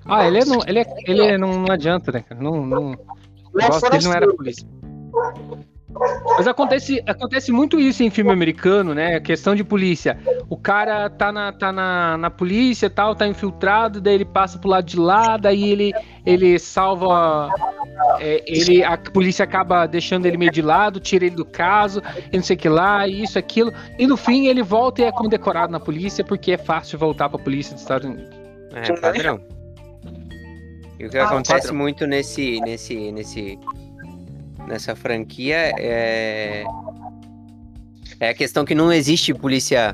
Ah, 0.05 0.27
ele, 0.27 0.39
é, 0.39 0.45
não, 0.45 0.59
ele, 0.67 0.79
é, 0.79 0.85
ele 1.07 1.21
é, 1.23 1.37
não, 1.37 1.53
não 1.59 1.73
adianta, 1.73 2.11
né, 2.11 2.23
cara? 2.27 2.41
Não, 2.41 2.65
não, 2.65 2.91
o 3.53 3.57
negócio 3.57 3.89
dele 3.89 4.03
não 4.05 4.13
era 4.13 4.33
polícia. 4.33 4.67
Mas 6.37 6.47
acontece, 6.47 7.03
acontece 7.05 7.51
muito 7.51 7.79
isso 7.79 8.03
em 8.03 8.09
filme 8.09 8.31
americano, 8.31 8.93
né? 8.93 9.19
Questão 9.19 9.53
de 9.53 9.63
polícia. 9.63 10.17
O 10.49 10.57
cara 10.57 11.09
tá 11.09 11.31
na, 11.31 11.51
tá 11.51 11.71
na, 11.71 12.17
na 12.17 12.29
polícia 12.29 12.89
tal, 12.89 13.15
tá 13.15 13.27
infiltrado, 13.27 14.01
daí 14.01 14.15
ele 14.15 14.25
passa 14.25 14.57
pro 14.57 14.69
lado 14.69 14.85
de 14.85 14.97
lá, 14.97 15.37
daí 15.37 15.69
ele, 15.69 15.93
ele 16.25 16.57
salva. 16.57 17.49
É, 18.19 18.43
ele, 18.47 18.83
a 18.83 18.97
polícia 18.97 19.43
acaba 19.43 19.85
deixando 19.85 20.25
ele 20.25 20.37
meio 20.37 20.51
de 20.51 20.61
lado, 20.61 20.99
tira 20.99 21.25
ele 21.25 21.35
do 21.35 21.45
caso, 21.45 22.01
e 22.31 22.37
não 22.37 22.43
sei 22.43 22.55
o 22.55 22.59
que 22.59 22.69
lá, 22.69 23.07
isso, 23.07 23.37
aquilo. 23.37 23.71
E 23.99 24.07
no 24.07 24.17
fim 24.17 24.47
ele 24.47 24.63
volta 24.63 25.01
e 25.01 25.05
é 25.05 25.11
condecorado 25.11 25.71
na 25.71 25.79
polícia, 25.79 26.23
porque 26.23 26.53
é 26.53 26.57
fácil 26.57 26.97
voltar 26.97 27.29
pra 27.29 27.37
polícia 27.37 27.73
dos 27.73 27.81
Estados 27.81 28.09
Unidos. 28.09 28.35
É, 28.73 28.99
padrão. 28.99 29.39
E 30.99 31.05
o 31.05 31.09
que 31.09 31.17
ah, 31.17 31.25
acontece 31.25 31.73
muito 31.73 32.05
nesse, 32.05 32.59
nesse, 32.61 33.11
nesse 33.11 33.57
nessa 34.67 34.95
franquia 34.95 35.73
é 35.77 36.63
é 38.19 38.29
a 38.29 38.33
questão 38.33 38.63
que 38.63 38.75
não 38.75 38.93
existe 38.93 39.33
polícia 39.33 39.93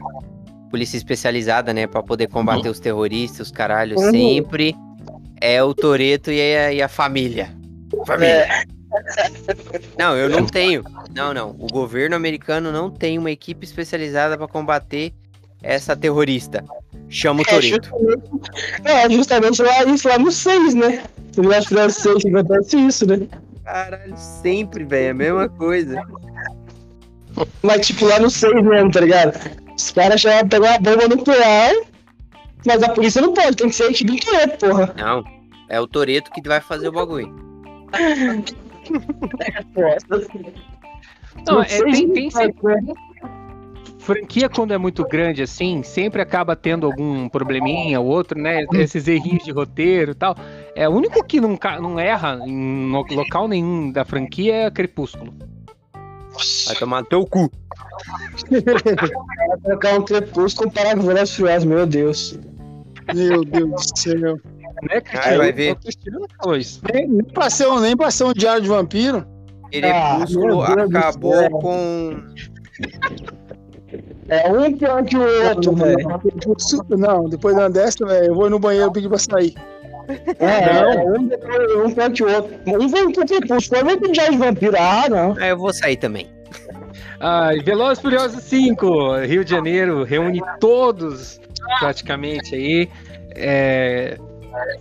polícia 0.69 0.97
especializada, 0.97 1.73
né, 1.73 1.87
para 1.87 2.03
poder 2.03 2.27
combater 2.27 2.67
uhum. 2.67 2.73
os 2.73 2.79
terroristas, 2.79 3.47
os 3.47 3.51
caralhos, 3.51 4.01
uhum. 4.01 4.11
sempre 4.11 4.75
é 5.39 5.63
o 5.63 5.73
Toreto 5.73 6.29
e, 6.29 6.39
e, 6.75 6.81
a 6.81 6.89
família. 6.89 7.55
Família. 8.05 8.47
É. 8.51 8.63
Não, 9.97 10.15
eu 10.15 10.29
não 10.29 10.45
tenho. 10.45 10.83
Não, 11.15 11.33
não. 11.33 11.51
O 11.51 11.67
governo 11.67 12.15
americano 12.15 12.71
não 12.71 12.89
tem 12.89 13.17
uma 13.17 13.31
equipe 13.31 13.65
especializada 13.65 14.37
para 14.37 14.47
combater 14.47 15.13
essa 15.61 15.95
terrorista. 15.95 16.65
Chama 17.09 17.41
o 17.41 17.43
é, 17.43 17.45
Toreto. 17.45 17.91
É, 18.83 19.09
justamente 19.09 19.61
lá, 19.61 19.83
isso 19.83 20.07
lá 20.07 20.17
no 20.17 20.31
6, 20.31 20.75
né? 20.75 21.03
Que 21.31 21.41
no 21.41 21.51
6 21.51 22.25
acontece 22.25 22.77
isso, 22.77 23.05
né? 23.05 23.27
Caralho, 23.67 24.15
sempre, 24.15 24.85
velho, 24.85 25.07
é 25.07 25.09
a 25.09 25.13
mesma 25.13 25.49
coisa. 25.49 26.01
Mas, 27.61 27.85
tipo, 27.85 28.05
lá 28.05 28.17
no 28.17 28.29
6 28.29 28.63
mesmo, 28.63 28.91
tá 28.91 29.01
ligado? 29.01 29.37
Os 29.77 29.91
caras 29.91 30.21
chegaram 30.21 30.47
a 30.47 30.49
pegar 30.49 30.69
uma 30.69 30.79
bomba 30.79 31.09
nuclear, 31.09 31.75
mas 32.65 32.81
a 32.81 32.87
polícia 32.93 33.21
não 33.21 33.33
pode, 33.33 33.57
tem 33.57 33.67
que 33.67 33.75
ser 33.75 33.83
a 33.83 33.91
equipe 33.91 34.09
do 34.09 34.19
Toreto, 34.25 34.65
porra. 34.65 34.95
Não, 34.97 35.21
é 35.67 35.81
o 35.81 35.87
Toreto 35.87 36.31
que 36.31 36.41
vai 36.47 36.61
fazer 36.61 36.87
o 36.87 36.93
bagulho. 36.93 37.27
não, 41.45 41.61
é, 41.61 41.65
tem, 41.65 42.09
tem 42.13 42.31
sempre... 42.31 42.77
Franquia, 43.99 44.47
quando 44.47 44.73
é 44.73 44.77
muito 44.77 45.03
grande 45.05 45.43
assim, 45.43 45.83
sempre 45.83 46.21
acaba 46.21 46.55
tendo 46.55 46.85
algum 46.85 47.27
probleminha 47.27 47.99
ou 47.99 48.07
outro, 48.07 48.39
né? 48.39 48.65
Esses 48.75 49.05
errinhos 49.09 49.43
de 49.43 49.51
roteiro 49.51 50.11
e 50.11 50.15
tal. 50.15 50.37
É, 50.77 50.87
o 50.87 50.91
único 50.91 51.23
que 51.23 51.41
não, 51.41 51.57
não 51.81 51.99
erra 51.99 52.39
em 52.45 52.91
local 52.91 53.47
nenhum 53.47 53.91
da 53.91 54.05
franquia 54.05 54.53
é 54.53 54.69
Crepúsculo. 54.69 55.33
Vai 56.67 56.75
tomar 56.75 57.03
teu 57.05 57.25
cu. 57.25 57.49
Vai 58.51 59.57
trocar 59.63 59.99
um 59.99 60.03
crepúsculo 60.03 60.69
para 60.69 60.93
Velozes 60.93 61.65
meu 61.65 61.87
Deus. 61.87 62.39
Meu 63.11 63.43
Deus 63.43 63.71
do 63.71 63.99
céu. 63.99 64.39
Né, 64.83 65.01
Cristiano? 65.01 65.37
vai 65.39 65.51
ver. 65.51 65.77
Nem, 66.93 67.07
nem, 67.07 67.23
pra 67.23 67.49
ser 67.49 67.67
um, 67.67 67.79
nem 67.79 67.97
pra 67.97 68.11
ser 68.11 68.25
um 68.25 68.33
diário 68.33 68.61
de 68.61 68.69
vampiro. 68.69 69.25
Crepúsculo 69.71 70.61
ah, 70.61 70.73
acabou 70.73 71.49
com. 71.59 72.23
É 74.29 74.51
um 74.51 74.77
pior 74.77 75.03
que 75.03 75.17
o 75.17 75.47
outro, 75.49 75.73
velho. 75.73 76.07
Não, 76.99 77.27
depois 77.27 77.55
da 77.55 77.67
dessa, 77.67 78.05
velho, 78.05 78.27
eu 78.27 78.35
vou 78.35 78.47
no 78.47 78.59
banheiro 78.59 78.91
pedir 78.91 79.09
pra 79.09 79.17
sair. 79.17 79.55
É, 80.39 80.73
não. 80.73 81.15
um, 81.15 81.27
depois, 81.27 81.97
um 81.97 82.11
que 82.11 82.23
o 82.23 82.33
outro. 82.33 82.57
Um 82.65 82.87
vai 82.87 83.11
crepúsculo, 83.11 83.85
vai 83.85 83.97
pro 83.97 84.11
diário 84.11 84.33
de 84.33 84.37
vampiro. 84.37 84.75
Ah, 84.77 85.09
não. 85.09 85.39
É, 85.39 85.51
eu 85.51 85.57
vou 85.57 85.73
sair 85.73 85.97
também. 85.97 86.27
Ai, 87.19 87.59
Velozes 87.59 87.99
Furiosos 87.99 88.43
5, 88.43 89.17
Rio 89.25 89.43
de 89.43 89.51
Janeiro, 89.51 90.03
reúne 90.03 90.41
todos 90.59 91.39
praticamente 91.79 92.55
aí. 92.55 92.89
É, 93.31 94.17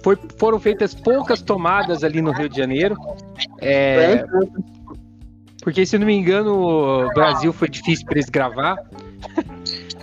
foi, 0.03 0.19
foram 0.39 0.61
feitas 0.61 0.95
poucas 0.95 1.43
tomadas 1.43 2.05
ali 2.05 2.21
no 2.21 2.33
Rio 2.33 2.49
de 2.49 2.57
Janeiro. 2.57 2.97
É, 3.61 4.25
porque, 5.63 5.85
se 5.85 5.99
não 5.99 6.07
me 6.07 6.15
engano, 6.15 6.55
o 6.55 7.09
Brasil 7.15 7.53
foi 7.53 7.69
difícil 7.69 8.07
para 8.07 8.19
eles 8.19 8.31
gravar. 8.31 8.77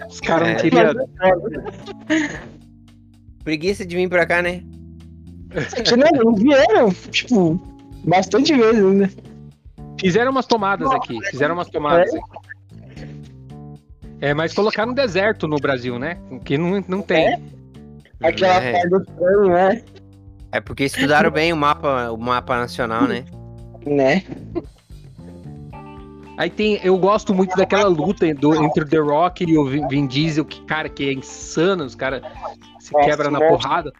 Os 0.09 0.19
caras 0.19 0.49
não 0.49 0.55
é. 0.55 0.59
queriam. 0.59 0.93
Preguiça 3.43 3.85
de 3.85 3.95
vir 3.95 4.09
pra 4.09 4.25
cá, 4.25 4.41
né? 4.41 4.61
Não, 6.15 6.35
vieram, 6.35 6.91
tipo, 7.11 7.59
bastante 8.03 8.55
vezes 8.55 8.83
ainda. 8.83 9.09
Fizeram 9.99 10.31
umas 10.31 10.45
tomadas 10.45 10.91
aqui. 10.91 11.19
Fizeram 11.29 11.53
umas 11.55 11.69
tomadas 11.69 12.13
é? 12.13 12.17
aqui. 12.17 12.53
É, 14.21 14.33
mas 14.33 14.53
colocaram 14.53 14.91
um 14.91 14.95
deserto 14.95 15.47
no 15.47 15.57
Brasil, 15.57 15.99
né? 15.99 16.17
Que 16.45 16.57
não, 16.57 16.83
não 16.87 17.01
tem. 17.01 17.27
É? 17.27 17.39
Aquela 18.21 18.63
é. 18.63 18.71
parte 18.71 18.89
do 18.89 19.05
sonho, 19.17 19.49
né? 19.49 19.83
É 20.51 20.61
porque 20.61 20.85
estudaram 20.85 21.29
bem 21.29 21.51
o 21.51 21.57
mapa, 21.57 22.11
o 22.11 22.17
mapa 22.17 22.57
nacional, 22.57 23.03
né? 23.03 23.25
Né? 23.85 24.23
Aí 26.37 26.49
tem, 26.49 26.79
eu 26.83 26.97
gosto 26.97 27.33
muito 27.33 27.55
daquela 27.55 27.87
luta 27.87 28.33
do, 28.33 28.55
entre 28.63 28.83
o 28.83 28.87
The 28.87 28.97
Rock 28.97 29.43
e 29.43 29.57
o 29.57 29.65
Vin 29.65 30.07
Diesel, 30.07 30.45
que, 30.45 30.61
cara, 30.61 30.89
que 30.89 31.09
é 31.09 31.13
insano, 31.13 31.83
os 31.83 31.95
caras 31.95 32.21
se 32.79 32.93
quebram 33.03 33.29
na 33.29 33.39
porrada. 33.39 33.91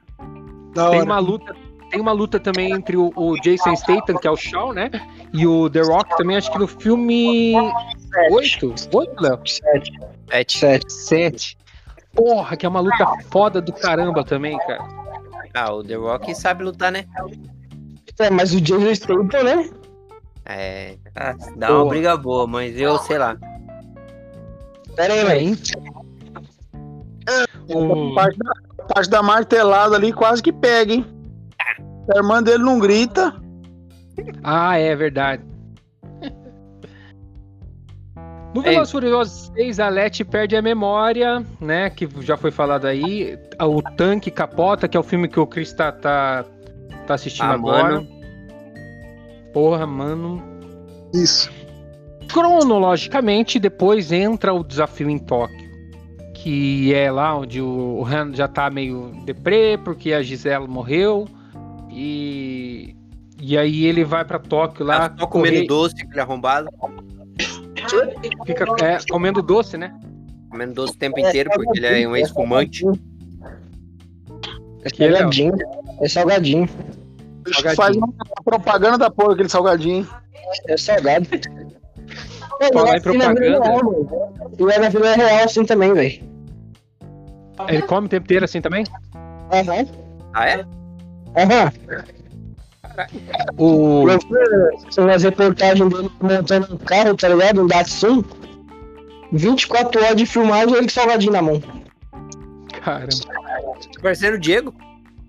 Tem 0.73 1.01
uma 1.01 1.19
luta, 1.19 1.55
tem 1.89 2.01
uma 2.01 2.11
luta 2.11 2.39
também 2.39 2.71
entre 2.71 2.97
o, 2.97 3.11
o, 3.15 3.35
Jason 3.41 3.75
Statham, 3.75 4.17
que 4.17 4.27
é 4.27 4.31
o 4.31 4.35
Shaw, 4.35 4.73
né? 4.73 4.89
E 5.31 5.45
o 5.45 5.69
The 5.69 5.81
Rock 5.81 6.17
também, 6.17 6.37
acho 6.37 6.51
que 6.51 6.57
no 6.57 6.67
filme 6.67 7.53
8? 8.31 8.75
8, 8.91 9.21
Léo? 9.21 9.39
7. 9.45 9.91
7. 10.29 10.57
7. 10.57 10.93
7. 10.93 11.57
Porra, 12.15 12.57
que 12.57 12.65
é 12.65 12.69
uma 12.69 12.79
luta 12.79 13.05
foda 13.29 13.61
do 13.61 13.73
caramba 13.73 14.23
também, 14.23 14.57
cara. 14.59 14.87
Ah, 15.53 15.73
o 15.73 15.83
The 15.83 15.95
Rock 15.95 16.33
sabe 16.35 16.63
lutar, 16.63 16.91
né? 16.91 17.05
É, 18.19 18.29
mas 18.29 18.53
o 18.53 18.61
Jason 18.61 18.93
Statham, 18.95 19.43
né? 19.43 19.69
É. 20.45 20.97
Ah, 21.15 21.35
dá 21.55 21.67
Porra. 21.67 21.83
uma 21.83 21.89
briga 21.89 22.17
boa, 22.17 22.47
mas 22.47 22.79
eu 22.79 22.97
sei 22.99 23.17
lá. 23.17 23.37
Pera 24.95 25.13
aí, 25.13 25.25
velho. 25.25 25.57
Um... 27.69 28.15
Parte, 28.87 28.87
da, 28.87 28.93
parte 28.93 29.09
da 29.09 29.23
martelada 29.23 29.95
ali 29.95 30.11
quase 30.13 30.41
que 30.41 30.51
pega, 30.51 30.93
hein? 30.93 31.05
A 32.13 32.17
irmã 32.17 32.41
dele 32.43 32.63
não 32.63 32.79
grita. 32.79 33.33
Ah, 34.43 34.77
é 34.77 34.95
verdade. 34.95 35.43
No 38.53 38.61
Velozes 38.61 38.91
Furiosos 38.91 39.51
6, 39.55 39.79
a 39.79 39.89
Letty 39.89 40.23
perde 40.23 40.55
a 40.55 40.61
memória, 40.61 41.43
né? 41.59 41.89
Que 41.89 42.07
já 42.21 42.37
foi 42.37 42.51
falado 42.51 42.85
aí. 42.85 43.37
O 43.59 43.81
Tanque 43.81 44.29
Capota, 44.29 44.87
que 44.87 44.95
é 44.95 44.99
o 44.99 45.03
filme 45.03 45.27
que 45.27 45.39
o 45.39 45.47
Chris 45.47 45.73
tá, 45.73 45.91
tá, 45.91 46.45
tá 47.07 47.15
assistindo 47.15 47.45
ah, 47.45 47.53
agora. 47.53 47.95
Mano. 47.95 48.07
Porra, 49.51 49.87
mano. 49.87 50.43
Isso. 51.13 51.51
Cronologicamente, 52.31 53.59
depois 53.59 54.11
entra 54.11 54.53
o 54.53 54.63
desafio 54.63 55.09
em 55.09 55.17
Tóquio. 55.17 55.62
Que 56.43 56.93
é 56.93 57.09
lá 57.09 57.37
onde 57.37 57.61
o 57.61 58.03
Han 58.05 58.33
já 58.33 58.49
tá 58.49 58.69
meio 58.69 59.13
deprê, 59.23 59.79
porque 59.81 60.11
a 60.11 60.21
Gisela 60.21 60.67
morreu. 60.67 61.25
E, 61.89 62.93
e 63.41 63.57
aí 63.57 63.85
ele 63.85 64.03
vai 64.03 64.25
para 64.25 64.37
Tóquio 64.39 64.85
lá. 64.85 65.07
Tá 65.07 65.21
só 65.21 65.27
comendo 65.27 65.65
doce, 65.65 65.95
aquele 66.03 66.19
arrombado. 66.19 66.67
Fica 68.45 68.65
é, 68.83 68.97
comendo 69.09 69.41
doce, 69.41 69.77
né? 69.77 69.97
Comendo 70.49 70.73
doce 70.73 70.91
o 70.91 70.97
tempo 70.97 71.17
inteiro, 71.17 71.49
porque 71.55 71.79
ele 71.79 72.03
é 72.03 72.05
um 72.05 72.13
ex-fumante. 72.13 72.83
É 74.83 74.89
salgadinho. 74.89 75.55
É 76.01 76.09
salgadinho. 76.09 76.67
salgadinho. 77.53 77.75
Faz 77.77 77.95
uma 77.95 78.13
propaganda 78.43 78.97
da 78.97 79.09
porra 79.09 79.31
aquele 79.31 79.47
salgadinho. 79.47 80.05
É 80.67 80.75
salgado. 80.75 81.25
Falar 82.73 82.97
em 82.97 83.01
propaganda. 83.01 83.61
E 84.59 84.73
é 84.73 84.79
na 84.79 84.89
vida 84.89 85.15
real 85.15 85.45
assim 85.45 85.63
também, 85.63 85.93
velho. 85.93 86.32
Ele 87.67 87.81
come 87.83 88.07
o 88.07 88.09
tempo 88.09 88.25
inteiro 88.25 88.45
assim 88.45 88.61
também? 88.61 88.85
Aham. 89.51 89.79
Uhum. 89.79 89.87
Ah, 90.33 90.49
é? 90.49 90.65
Aham. 91.35 91.71
O... 93.57 94.05
Você 94.05 95.01
faz 95.01 95.23
reportagem 95.23 95.87
dele 95.89 96.11
montando 96.21 96.73
um 96.73 96.77
carro, 96.77 97.15
tá 97.15 97.29
ligado? 97.29 97.61
Um 97.61 97.67
Datsun. 97.67 98.23
24 99.31 100.03
horas 100.03 100.15
de 100.15 100.25
filmagem 100.25 100.75
ele 100.75 100.83
com 100.83 100.89
salgadinho 100.89 101.31
na 101.31 101.41
mão. 101.41 101.61
Caramba. 102.83 103.07
Tá 103.95 104.01
parecendo 104.01 104.37
o 104.37 104.39
Diego. 104.39 104.73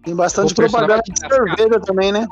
Tem 0.05 0.15
bastante 0.15 0.55
propaganda 0.55 1.03
de 1.07 1.19
cerveja 1.19 1.81
também, 1.81 2.13
né? 2.13 2.27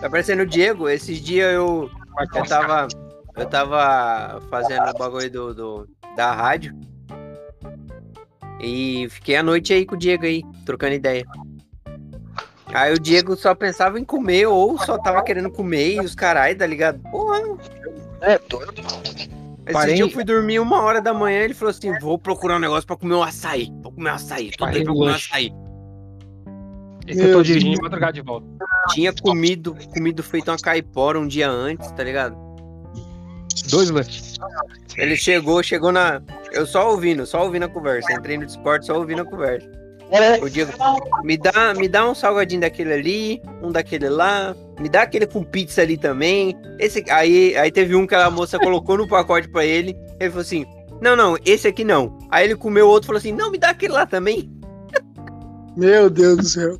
Tá 0.00 0.08
parecendo 0.08 0.42
o 0.42 0.46
Diego. 0.46 0.88
Esses 0.88 1.20
dias 1.20 1.52
eu, 1.52 1.90
eu 2.34 2.44
tava. 2.44 2.86
Eu 3.34 3.46
tava 3.46 4.40
fazendo 4.50 4.88
o 4.90 4.98
bagulho 4.98 5.30
do, 5.30 5.54
do, 5.54 5.88
da 6.14 6.32
rádio. 6.32 6.76
E 8.62 9.08
fiquei 9.10 9.36
a 9.36 9.42
noite 9.42 9.72
aí 9.72 9.84
com 9.84 9.96
o 9.96 9.98
Diego 9.98 10.24
aí, 10.24 10.42
trocando 10.64 10.94
ideia. 10.94 11.24
Aí 12.66 12.92
o 12.92 12.98
Diego 12.98 13.36
só 13.36 13.54
pensava 13.54 13.98
em 13.98 14.04
comer 14.04 14.46
ou 14.46 14.78
só 14.78 14.96
tava 14.96 15.22
querendo 15.22 15.50
comer 15.50 15.96
e 15.96 16.00
os 16.00 16.14
carai, 16.14 16.54
tá 16.54 16.66
ligado? 16.66 17.00
Porra. 17.10 17.38
É 18.22 18.38
doido. 18.38 18.72
Esse 19.64 19.72
Parei... 19.72 19.94
dia 19.94 20.04
eu 20.04 20.10
fui 20.10 20.24
dormir 20.24 20.58
uma 20.58 20.80
hora 20.82 21.00
da 21.00 21.12
manhã 21.12 21.40
ele 21.40 21.54
falou 21.54 21.70
assim: 21.70 21.96
vou 21.98 22.16
procurar 22.18 22.56
um 22.56 22.60
negócio 22.60 22.86
pra 22.86 22.96
comer 22.96 23.14
um 23.14 23.22
açaí. 23.22 23.68
Vou 23.82 23.92
comer 23.92 24.10
um 24.10 24.14
açaí. 24.14 24.50
Tô 24.52 24.64
Parei 24.64 24.84
pra 24.84 24.92
comer 24.92 25.10
um 25.10 25.14
açaí. 25.14 25.52
Esse 27.06 27.20
que 27.20 27.26
eu 27.26 27.32
tô 27.32 27.42
dirigindo 27.42 27.78
e 27.78 27.82
madrugada 27.82 28.12
de 28.12 28.20
volta. 28.20 28.46
Tinha 28.90 29.12
comido, 29.12 29.76
comido 29.92 30.22
feito 30.22 30.50
uma 30.50 30.56
caipora 30.56 31.18
um 31.18 31.26
dia 31.26 31.50
antes, 31.50 31.90
tá 31.92 32.02
ligado? 32.02 32.36
Dois 33.68 33.90
lanches. 33.90 34.38
Ele 34.96 35.16
chegou, 35.16 35.62
chegou 35.62 35.92
na. 35.92 36.22
Eu 36.52 36.66
só 36.66 36.90
ouvindo, 36.90 37.26
só 37.26 37.44
ouvindo 37.44 37.64
a 37.64 37.68
conversa. 37.68 38.12
Entrei 38.12 38.38
no 38.38 38.46
Discord 38.46 38.84
só 38.84 38.98
ouvindo 38.98 39.22
a 39.22 39.24
conversa. 39.24 39.70
O 40.42 40.50
Diego, 40.50 40.70
me 41.24 41.38
dá, 41.38 41.72
me 41.74 41.88
dá 41.88 42.06
um 42.06 42.14
salgadinho 42.14 42.60
daquele 42.60 42.92
ali, 42.92 43.42
um 43.62 43.72
daquele 43.72 44.10
lá, 44.10 44.54
me 44.78 44.86
dá 44.86 45.00
aquele 45.02 45.26
com 45.26 45.42
pizza 45.42 45.80
ali 45.80 45.96
também. 45.96 46.54
Esse, 46.78 47.02
aí, 47.10 47.56
aí 47.56 47.72
teve 47.72 47.96
um 47.96 48.06
que 48.06 48.14
a 48.14 48.30
moça 48.30 48.58
colocou 48.58 48.98
no 48.98 49.08
pacote 49.08 49.48
para 49.48 49.64
ele. 49.64 49.96
Ele 50.20 50.28
falou 50.28 50.42
assim: 50.42 50.66
Não, 51.00 51.16
não, 51.16 51.38
esse 51.46 51.66
aqui 51.66 51.82
não. 51.82 52.18
Aí 52.30 52.44
ele 52.44 52.56
comeu 52.56 52.88
outro 52.88 53.06
e 53.06 53.08
falou 53.08 53.18
assim: 53.18 53.32
Não, 53.32 53.50
me 53.50 53.56
dá 53.56 53.70
aquele 53.70 53.94
lá 53.94 54.04
também. 54.04 54.52
Meu 55.76 56.10
Deus 56.10 56.36
do 56.36 56.44
céu. 56.44 56.78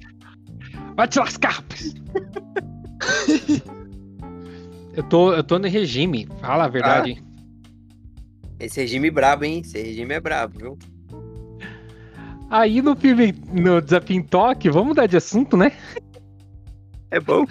Vai 0.94 1.08
te 1.08 1.18
lascar! 1.18 1.64
eu, 4.94 5.02
tô, 5.02 5.32
eu 5.32 5.42
tô 5.42 5.58
no 5.58 5.68
regime, 5.68 6.28
fala 6.40 6.64
a 6.64 6.68
verdade. 6.68 7.22
Ah, 7.22 7.32
esse 8.60 8.80
regime 8.80 9.08
é 9.08 9.10
brabo, 9.10 9.44
hein? 9.44 9.62
Esse 9.64 9.82
regime 9.82 10.14
é 10.14 10.20
brabo, 10.20 10.58
viu? 10.58 10.78
Aí 12.50 12.82
no 12.82 12.94
filme, 12.94 13.34
no 13.50 13.80
Desafio 13.80 14.16
em 14.16 14.22
Toque, 14.22 14.70
vamos 14.70 14.88
mudar 14.88 15.06
de 15.06 15.16
assunto, 15.16 15.56
né? 15.56 15.72
É 17.10 17.18
bom. 17.18 17.44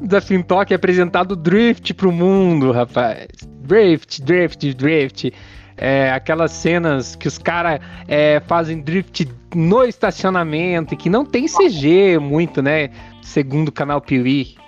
Desafio 0.00 0.38
em 0.38 0.42
Toque 0.42 0.72
é 0.72 0.76
apresentado 0.76 1.36
Drift 1.36 1.94
pro 1.94 2.10
mundo, 2.10 2.72
rapaz. 2.72 3.28
drift, 3.62 4.22
drift, 4.22 4.74
drift. 4.74 5.32
É, 5.76 6.10
aquelas 6.10 6.52
cenas 6.52 7.16
que 7.16 7.26
os 7.26 7.38
caras 7.38 7.80
é, 8.06 8.40
fazem 8.40 8.80
drift 8.82 9.26
no 9.54 9.84
estacionamento 9.84 10.92
e 10.92 10.96
que 10.96 11.08
não 11.08 11.24
tem 11.24 11.46
CG 11.46 12.18
muito, 12.18 12.60
né? 12.60 12.90
Segundo 13.22 13.68
o 13.68 13.72
canal 13.72 14.00
Piuí. 14.00 14.59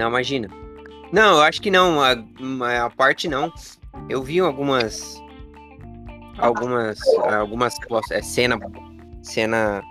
Não, 0.00 0.08
imagina. 0.08 0.48
Não, 1.12 1.36
eu 1.36 1.42
acho 1.42 1.60
que 1.60 1.70
não. 1.70 2.00
A, 2.00 2.12
a 2.86 2.88
parte 2.88 3.28
não. 3.28 3.52
Eu 4.08 4.22
vi 4.22 4.40
algumas. 4.40 5.22
Algumas. 6.38 6.98
Algumas. 7.18 7.74
É, 8.10 8.22
cena. 8.22 8.58
Cena. 9.22 9.82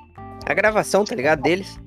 A 0.47 0.53
gravação, 0.55 1.05
tá 1.05 1.14
ligado? 1.14 1.43
Deles. 1.43 1.80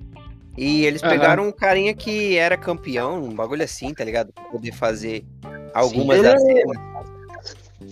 E 0.56 0.84
eles 0.84 1.02
pegaram 1.02 1.42
uhum. 1.44 1.48
um 1.48 1.52
carinha 1.52 1.92
que 1.94 2.36
era 2.36 2.56
campeão, 2.56 3.24
um 3.24 3.34
bagulho 3.34 3.64
assim, 3.64 3.92
tá 3.92 4.04
ligado? 4.04 4.32
Pra 4.32 4.44
poder 4.44 4.70
fazer 4.70 5.24
algumas 5.74 6.18
Sim, 6.18 6.22
das 6.22 6.42
cenas. 6.42 6.76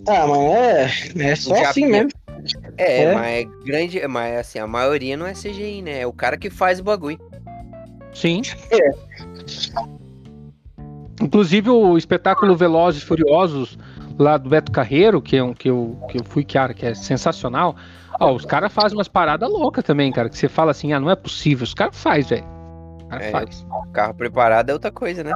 Ah, 0.06 0.26
mas 0.28 1.16
é, 1.16 1.30
é 1.30 1.34
só 1.34 1.54
assim 1.64 1.86
mesmo. 1.86 2.10
É, 2.76 3.02
é, 3.02 3.14
mas 3.14 3.26
é 3.26 3.44
grande, 3.64 4.06
mas 4.06 4.36
assim, 4.38 4.58
a 4.60 4.66
maioria 4.66 5.16
não 5.16 5.26
é 5.26 5.32
CGI, 5.32 5.82
né? 5.82 6.02
É 6.02 6.06
o 6.06 6.12
cara 6.12 6.36
que 6.36 6.50
faz 6.50 6.78
o 6.78 6.84
bagulho. 6.84 7.18
Sim. 8.12 8.42
É. 8.70 9.99
Inclusive 11.20 11.68
o 11.70 11.98
espetáculo 11.98 12.56
Velozes 12.56 13.02
e 13.02 13.04
Furiosos 13.04 13.78
lá 14.18 14.36
do 14.36 14.48
Beto 14.48 14.72
Carreiro, 14.72 15.20
que, 15.20 15.36
é 15.36 15.42
um, 15.42 15.52
que, 15.52 15.68
eu, 15.68 15.98
que 16.08 16.18
eu 16.18 16.24
fui, 16.24 16.44
cara, 16.44 16.72
que 16.72 16.86
é 16.86 16.94
sensacional. 16.94 17.76
Ó, 18.18 18.32
os 18.32 18.44
caras 18.44 18.72
fazem 18.72 18.96
umas 18.96 19.08
paradas 19.08 19.48
loucas 19.48 19.84
também, 19.84 20.10
cara, 20.12 20.28
que 20.28 20.36
você 20.36 20.48
fala 20.48 20.70
assim, 20.70 20.92
ah, 20.92 21.00
não 21.00 21.10
é 21.10 21.16
possível. 21.16 21.64
Os 21.64 21.74
caras 21.74 21.96
fazem, 21.96 22.38
velho. 22.38 22.60
É, 23.12 23.30
faz. 23.30 23.66
carro 23.92 24.14
preparado 24.14 24.70
é 24.70 24.72
outra 24.72 24.90
coisa, 24.90 25.24
né? 25.24 25.34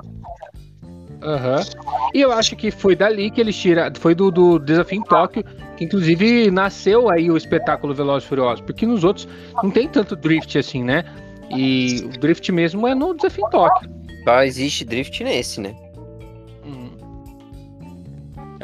Aham. 1.23 1.57
Uhum. 1.57 2.11
E 2.15 2.21
eu 2.21 2.33
acho 2.33 2.55
que 2.55 2.71
foi 2.71 2.95
dali 2.95 3.31
que 3.31 3.41
eles 3.41 3.57
tiraram. 3.57 3.95
Foi 3.97 4.15
do, 4.15 4.31
do 4.31 4.59
Desafio 4.59 4.99
em 4.99 5.03
Tóquio, 5.03 5.43
que 5.77 5.85
inclusive 5.85 6.51
nasceu 6.51 7.11
aí 7.11 7.31
o 7.31 7.37
espetáculo 7.37 7.95
Velozes 7.95 8.25
e 8.25 8.29
Furiosos. 8.29 8.61
Porque 8.61 8.87
nos 8.87 9.03
outros 9.03 9.27
não 9.63 9.71
tem 9.71 9.89
tanto 9.89 10.15
drift 10.15 10.57
assim, 10.57 10.85
né? 10.85 11.05
E 11.51 12.03
o 12.05 12.19
drift 12.21 12.53
mesmo 12.53 12.87
é 12.87 12.95
no 12.95 13.15
Desafio 13.15 13.47
em 13.47 13.51
Tóquio. 13.51 14.04
Só 14.25 14.43
existe 14.43 14.85
drift 14.85 15.23
nesse, 15.23 15.61
né? 15.61 15.75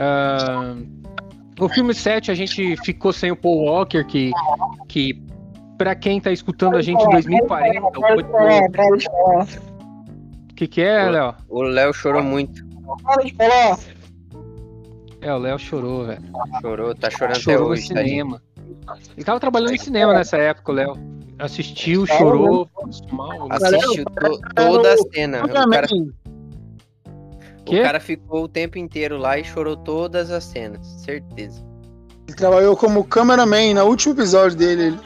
Uh, 0.01 0.87
no 1.59 1.69
filme 1.69 1.93
7 1.93 2.31
a 2.31 2.35
gente 2.35 2.75
ficou 2.79 3.13
sem 3.13 3.31
o 3.31 3.37
Paul 3.37 3.65
Walker, 3.65 4.03
que, 4.05 4.31
que 4.89 5.23
para 5.77 5.95
quem 5.95 6.19
tá 6.19 6.33
escutando 6.33 6.77
a 6.77 6.83
gente 6.83 7.03
em 7.03 7.11
2040. 7.11 7.87
O 10.51 10.55
que, 10.55 10.67
que 10.67 10.81
é, 10.81 11.11
Léo? 11.11 11.35
O 11.49 11.63
Léo 11.63 11.93
chorou 11.93 12.23
muito. 12.23 12.65
É, 15.21 15.35
o 15.35 15.39
Léo 15.39 15.59
chorou, 15.59 16.07
velho. 16.07 16.23
Chorou, 16.63 16.95
tá 16.95 17.11
chorando 17.11 17.39
chorou 17.41 17.59
até 17.59 17.71
hoje. 17.73 17.83
No 17.83 17.87
cinema. 17.89 18.43
Ele 19.15 19.25
tava 19.25 19.39
trabalhando 19.39 19.75
em 19.75 19.79
cinema 19.79 20.15
nessa 20.15 20.39
época, 20.39 20.73
o 20.73 20.75
Léo. 20.75 21.20
Assistiu, 21.41 22.07
chorou, 22.07 22.69
mal. 23.13 23.49
Assistiu 23.51 24.05
to 24.05 24.41
toda 24.55 24.93
a 24.93 24.97
cena. 25.15 25.45
O 25.45 25.49
cara, 25.49 25.87
o 27.67 27.83
cara 27.83 27.99
ficou 27.99 28.45
o 28.45 28.49
tempo 28.49 28.77
inteiro 28.77 29.17
lá 29.17 29.39
e 29.39 29.45
chorou 29.45 29.75
todas 29.75 30.31
as 30.31 30.45
cenas, 30.45 30.87
certeza. 31.03 31.65
Ele 32.29 32.37
trabalhou 32.37 32.77
como 32.77 33.03
cameraman 33.05 33.75
no 33.75 33.85
último 33.85 34.15
episódio 34.15 34.59
dele. 34.59 34.99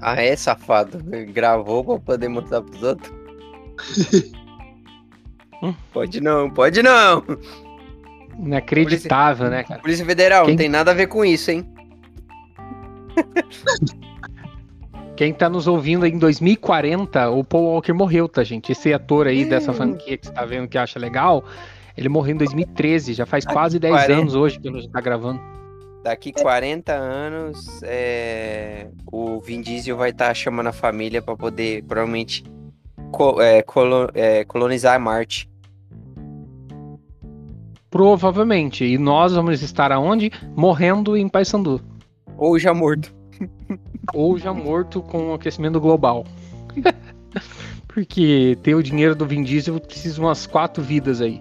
Ah, 0.00 0.22
é, 0.22 0.36
safado. 0.36 1.02
Ele 1.12 1.32
gravou 1.32 1.82
pra 1.82 1.98
poder 1.98 2.28
mostrar 2.28 2.62
pros 2.62 2.82
outros. 2.82 3.12
pode 5.92 6.20
não, 6.20 6.48
pode 6.48 6.80
não. 6.80 7.24
Inacreditável, 8.38 9.46
Polícia, 9.46 9.50
né, 9.50 9.64
cara? 9.64 9.80
Polícia 9.80 10.06
Federal, 10.06 10.44
Quem... 10.44 10.54
não 10.54 10.58
tem 10.58 10.68
nada 10.68 10.92
a 10.92 10.94
ver 10.94 11.08
com 11.08 11.24
isso, 11.24 11.50
hein? 11.50 11.68
Quem 15.16 15.32
tá 15.32 15.48
nos 15.48 15.66
ouvindo 15.66 16.04
aí 16.04 16.12
em 16.12 16.18
2040, 16.18 17.30
o 17.30 17.42
Paul 17.42 17.64
Walker 17.64 17.92
morreu, 17.94 18.28
tá, 18.28 18.44
gente? 18.44 18.72
Esse 18.72 18.92
ator 18.92 19.26
aí 19.26 19.46
dessa 19.46 19.72
franquia 19.72 20.18
que 20.18 20.26
você 20.26 20.32
tá 20.32 20.44
vendo 20.44 20.68
que 20.68 20.76
acha 20.76 20.98
legal, 20.98 21.42
ele 21.96 22.10
morreu 22.10 22.34
em 22.34 22.38
2013, 22.38 23.14
já 23.14 23.24
faz 23.24 23.46
quase 23.46 23.78
10 23.78 23.94
40... 23.94 24.12
anos 24.12 24.34
hoje 24.34 24.60
que 24.60 24.68
a 24.68 24.72
gente 24.72 24.90
tá 24.90 25.00
gravando. 25.00 25.40
Daqui 26.04 26.32
40 26.32 26.92
anos, 26.92 27.82
é... 27.82 28.88
o 29.10 29.40
Vin 29.40 29.62
Diesel 29.62 29.96
vai 29.96 30.10
estar 30.10 30.28
tá 30.28 30.34
chamando 30.34 30.66
a 30.66 30.72
família 30.72 31.22
para 31.22 31.34
poder, 31.34 31.82
provavelmente, 31.84 32.44
co 33.10 33.40
é, 33.40 33.62
colo 33.62 34.08
é, 34.14 34.44
colonizar 34.44 35.00
Marte. 35.00 35.48
Provavelmente. 37.88 38.84
E 38.84 38.98
nós 38.98 39.32
vamos 39.32 39.62
estar 39.62 39.90
aonde? 39.90 40.30
Morrendo 40.54 41.16
em 41.16 41.26
Paysandu. 41.26 41.80
Ou 42.36 42.58
já 42.58 42.74
morto. 42.74 43.16
Ou 44.14 44.38
já 44.38 44.52
morto 44.52 45.02
com 45.02 45.30
o 45.30 45.34
aquecimento 45.34 45.80
global. 45.80 46.24
Porque 47.88 48.58
ter 48.62 48.74
o 48.74 48.82
dinheiro 48.82 49.14
do 49.14 49.26
Vin 49.26 49.42
Diesel 49.42 49.80
precisa 49.80 50.20
umas 50.20 50.46
quatro 50.46 50.82
vidas 50.82 51.20
aí. 51.20 51.40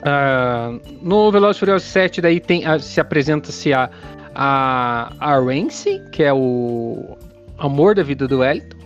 Uh, 0.00 0.80
no 1.02 1.30
Velozes 1.30 1.58
Furiosos 1.58 1.88
7 1.88 2.20
daí 2.20 2.40
tem, 2.40 2.66
uh, 2.66 2.80
se 2.80 3.00
apresenta-se 3.00 3.72
a, 3.72 3.90
a, 4.34 5.12
a 5.18 5.38
Rance, 5.38 6.02
que 6.12 6.22
é 6.22 6.32
o 6.32 7.16
amor 7.58 7.94
da 7.94 8.02
vida 8.02 8.26
do 8.26 8.38
Wellington. 8.38 8.78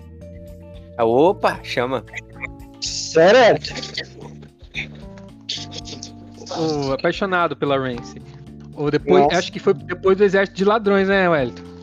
Ah, 0.96 1.04
opa, 1.04 1.60
chama. 1.62 2.04
Certo. 2.80 3.74
O 6.56 6.92
apaixonado 6.92 7.56
pela 7.56 7.78
Rance. 7.78 8.20
Ou 8.74 8.90
depois, 8.90 9.24
Nossa. 9.24 9.38
acho 9.38 9.52
que 9.52 9.58
foi 9.58 9.74
depois 9.74 10.16
do 10.16 10.24
exército 10.24 10.56
de 10.56 10.64
ladrões, 10.64 11.08
né, 11.08 11.28
Wellington? 11.28 11.73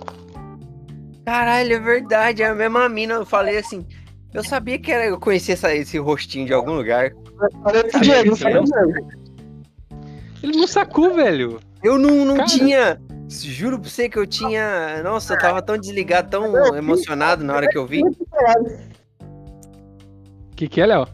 Caralho, 1.32 1.73
é 1.75 1.79
verdade, 1.79 2.43
é 2.43 2.47
a 2.47 2.53
mesma 2.53 2.89
mina. 2.89 3.13
Eu 3.13 3.25
falei 3.25 3.57
assim, 3.57 3.88
eu 4.34 4.43
sabia 4.43 4.77
que 4.77 4.91
era, 4.91 5.05
eu 5.05 5.17
conhecia 5.17 5.53
essa, 5.53 5.73
esse 5.73 5.97
rostinho 5.97 6.45
de 6.45 6.51
algum 6.51 6.73
lugar. 6.73 7.09
Diego, 7.09 7.63
falei 7.63 7.84
pro 7.84 8.01
Diego. 8.01 8.36
Ele 10.43 10.57
não 10.57 10.67
sacou, 10.67 11.13
velho. 11.13 11.61
Eu 11.82 11.97
não, 11.97 12.25
não 12.25 12.43
tinha. 12.43 12.99
Juro 13.29 13.79
pra 13.79 13.89
você 13.89 14.09
que 14.09 14.19
eu 14.19 14.27
tinha. 14.27 15.01
Nossa, 15.03 15.36
eu 15.36 15.39
tava 15.39 15.61
tão 15.61 15.77
desligado, 15.77 16.29
tão 16.29 16.75
emocionado 16.75 17.45
na 17.45 17.55
hora 17.55 17.69
que 17.69 17.77
eu 17.77 17.88
vi. 17.88 18.03
O 18.03 18.11
que, 20.57 20.67
que 20.67 20.82
é, 20.82 20.86
Léo? 20.86 21.07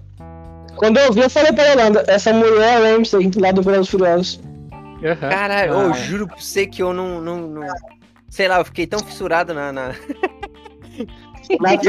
Quando 0.77 0.97
eu 0.97 1.13
vi, 1.13 1.21
eu 1.21 1.29
falei 1.29 1.53
pra 1.53 1.63
ela, 1.63 2.03
essa 2.07 2.33
mulher 2.33 2.81
é 2.81 2.91
Ramsey, 2.91 3.29
lá 3.35 3.51
do 3.51 3.61
Velozes 3.61 3.91
Furiosos. 3.91 4.41
Uhum. 4.73 5.29
Caralho, 5.29 5.77
ah. 5.77 5.83
eu 5.83 5.93
juro 5.93 6.25
pra 6.25 6.37
você 6.37 6.65
que 6.65 6.81
eu 6.81 6.91
não, 6.91 7.21
não, 7.21 7.47
não, 7.47 7.67
Sei 8.29 8.47
lá, 8.47 8.59
eu 8.59 8.65
fiquei 8.65 8.87
tão 8.87 8.99
fissurado 8.99 9.53
na. 9.53 9.71
na... 9.71 9.91
que, 11.47 11.87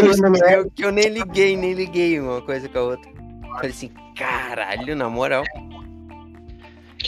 eu, 0.55 0.70
que 0.70 0.84
eu 0.84 0.93
nem 0.93 1.09
liguei, 1.09 1.57
nem 1.57 1.72
liguei 1.72 2.20
uma 2.20 2.41
coisa 2.41 2.68
com 2.68 2.78
a 2.78 2.82
outra. 2.82 3.11
Falei 3.55 3.70
assim, 3.70 3.91
caralho, 4.16 4.95
na 4.95 5.09
moral. 5.09 5.45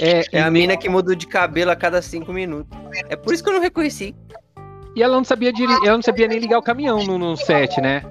É, 0.01 0.25
é 0.33 0.41
a 0.41 0.51
mina 0.51 0.77
que 0.77 0.89
mudou 0.89 1.15
de 1.15 1.27
cabelo 1.27 1.71
a 1.71 1.77
cada 1.77 2.01
cinco 2.01 2.33
minutos. 2.33 2.77
É 3.09 3.17
por 3.17 3.35
isso 3.35 3.43
que 3.43 3.51
eu 3.51 3.55
não 3.55 3.61
reconheci. 3.61 4.15
E 4.97 5.03
ela 5.03 5.17
não 5.17 5.25
sabia 5.25 5.53
dir... 5.53 5.69
ela 5.69 5.95
não 5.95 6.03
sabia 6.03 6.27
nem 6.27 6.39
ligar 6.39 6.59
o 6.59 6.63
caminhão 6.63 7.05
no, 7.05 7.19
no 7.19 7.37
set, 7.37 7.81
né? 7.81 8.03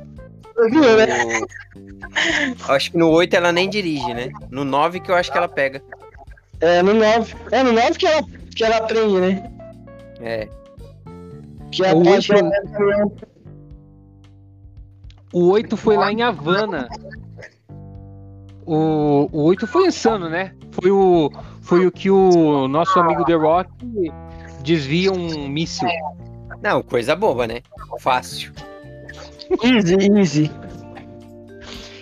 No... 0.58 0.82
Acho 2.74 2.92
que 2.92 2.98
no 2.98 3.10
8 3.10 3.34
ela 3.36 3.52
nem 3.52 3.70
dirige, 3.70 4.14
né? 4.14 4.30
No 4.50 4.64
9 4.64 5.00
que 5.00 5.12
eu 5.12 5.16
acho 5.16 5.32
que 5.32 5.38
ela 5.38 5.48
pega. 5.48 5.82
É, 6.60 6.82
no 6.82 6.94
9. 6.94 7.36
É 7.52 7.64
no 7.64 7.72
9 7.72 7.98
que 7.98 8.08
ela, 8.08 8.24
que 8.56 8.64
ela 8.64 8.78
aprende, 8.78 9.20
né? 9.20 9.52
É. 10.22 10.50
Que 11.72 11.86
é 11.86 11.94
o, 11.94 12.08
8... 12.08 12.34
o 15.34 15.50
8 15.50 15.78
foi 15.78 15.98
lá 15.98 16.12
em 16.12 16.22
Havana. 16.22 16.88
O, 18.66 19.30
o 19.32 19.44
8 19.44 19.68
foi 19.68 19.88
insano, 19.88 20.30
né? 20.30 20.54
Foi 20.72 20.92
o, 20.92 21.32
foi 21.62 21.88
o 21.88 21.92
que 21.92 22.10
o 22.10 22.68
nosso 22.68 23.00
amigo 23.00 23.26
The 23.26 23.36
Rock 23.36 23.70
desvia 24.64 25.12
um 25.12 25.48
míssil. 25.48 25.90
Não, 26.62 26.82
coisa 26.82 27.16
boba, 27.16 27.48
né? 27.48 27.62
Fácil. 28.00 28.52
Easy, 29.64 29.96
easy. 30.16 30.52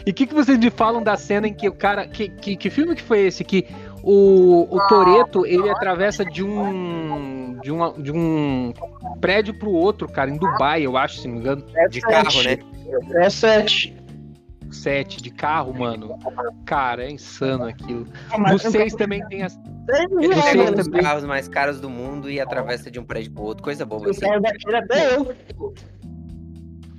E 0.05 0.11
o 0.11 0.13
que, 0.13 0.26
que 0.26 0.34
vocês 0.34 0.57
me 0.57 0.70
falam 0.70 1.03
da 1.03 1.18
cena 1.18 1.47
em 1.47 1.53
que 1.53 1.68
o 1.68 1.74
cara. 1.74 2.07
Que, 2.07 2.30
que, 2.30 2.55
que 2.55 2.70
filme 2.70 2.95
que 2.95 3.03
foi 3.03 3.26
esse? 3.26 3.43
Que 3.43 3.68
o, 4.09 4.65
o 4.73 4.87
Toreto 4.87 5.45
ele 5.45 5.69
atravessa 5.69 6.23
de 6.23 6.41
um. 6.41 7.59
De, 7.61 7.69
uma, 7.69 7.91
de 7.91 8.11
um 8.11 8.71
prédio 9.19 9.53
pro 9.53 9.69
outro, 9.69 10.07
cara, 10.07 10.29
em 10.29 10.37
Dubai, 10.37 10.83
eu 10.83 10.95
acho, 10.95 11.19
se 11.19 11.27
não 11.27 11.35
me 11.35 11.41
engano. 11.41 11.65
De 11.89 11.99
carro, 11.99 12.43
né? 12.43 12.57
É 13.15 13.29
7. 13.29 13.93
7 14.71 15.21
de 15.21 15.29
carro, 15.29 15.73
mano. 15.73 16.17
Cara, 16.65 17.03
é 17.03 17.11
insano 17.11 17.65
aquilo. 17.65 18.07
Ah, 18.31 18.53
Vocês 18.53 18.93
também 18.93 19.25
têm 19.27 19.43
as. 19.43 19.59
Ele 19.89 20.35
pega 20.35 20.63
um 20.63 20.73
dos 20.73 20.87
carros 20.87 21.25
mais 21.25 21.49
caros 21.49 21.81
do 21.81 21.89
mundo 21.89 22.29
e 22.29 22.39
atravessa 22.39 22.89
de 22.89 22.99
um 22.99 23.03
prédio 23.03 23.33
pro 23.33 23.43
outro, 23.43 23.63
coisa 23.63 23.85
boa. 23.85 24.09
Assim. 24.09 24.21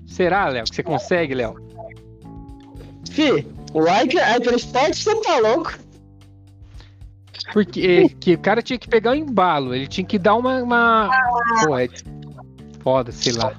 Será, 0.06 0.48
Léo? 0.48 0.64
Que 0.64 0.74
você 0.74 0.82
consegue, 0.82 1.34
Léo? 1.34 1.56
Fi, 3.10 3.46
o 3.72 3.80
Hyper 3.80 4.54
Sport 4.56 4.94
você 4.94 5.20
tá 5.22 5.38
louco. 5.38 5.87
Porque 7.52 8.08
que 8.20 8.34
o 8.34 8.38
cara 8.38 8.62
tinha 8.62 8.78
que 8.78 8.88
pegar 8.88 9.12
o 9.12 9.14
embalo, 9.14 9.74
ele 9.74 9.86
tinha 9.86 10.06
que 10.06 10.18
dar 10.18 10.34
uma. 10.34 10.62
uma... 10.62 11.10
Pô, 11.64 11.78
é 11.78 11.88
foda, 12.82 13.12
sei 13.12 13.32
lá. 13.32 13.52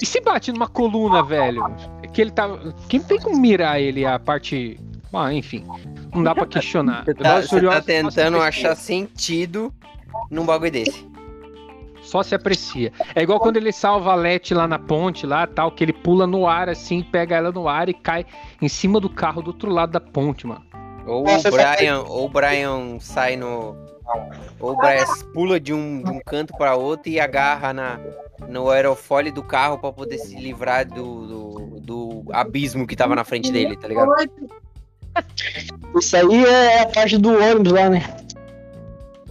E 0.00 0.06
se 0.06 0.20
bate 0.20 0.52
numa 0.52 0.68
coluna, 0.68 1.22
velho? 1.22 1.64
Que 2.12 2.20
ele 2.20 2.30
tá. 2.30 2.48
Quem 2.88 3.00
tem 3.00 3.18
como 3.18 3.38
mirar 3.38 3.80
ele 3.80 4.04
a 4.04 4.18
parte. 4.18 4.78
Ah, 5.12 5.32
enfim. 5.32 5.64
Não 6.14 6.22
dá 6.22 6.34
pra 6.34 6.46
questionar. 6.46 7.04
Você 7.04 7.14
tá, 7.14 7.40
você 7.40 7.60
tá 7.60 7.80
tentando 7.80 8.40
achar 8.40 8.76
sentido 8.76 9.72
num 10.30 10.44
bagulho 10.44 10.70
desse. 10.70 11.06
Só 12.02 12.22
se 12.22 12.34
aprecia. 12.34 12.92
É 13.14 13.22
igual 13.22 13.40
quando 13.40 13.56
ele 13.56 13.72
salva 13.72 14.12
a 14.12 14.14
Leti 14.14 14.52
lá 14.52 14.68
na 14.68 14.78
ponte, 14.78 15.26
lá 15.26 15.46
tal, 15.46 15.70
que 15.70 15.82
ele 15.82 15.92
pula 15.92 16.26
no 16.26 16.46
ar 16.46 16.68
assim, 16.68 17.02
pega 17.02 17.36
ela 17.36 17.50
no 17.50 17.66
ar 17.66 17.88
e 17.88 17.94
cai 17.94 18.26
em 18.60 18.68
cima 18.68 19.00
do 19.00 19.08
carro 19.08 19.40
do 19.40 19.48
outro 19.48 19.70
lado 19.70 19.92
da 19.92 20.00
ponte, 20.00 20.46
mano. 20.46 20.64
Ou 21.06 21.22
o 21.22 21.50
Brian, 21.50 22.00
ou 22.02 22.26
o 22.26 22.28
Brian 22.28 22.98
sai 23.00 23.36
no. 23.36 23.76
Ou 24.60 24.72
o 24.72 24.76
Brian 24.76 25.04
pula 25.32 25.60
de 25.60 25.72
um, 25.72 26.02
de 26.02 26.10
um 26.10 26.20
canto 26.20 26.54
para 26.56 26.76
outro 26.76 27.10
e 27.10 27.20
agarra 27.20 27.72
na, 27.72 27.98
no 28.48 28.70
aerofólio 28.70 29.32
do 29.32 29.42
carro 29.42 29.78
para 29.78 29.92
poder 29.92 30.18
se 30.18 30.36
livrar 30.36 30.86
do, 30.86 31.26
do, 31.26 31.80
do, 31.80 32.24
abismo 32.32 32.86
que 32.86 32.96
tava 32.96 33.14
na 33.14 33.24
frente 33.24 33.50
dele, 33.50 33.76
tá 33.76 33.88
ligado? 33.88 34.10
Isso 35.98 36.16
aí 36.16 36.44
é 36.44 36.82
a 36.82 36.86
parte 36.86 37.18
do 37.18 37.30
ônibus 37.30 37.72
lá, 37.72 37.88
né? 37.88 38.02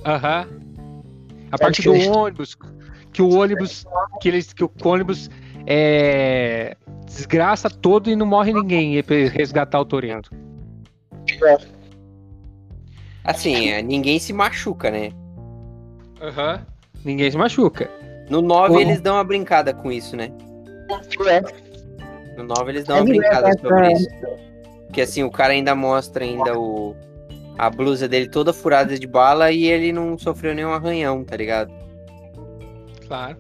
Aham. 0.06 0.48
A 1.52 1.58
parte 1.58 1.82
do 1.82 1.94
ônibus. 1.94 2.58
Que 3.12 3.22
o 3.22 3.30
ônibus. 3.36 3.86
Que, 4.20 4.28
eles, 4.28 4.54
que 4.54 4.64
o 4.64 4.72
ônibus 4.84 5.30
é, 5.68 6.76
desgraça 7.06 7.70
todo 7.70 8.10
e 8.10 8.16
não 8.16 8.26
morre 8.26 8.54
ninguém 8.54 9.02
pra 9.04 9.16
resgatar 9.28 9.80
o 9.80 9.86
Torento. 11.44 11.68
Assim, 13.24 13.70
é, 13.70 13.82
ninguém 13.82 14.20
se 14.20 14.32
machuca, 14.32 14.90
né? 14.90 15.12
Aham. 16.22 16.56
Uhum. 16.56 16.74
Ninguém 17.06 17.30
se 17.30 17.38
machuca. 17.38 17.90
No 18.30 18.42
9 18.42 18.74
uhum. 18.74 18.80
eles 18.80 19.02
dão 19.02 19.16
uma 19.16 19.24
brincada 19.24 19.74
com 19.74 19.92
isso, 19.92 20.16
né? 20.16 20.32
É. 21.28 22.38
No 22.38 22.46
9 22.46 22.72
eles 22.72 22.86
dão 22.86 22.98
uma 22.98 23.06
brincada 23.06 23.52
sobre 23.60 23.92
isso. 23.92 24.08
Que 24.94 25.02
assim, 25.02 25.24
o 25.24 25.32
cara 25.32 25.52
ainda 25.52 25.76
mostra 25.76 26.24
ainda 26.24 26.58
o 26.58 26.96
a 27.58 27.70
blusa 27.70 28.08
dele 28.08 28.28
toda 28.28 28.52
furada 28.52 28.98
de 28.98 29.06
bala 29.06 29.52
e 29.52 29.66
ele 29.66 29.92
não 29.92 30.18
sofreu 30.18 30.56
nenhum 30.56 30.74
arranhão, 30.74 31.24
tá 31.24 31.36
ligado? 31.36 31.72
Claro. 33.06 33.38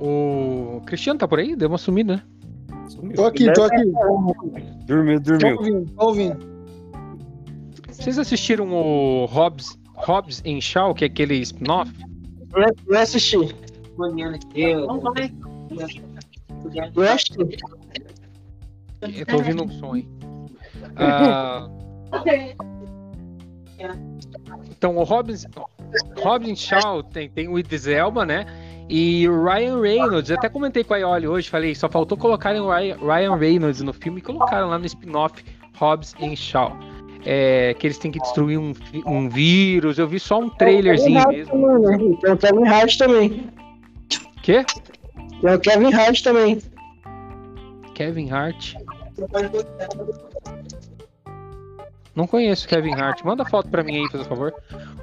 o 0.00 0.80
Cristiano 0.84 1.18
tá 1.18 1.28
por 1.28 1.38
aí? 1.38 1.54
Deu 1.54 1.68
uma 1.68 1.78
sumida, 1.78 2.16
né? 2.16 2.22
Tô 3.14 3.26
aqui, 3.26 3.52
tô 3.52 3.64
aqui. 3.64 3.92
Dormiu, 4.86 5.20
dormiu. 5.20 5.56
Tô 5.56 5.62
ouvindo, 5.62 5.92
tô 5.92 6.06
ouvindo. 6.06 6.52
Vocês 7.88 8.18
assistiram 8.18 8.72
o 8.72 9.26
Hobbs, 9.26 9.76
Hobbs 9.94 10.40
em 10.44 10.60
Shaw, 10.60 10.94
que 10.94 11.04
é 11.04 11.08
aquele 11.08 11.36
spin-off? 11.36 11.92
Eu 12.86 12.98
assisti. 12.98 13.36
Eu 16.94 17.02
assisti. 17.02 17.36
Eu 19.00 19.26
tô 19.26 19.36
ouvindo 19.36 19.64
um 19.64 19.68
som 19.68 19.94
aí. 19.94 20.08
Ah, 20.96 21.68
então, 24.70 24.96
o 24.96 25.02
Hobbs, 25.02 25.46
Hobbs 26.22 26.58
Shaw 26.58 27.02
tem, 27.02 27.28
tem 27.28 27.48
o 27.48 27.58
Idris 27.58 27.86
Elba, 27.86 28.24
né? 28.24 28.46
E 28.88 29.28
o 29.28 29.44
Ryan 29.44 29.80
Reynolds, 29.80 30.30
eu 30.30 30.36
até 30.36 30.48
comentei 30.48 30.84
com 30.84 30.94
a 30.94 30.98
Ioli 30.98 31.26
hoje, 31.26 31.48
falei, 31.48 31.74
só 31.74 31.88
faltou 31.88 32.18
colocarem 32.18 32.60
o 32.60 32.70
Ryan 32.70 33.36
Reynolds 33.36 33.80
no 33.80 33.92
filme 33.92 34.18
e 34.18 34.22
colocaram 34.22 34.68
lá 34.68 34.78
no 34.78 34.86
spin-off 34.86 35.42
Hobbs 35.78 36.14
and 36.20 36.36
Shaw. 36.36 36.76
É, 37.24 37.74
que 37.78 37.86
eles 37.86 37.98
têm 37.98 38.10
que 38.10 38.18
destruir 38.18 38.58
um, 38.58 38.72
um 39.06 39.28
vírus. 39.28 39.96
Eu 39.96 40.08
vi 40.08 40.18
só 40.18 40.40
um 40.40 40.48
trailerzinho 40.48 41.20
é 41.20 41.26
mesmo. 41.28 41.52
Também, 41.52 42.16
Tem 42.16 42.32
o 42.32 42.36
Kevin 42.36 42.68
Hart 42.68 42.96
também. 42.98 43.50
Quê? 44.42 44.64
Tem 45.40 45.54
o 45.54 45.60
Kevin 45.60 45.94
Hart 45.94 46.22
também. 46.22 46.58
Kevin 47.94 48.30
Hart. 48.30 48.74
Não 52.14 52.26
conheço 52.26 52.66
Kevin 52.66 52.94
Hart. 52.94 53.22
Manda 53.22 53.44
foto 53.44 53.68
pra 53.68 53.84
mim 53.84 53.98
aí, 53.98 54.10
por 54.10 54.24
favor. 54.24 54.54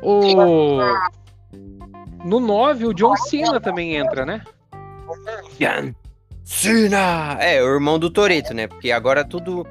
O... 0.02 0.80
No 2.24 2.40
9, 2.40 2.88
o 2.88 2.94
John 2.94 3.16
Cena 3.16 3.60
também 3.60 3.96
entra, 3.96 4.26
né? 4.26 4.42
John 5.58 5.94
Cena! 6.44 7.38
É, 7.40 7.62
o 7.62 7.68
irmão 7.68 8.00
do 8.00 8.10
Toreto, 8.10 8.54
né? 8.54 8.68
Porque 8.68 8.92
agora 8.92 9.24
tudo, 9.24 9.66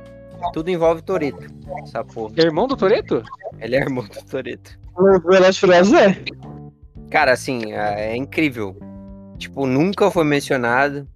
tudo 0.53 0.71
envolve 0.71 1.03
Toreto. 1.03 1.47
Essa 1.83 2.05
porra. 2.05 2.33
É 2.37 2.43
irmão 2.43 2.67
do 2.67 2.77
Toreto? 2.77 3.23
Ele 3.61 3.77
é 3.77 3.81
irmão 3.81 4.05
do 4.05 4.25
Toreto. 4.25 4.79
é. 5.93 6.25
Cara, 7.11 7.33
assim, 7.33 7.73
é, 7.73 8.13
é 8.13 8.17
incrível. 8.17 8.77
Tipo, 9.39 9.67
nunca 9.67 10.11
foi 10.11 10.25
mencionado. 10.25 11.07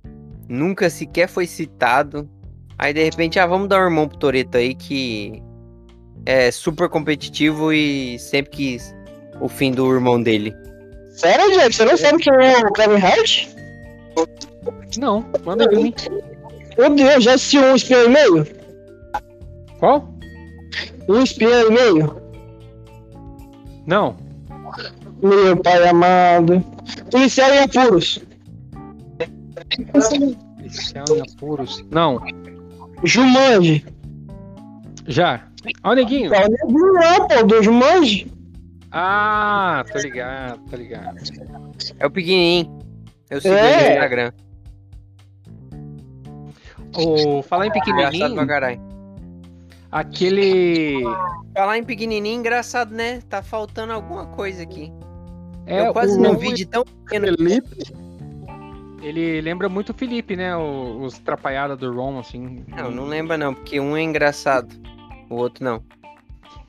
Nunca 0.49 0.91
sequer 0.91 1.29
foi 1.29 1.47
citado. 1.47 2.29
Aí 2.79 2.93
de 2.93 3.05
repente, 3.05 3.39
ah, 3.39 3.47
vamos 3.47 3.69
dar 3.69 3.81
um 3.81 3.85
irmão 3.85 4.09
pro 4.09 4.19
Toreto 4.19 4.57
aí 4.59 4.75
que 4.75 5.43
é 6.27 6.51
super 6.51 6.89
competitivo 6.89 7.73
e 7.73 8.19
sempre 8.19 8.51
quis 8.51 8.95
o 9.41 9.49
fim 9.49 9.73
do 9.73 9.93
irmão 9.93 10.21
dele. 10.23 10.55
Sério, 11.23 11.53
Jack? 11.53 11.73
Você 11.73 11.85
não 11.85 11.97
sabe 11.97 12.19
quem 12.19 12.33
é 12.35 12.59
o 12.67 12.73
Kevin 12.73 13.01
Hart? 13.01 13.47
Não, 14.99 15.25
manda 15.45 15.69
pra 15.69 15.79
mim. 15.79 15.95
Meu 16.77 16.93
Deus, 16.97 17.23
já 17.23 17.35
assistiu 17.35 17.63
um 17.63 17.77
espião 17.77 18.07
e 18.07 18.09
meio? 18.09 18.47
Qual? 19.79 20.13
Um 21.09 21.23
espião 21.23 21.69
e 21.69 21.71
meio? 21.71 22.21
Não. 23.87 24.17
Meu 25.23 25.57
pai 25.59 25.89
amado. 25.89 26.61
Policial 27.13 27.53
em 27.53 27.59
apuros. 27.61 28.19
Policial 30.57 31.05
em 31.15 31.21
apuros? 31.21 31.85
Não. 31.93 32.21
Jumanji. 33.05 33.87
Já. 35.07 35.47
Ó 35.85 35.91
o 35.93 35.95
neguinho. 35.95 36.35
É 36.35 36.45
o 36.45 36.51
neguinho 36.51 36.93
lá, 36.95 37.29
pô, 37.29 37.45
do 37.45 37.63
Jumanji. 37.63 38.32
Ah, 38.93 39.85
tô 39.91 39.99
ligado, 39.99 40.61
tô 40.69 40.77
ligado. 40.77 41.17
É 41.99 42.07
o 42.07 42.11
pequenininho. 42.11 42.79
Eu 43.31 43.41
sigo 43.41 43.55
é. 43.55 43.71
ele 43.71 43.85
no 43.85 43.93
Instagram. 43.93 44.33
O 46.95 47.43
falar 47.43 47.67
em 47.67 47.73
pequenininho. 47.73 48.37
Aquele. 49.91 51.03
Falar 51.55 51.79
em 51.79 51.85
pequenininho, 51.85 52.39
engraçado, 52.39 52.95
né? 52.95 53.21
Tá 53.31 53.43
faltando 53.43 53.95
alguma 53.95 54.27
coisa 54.27 54.63
aqui. 54.63 54.93
É, 55.67 55.87
Eu 55.87 55.93
quase 55.93 56.19
não 56.19 56.37
vi 56.37 56.53
de 56.53 56.67
tão 56.67 56.85
pequeno. 56.85 57.29
Felipe. 57.29 58.03
Ele 59.03 59.41
lembra 59.41 59.69
muito 59.69 59.91
o 59.91 59.95
Felipe, 59.95 60.37
né? 60.37 60.57
Os 60.57 61.19
trapalhadas 61.19 61.79
do 61.79 61.93
Ron, 61.93 62.19
assim. 62.19 62.65
Não, 62.69 62.91
não 62.91 63.05
lembra 63.05 63.39
não, 63.39 63.55
porque 63.55 63.81
um 63.81 63.97
é 63.97 64.03
engraçado, 64.03 64.69
o 65.29 65.37
outro 65.37 65.65
não. 65.65 65.83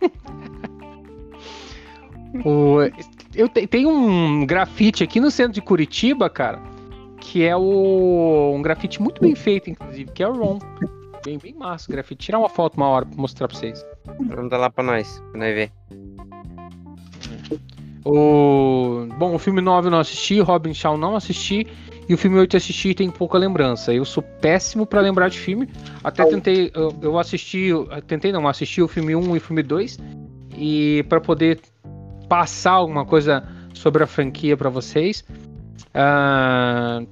o, 2.46 2.78
eu 3.36 3.48
te, 3.48 3.68
tem 3.68 3.86
um 3.86 4.46
grafite 4.46 5.04
aqui 5.04 5.20
no 5.20 5.30
centro 5.30 5.54
de 5.54 5.62
Curitiba, 5.62 6.30
cara, 6.30 6.62
que 7.20 7.44
é 7.44 7.56
o, 7.56 8.54
um 8.56 8.62
grafite 8.62 9.02
muito 9.02 9.22
bem 9.22 9.36
feito, 9.36 9.70
inclusive, 9.70 10.12
que 10.12 10.24
é 10.24 10.28
o 10.28 10.34
Ron. 10.34 10.60
Bem, 11.24 11.38
bem 11.38 11.54
massa 11.54 11.90
o 11.90 11.94
grafite. 11.94 12.26
Tirar 12.26 12.40
uma 12.40 12.50
foto 12.50 12.76
uma 12.76 12.88
hora 12.88 13.06
pra 13.06 13.16
mostrar 13.16 13.48
pra 13.48 13.58
vocês. 13.58 13.86
Dar 14.50 14.58
lá 14.58 14.70
pra 14.70 14.84
nós, 14.84 15.24
pra 15.32 15.40
nós 15.40 15.56
ver. 15.56 15.72
O... 18.06 19.08
Bom, 19.18 19.34
o 19.36 19.40
filme 19.40 19.62
9 19.62 19.88
eu 19.88 19.92
não 19.92 20.00
assisti, 20.00 20.40
Robin 20.42 20.74
Shaw 20.74 20.98
não 20.98 21.16
assisti. 21.16 21.66
E 22.10 22.14
o 22.14 22.18
filme 22.18 22.38
8 22.38 22.56
eu 22.56 22.58
assisti 22.58 22.90
e 22.90 22.94
tem 22.94 23.10
pouca 23.10 23.38
lembrança. 23.38 23.94
Eu 23.94 24.04
sou 24.04 24.22
péssimo 24.22 24.86
para 24.86 25.00
lembrar 25.00 25.30
de 25.30 25.40
filme. 25.40 25.70
Até 26.04 26.26
tentei, 26.26 26.70
eu, 26.74 26.94
eu 27.02 27.18
assisti, 27.18 27.70
tentei 28.06 28.32
não, 28.34 28.46
assisti 28.46 28.82
o 28.82 28.88
filme 28.90 29.16
1 29.16 29.36
e 29.36 29.38
o 29.38 29.42
filme 29.42 29.64
2 29.64 29.98
e 30.58 31.06
para 31.08 31.22
poder 31.22 31.60
passar 32.34 32.72
alguma 32.72 33.06
coisa 33.06 33.44
sobre 33.76 34.04
a 34.04 34.08
franquia 34.08 34.58
para 34.58 34.68
vocês. 34.68 35.24
Uh, 35.94 37.08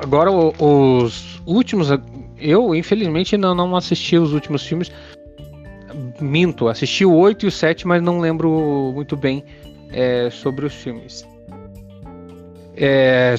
agora 0.00 0.32
os 0.32 1.40
últimos, 1.46 1.90
eu 2.36 2.74
infelizmente 2.74 3.36
não, 3.36 3.54
não 3.54 3.76
assisti 3.76 4.18
os 4.18 4.32
últimos 4.32 4.66
filmes. 4.66 4.90
Minto, 6.20 6.66
assisti 6.66 7.06
o 7.06 7.14
8 7.14 7.44
e 7.44 7.48
o 7.48 7.52
7, 7.52 7.86
mas 7.86 8.02
não 8.02 8.18
lembro 8.18 8.90
muito 8.92 9.16
bem 9.16 9.44
é, 9.92 10.28
sobre 10.28 10.66
os 10.66 10.74
filmes. 10.74 11.24
É, 12.76 13.36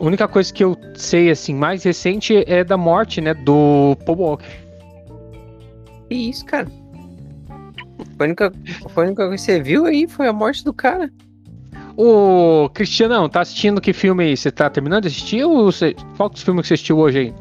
a 0.00 0.02
única 0.02 0.26
coisa 0.26 0.50
que 0.50 0.64
eu 0.64 0.74
sei, 0.94 1.28
assim, 1.30 1.54
mais 1.54 1.84
recente 1.84 2.44
é 2.46 2.64
da 2.64 2.78
morte, 2.78 3.20
né, 3.20 3.34
do 3.34 3.94
Paul 4.06 4.20
Walker. 4.20 4.46
Que 6.08 6.14
isso, 6.14 6.46
cara? 6.46 6.66
Foi 8.18 8.26
a, 8.26 8.28
única, 8.28 8.52
foi 8.90 9.04
a 9.04 9.06
única 9.06 9.26
coisa 9.28 9.36
que 9.36 9.40
você 9.40 9.62
viu 9.62 9.86
aí, 9.86 10.08
foi 10.08 10.26
a 10.26 10.32
morte 10.32 10.64
do 10.64 10.72
cara. 10.72 11.08
Ô, 11.96 12.68
Cristianão, 12.74 13.28
tá 13.28 13.40
assistindo 13.40 13.80
que 13.80 13.92
filme 13.92 14.24
aí? 14.24 14.36
Você 14.36 14.50
tá 14.50 14.68
terminando 14.68 15.02
de 15.02 15.08
assistir 15.08 15.44
ou 15.44 15.70
você... 15.70 15.94
qual 16.16 16.28
que 16.28 16.40
filme 16.40 16.60
que 16.60 16.66
você 16.66 16.74
assistiu 16.74 16.98
hoje 16.98 17.18
aí? 17.18 17.34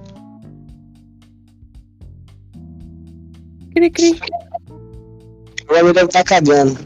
Cri, 3.74 3.90
cri. 3.90 4.20
O 5.68 5.74
deve 5.94 6.06
estar 6.06 6.24
tá 6.24 6.24
cagando. 6.24 6.78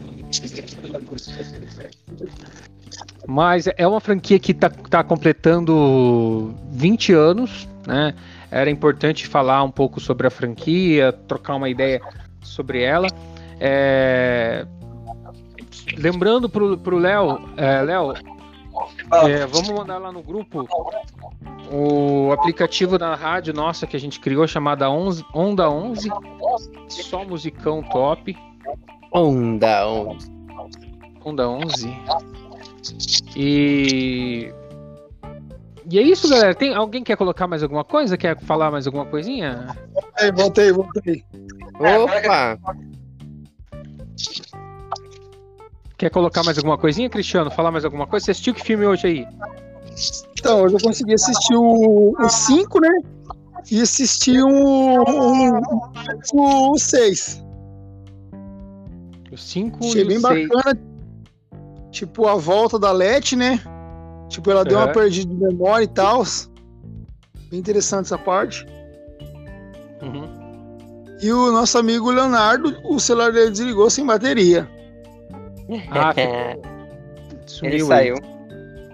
Mas 3.26 3.68
é 3.76 3.86
uma 3.86 4.00
franquia 4.00 4.38
que 4.38 4.52
está 4.52 4.70
tá 4.70 5.04
completando 5.04 6.54
20 6.72 7.12
anos, 7.12 7.68
né? 7.86 8.14
Era 8.50 8.70
importante 8.70 9.26
falar 9.26 9.62
um 9.62 9.70
pouco 9.70 10.00
sobre 10.00 10.26
a 10.26 10.30
franquia, 10.30 11.12
trocar 11.12 11.54
uma 11.54 11.68
ideia 11.68 12.00
sobre 12.42 12.82
ela. 12.82 13.08
É... 13.64 14.66
Lembrando 15.96 16.48
pro, 16.48 16.98
Léo, 16.98 17.38
é, 17.56 17.80
Léo, 17.82 18.12
é, 19.24 19.46
vamos 19.46 19.70
mandar 19.70 19.98
lá 19.98 20.10
no 20.10 20.20
grupo 20.20 20.66
o 21.70 22.32
aplicativo 22.32 22.98
da 22.98 23.14
rádio 23.14 23.54
nossa 23.54 23.86
que 23.86 23.96
a 23.96 24.00
gente 24.00 24.18
criou 24.18 24.48
chamada 24.48 24.90
Onda 24.90 25.70
11, 25.70 26.10
só 26.88 27.24
musicão 27.24 27.84
top. 27.84 28.36
Onda 29.12 29.88
11. 29.88 30.32
Onda 31.24 31.48
11. 31.48 31.96
E 33.36 34.52
e 35.88 35.98
é 35.98 36.02
isso, 36.02 36.28
galera. 36.28 36.54
Tem 36.54 36.74
alguém 36.74 37.04
quer 37.04 37.16
colocar 37.16 37.46
mais 37.46 37.62
alguma 37.62 37.84
coisa? 37.84 38.16
Quer 38.16 38.38
falar 38.40 38.70
mais 38.70 38.86
alguma 38.86 39.06
coisinha? 39.06 39.76
Voltei, 39.92 40.32
voltei, 40.32 40.72
voltei. 40.72 41.24
Opa! 41.74 42.58
Quer 45.96 46.10
colocar 46.10 46.42
mais 46.42 46.58
alguma 46.58 46.76
coisinha, 46.76 47.08
Cristiano? 47.08 47.50
Falar 47.50 47.70
mais 47.70 47.84
alguma 47.84 48.06
coisa? 48.06 48.26
Você 48.26 48.32
assistiu 48.32 48.54
que 48.54 48.62
filme 48.62 48.84
hoje 48.84 49.06
aí? 49.06 49.26
Então, 50.32 50.62
hoje 50.62 50.74
eu 50.74 50.80
consegui 50.80 51.14
assistir 51.14 51.54
o 51.54 52.14
5, 52.28 52.80
né? 52.80 52.90
E 53.70 53.80
assisti 53.80 54.42
o 54.42 54.48
6. 56.76 57.44
O 59.30 59.36
5 59.36 59.78
Achei 59.86 60.04
bem 60.04 60.20
bacana. 60.20 60.80
Tipo, 61.92 62.26
a 62.26 62.34
volta 62.34 62.78
da 62.78 62.90
Let, 62.90 63.36
né? 63.36 63.60
Tipo, 64.28 64.50
ela 64.50 64.64
deu 64.64 64.78
uma 64.78 64.88
perdida 64.88 65.32
de 65.32 65.40
memória 65.40 65.84
e 65.84 65.88
tal. 65.88 66.24
Bem 67.50 67.60
interessante 67.60 68.06
essa 68.06 68.18
parte. 68.18 68.66
Uhum. 70.02 70.41
E 71.22 71.32
o 71.32 71.52
nosso 71.52 71.78
amigo 71.78 72.10
Leonardo, 72.10 72.76
o 72.84 72.98
celular 72.98 73.32
dele 73.32 73.50
desligou 73.50 73.88
sem 73.88 74.04
bateria. 74.04 74.68
Ah, 75.90 76.12
Sumiu 77.46 77.74
ele 77.74 77.84
saiu. 77.84 78.16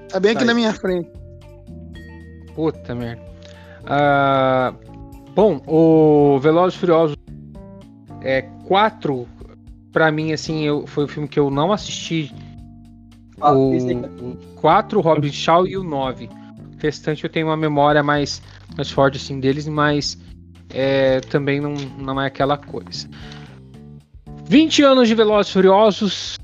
Tá 0.08 0.20
bem 0.20 0.32
aqui 0.32 0.44
na 0.44 0.54
minha 0.54 0.72
frente. 0.72 1.10
Puta 2.54 2.94
merda. 2.94 3.20
Ah, 3.84 4.72
bom, 5.34 5.60
o 5.66 6.38
Velozes 6.38 6.78
Furiosos 6.78 7.16
é 8.22 8.42
4 8.66 9.26
para 9.92 10.12
mim 10.12 10.32
assim, 10.32 10.64
eu, 10.64 10.86
foi 10.86 11.04
o 11.04 11.08
filme 11.08 11.26
que 11.26 11.40
eu 11.40 11.50
não 11.50 11.72
assisti 11.72 12.32
o 13.40 14.36
4, 14.56 14.98
o 14.98 15.02
Robin 15.02 15.32
Shaw 15.32 15.66
e 15.66 15.76
o 15.76 15.82
9. 15.82 16.26
O 16.26 16.30
restante 16.78 17.24
eu 17.24 17.30
tenho 17.30 17.46
uma 17.46 17.56
memória 17.56 18.02
mais, 18.02 18.42
mais 18.76 18.90
forte 18.90 19.16
assim 19.16 19.40
deles, 19.40 19.66
mas 19.66 20.18
é, 20.70 21.20
também 21.20 21.60
não, 21.60 21.74
não 21.74 22.20
é 22.20 22.26
aquela 22.26 22.56
coisa. 22.56 23.08
20 24.44 24.82
anos 24.82 25.08
de 25.08 25.14
Velozes 25.14 25.52
Furiosos. 25.52 26.36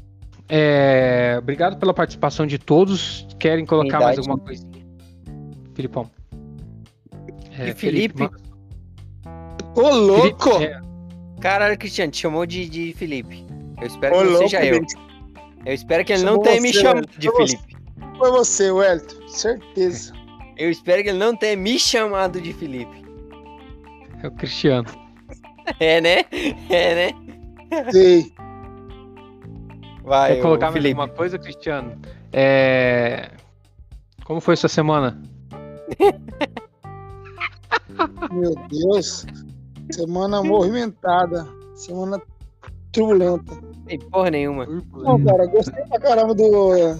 É, 0.49 1.37
obrigado 1.39 1.79
pela 1.79 1.95
participação 1.95 2.47
de 2.47 2.59
todos. 2.59 3.27
Querem 3.39 3.65
colocar 3.65 4.01
mais 4.01 4.19
alguma 4.19 4.39
coisa? 4.39 4.67
Filipão. 5.75 6.11
É, 7.59 7.71
e 7.71 7.75
Felipe? 7.75 8.19
Felipe 8.19 8.45
Ô, 9.75 9.89
louco! 9.91 10.53
Felipe, 10.53 10.73
é... 10.73 10.81
Caralho, 11.41 11.77
Cristiano, 11.77 12.13
te 12.13 12.19
chamou 12.19 12.47
de, 12.47 12.69
de 12.69 12.93
Felipe. 12.93 13.45
Eu 13.81 13.87
espero 13.87 14.15
Ô, 14.15 14.19
que 14.19 14.25
não 14.25 14.33
louco, 14.33 14.49
seja 14.49 14.65
eu. 14.65 14.81
Eu 15.67 15.75
espero 15.75 16.05
que 16.05 16.13
ele 16.13 16.23
não 16.23 16.41
tenha 16.41 16.61
me 16.61 16.73
chamado 16.73 17.09
de 17.19 17.31
Felipe. 17.31 17.77
Foi 18.19 18.31
você, 18.31 18.71
Wellington, 18.71 19.29
certeza. 19.29 20.13
Eu 20.57 20.71
espero 20.71 21.03
que 21.03 21.09
ele 21.09 21.19
não 21.19 21.35
tenha 21.35 21.57
me 21.57 21.79
chamado 21.79 22.41
de 22.41 22.53
Felipe. 22.53 23.04
É 24.25 24.29
o 24.29 24.31
Cristiano. 24.31 24.89
É, 25.79 26.01
né? 26.01 26.25
É, 26.71 26.95
né? 26.95 27.11
Sim. 27.93 28.33
Vai, 30.03 30.37
Quer 30.37 30.43
colocar 30.43 30.71
mais 30.71 30.83
alguma 30.83 31.09
coisa, 31.09 31.39
Cristiano? 31.39 32.01
É... 32.33 33.31
Como 34.25 34.41
foi 34.41 34.57
sua 34.57 34.71
semana? 34.71 35.21
Meu 38.33 38.55
Deus. 38.71 39.27
Semana 39.91 40.43
movimentada. 40.43 41.47
Semana 41.75 42.19
turbulenta. 42.93 43.55
Tem 43.87 43.99
porra 43.99 44.31
nenhuma. 44.31 44.65
Não, 44.67 45.23
cara, 45.23 45.45
gostei 45.47 45.85
pra 45.85 46.01
caramba 46.01 46.35
do. 46.35 46.97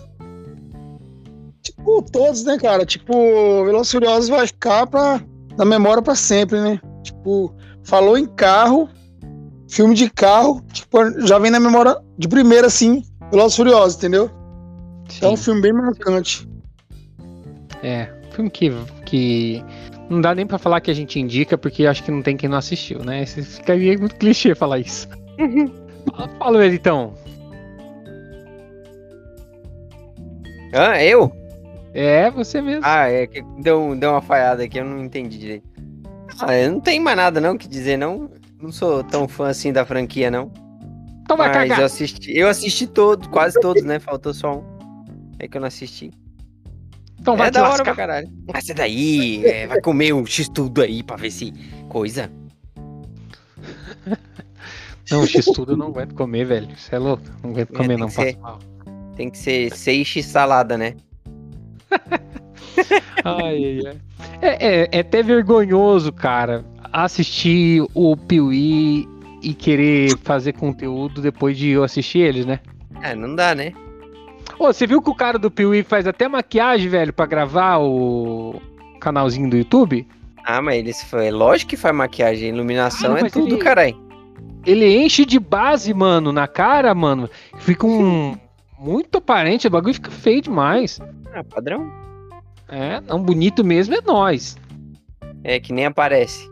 Tipo, 1.63 2.03
todos, 2.03 2.45
né, 2.45 2.59
cara? 2.59 2.85
Tipo, 2.85 3.65
Velozes 3.65 3.93
Furiosos 3.93 4.29
vai 4.29 4.47
ficar 4.47 4.87
pra... 4.87 5.23
na 5.57 5.65
memória 5.65 6.03
pra 6.03 6.15
sempre, 6.15 6.61
né? 6.61 6.79
Tipo, 7.05 7.55
falou 7.85 8.17
em 8.17 8.27
carro, 8.27 8.89
filme 9.69 9.95
de 9.95 10.11
carro, 10.11 10.61
tipo, 10.73 10.99
já 11.21 11.39
vem 11.39 11.51
na 11.51 11.61
memória 11.61 11.97
de 12.19 12.27
primeira, 12.27 12.67
assim, 12.67 13.05
Velozes 13.31 13.57
Furiosos, 13.57 13.97
entendeu? 13.99 14.31
Sim. 15.09 15.27
É 15.27 15.29
um 15.29 15.37
filme 15.37 15.61
bem 15.61 15.73
marcante. 15.73 16.49
É, 17.83 18.09
filme 18.31 18.51
que, 18.51 18.73
que 19.05 19.63
não 20.09 20.21
dá 20.21 20.35
nem 20.35 20.47
pra 20.47 20.59
falar 20.59 20.81
que 20.81 20.91
a 20.91 20.95
gente 20.95 21.21
indica, 21.21 21.59
porque 21.59 21.87
acho 21.87 22.03
que 22.03 22.11
não 22.11 22.23
tem 22.23 22.37
quem 22.37 22.49
não 22.49 22.59
assistiu, 22.59 23.05
né? 23.05 23.25
Ficaria 23.27 23.99
muito 23.99 24.17
clichê 24.17 24.55
falar 24.55 24.79
isso. 24.79 25.09
Fala 26.39 26.65
ele 26.65 26.77
então. 26.77 27.15
Ah, 30.73 31.03
eu? 31.03 31.31
É, 31.93 32.31
você 32.31 32.61
mesmo. 32.61 32.83
Ah, 32.85 33.09
é 33.09 33.27
que 33.27 33.43
deu, 33.61 33.95
deu 33.95 34.11
uma 34.11 34.21
falhada 34.21 34.65
aqui, 34.65 34.79
eu 34.79 34.85
não 34.85 35.05
entendi 35.05 35.39
direito. 35.39 35.74
Ah, 36.41 36.55
eu 36.55 36.73
não 36.73 36.81
tenho 36.81 37.03
mais 37.03 37.17
nada 37.17 37.41
não 37.41 37.57
que 37.57 37.69
dizer, 37.69 37.97
não. 37.97 38.31
Não 38.61 38.73
sou 38.73 39.05
tão 39.05 39.29
fã 39.29 39.49
assim 39.49 39.73
da 39.73 39.85
franquia, 39.85 40.31
não. 40.31 40.51
Então 41.23 41.37
vai 41.37 41.49
Mas 41.49 41.57
cagar. 41.57 41.81
eu 41.81 41.87
assisti, 41.87 42.37
eu 42.37 42.49
assisti 42.49 42.87
todos, 42.87 43.27
quase 43.29 43.59
todos, 43.61 43.83
né? 43.83 43.99
Faltou 43.99 44.35
só 44.35 44.59
um. 44.59 44.65
É 45.39 45.49
que 45.49 45.57
eu 45.57 45.61
não 45.61 45.69
assisti. 45.69 46.11
Então 47.19 47.37
vai 47.37 47.49
é 47.49 47.51
da 47.51 47.61
hora 47.61 47.69
lascar. 47.71 47.85
pra 47.85 47.95
caralho. 47.95 48.29
Mas 48.53 48.69
é 48.69 48.75
daí, 48.75 49.45
é, 49.47 49.67
vai 49.67 49.81
comer 49.81 50.13
um 50.13 50.27
X-tudo 50.27 50.83
aí 50.83 51.03
pra 51.03 51.17
ver 51.17 51.31
se 51.31 51.53
coisa. 51.89 52.31
Não, 55.11 55.27
X-tudo 55.27 55.73
eu 55.73 55.77
não 55.77 55.89
aguento 55.89 56.15
comer, 56.15 56.45
velho. 56.45 56.69
Você 56.77 56.95
é 56.95 56.99
louco? 56.99 57.23
Não 57.43 57.51
aguento 57.51 57.73
é, 57.73 57.77
comer, 57.77 57.99
não. 57.99 58.09
Ser, 58.09 58.37
tem 59.17 59.31
que 59.31 59.39
ser 59.39 59.71
6x 59.71 60.23
salada, 60.23 60.77
né? 60.77 60.95
ai, 63.25 63.81
ai. 63.87 63.97
É, 64.41 64.83
é, 64.83 64.89
é, 64.93 65.01
até 65.01 65.23
vergonhoso, 65.23 66.13
cara, 66.13 66.65
assistir 66.93 67.85
o 67.95 68.17
Piuí 68.17 69.09
e 69.43 69.55
querer 69.55 70.17
fazer 70.19 70.53
conteúdo 70.55 71.21
depois 71.21 71.57
de 71.57 71.71
eu 71.71 71.85
assistir 71.85 72.21
eles, 72.21 72.47
né? 72.47 72.61
É, 73.03 73.15
não 73.15 73.35
dá, 73.35 73.55
né? 73.55 73.73
Ô, 74.59 74.67
você 74.73 74.87
viu 74.87 75.03
que 75.03 75.11
o 75.11 75.15
cara 75.15 75.39
do 75.39 75.51
Piuí 75.51 75.83
faz 75.83 76.07
até 76.07 76.29
maquiagem, 76.29 76.89
velho, 76.89 77.13
para 77.13 77.27
gravar 77.27 77.79
o 77.79 78.61
canalzinho 79.01 79.51
do 79.51 79.57
YouTube? 79.57 80.07
Ah, 80.45 80.61
mas 80.61 80.77
eles 80.77 81.03
foi. 81.05 81.31
Lógico 81.31 81.71
que 81.71 81.77
faz 81.77 81.95
maquiagem, 81.95 82.51
iluminação 82.51 83.15
ah, 83.15 83.21
é 83.21 83.31
tudo, 83.31 83.55
ele... 83.55 83.59
caralho. 83.59 84.05
Ele 84.67 84.97
enche 84.97 85.25
de 85.27 85.39
base, 85.39 85.93
mano, 85.93 86.33
na 86.33 86.47
cara, 86.47 86.95
mano. 86.95 87.29
Fica 87.59 87.87
um. 87.87 88.37
Muito 88.79 89.19
aparente, 89.19 89.67
o 89.67 89.71
bagulho 89.71 89.95
fica 89.95 90.11
feio 90.11 90.43
demais. 90.43 91.01
Ah, 91.33 91.43
padrão. 91.43 91.91
É, 92.69 93.01
não, 93.01 93.23
bonito 93.23 93.63
mesmo 93.65 93.95
é 93.95 94.01
nós. 94.01 94.57
É, 95.43 95.61
que 95.61 95.73
nem 95.73 95.87
aparece. 95.87 96.49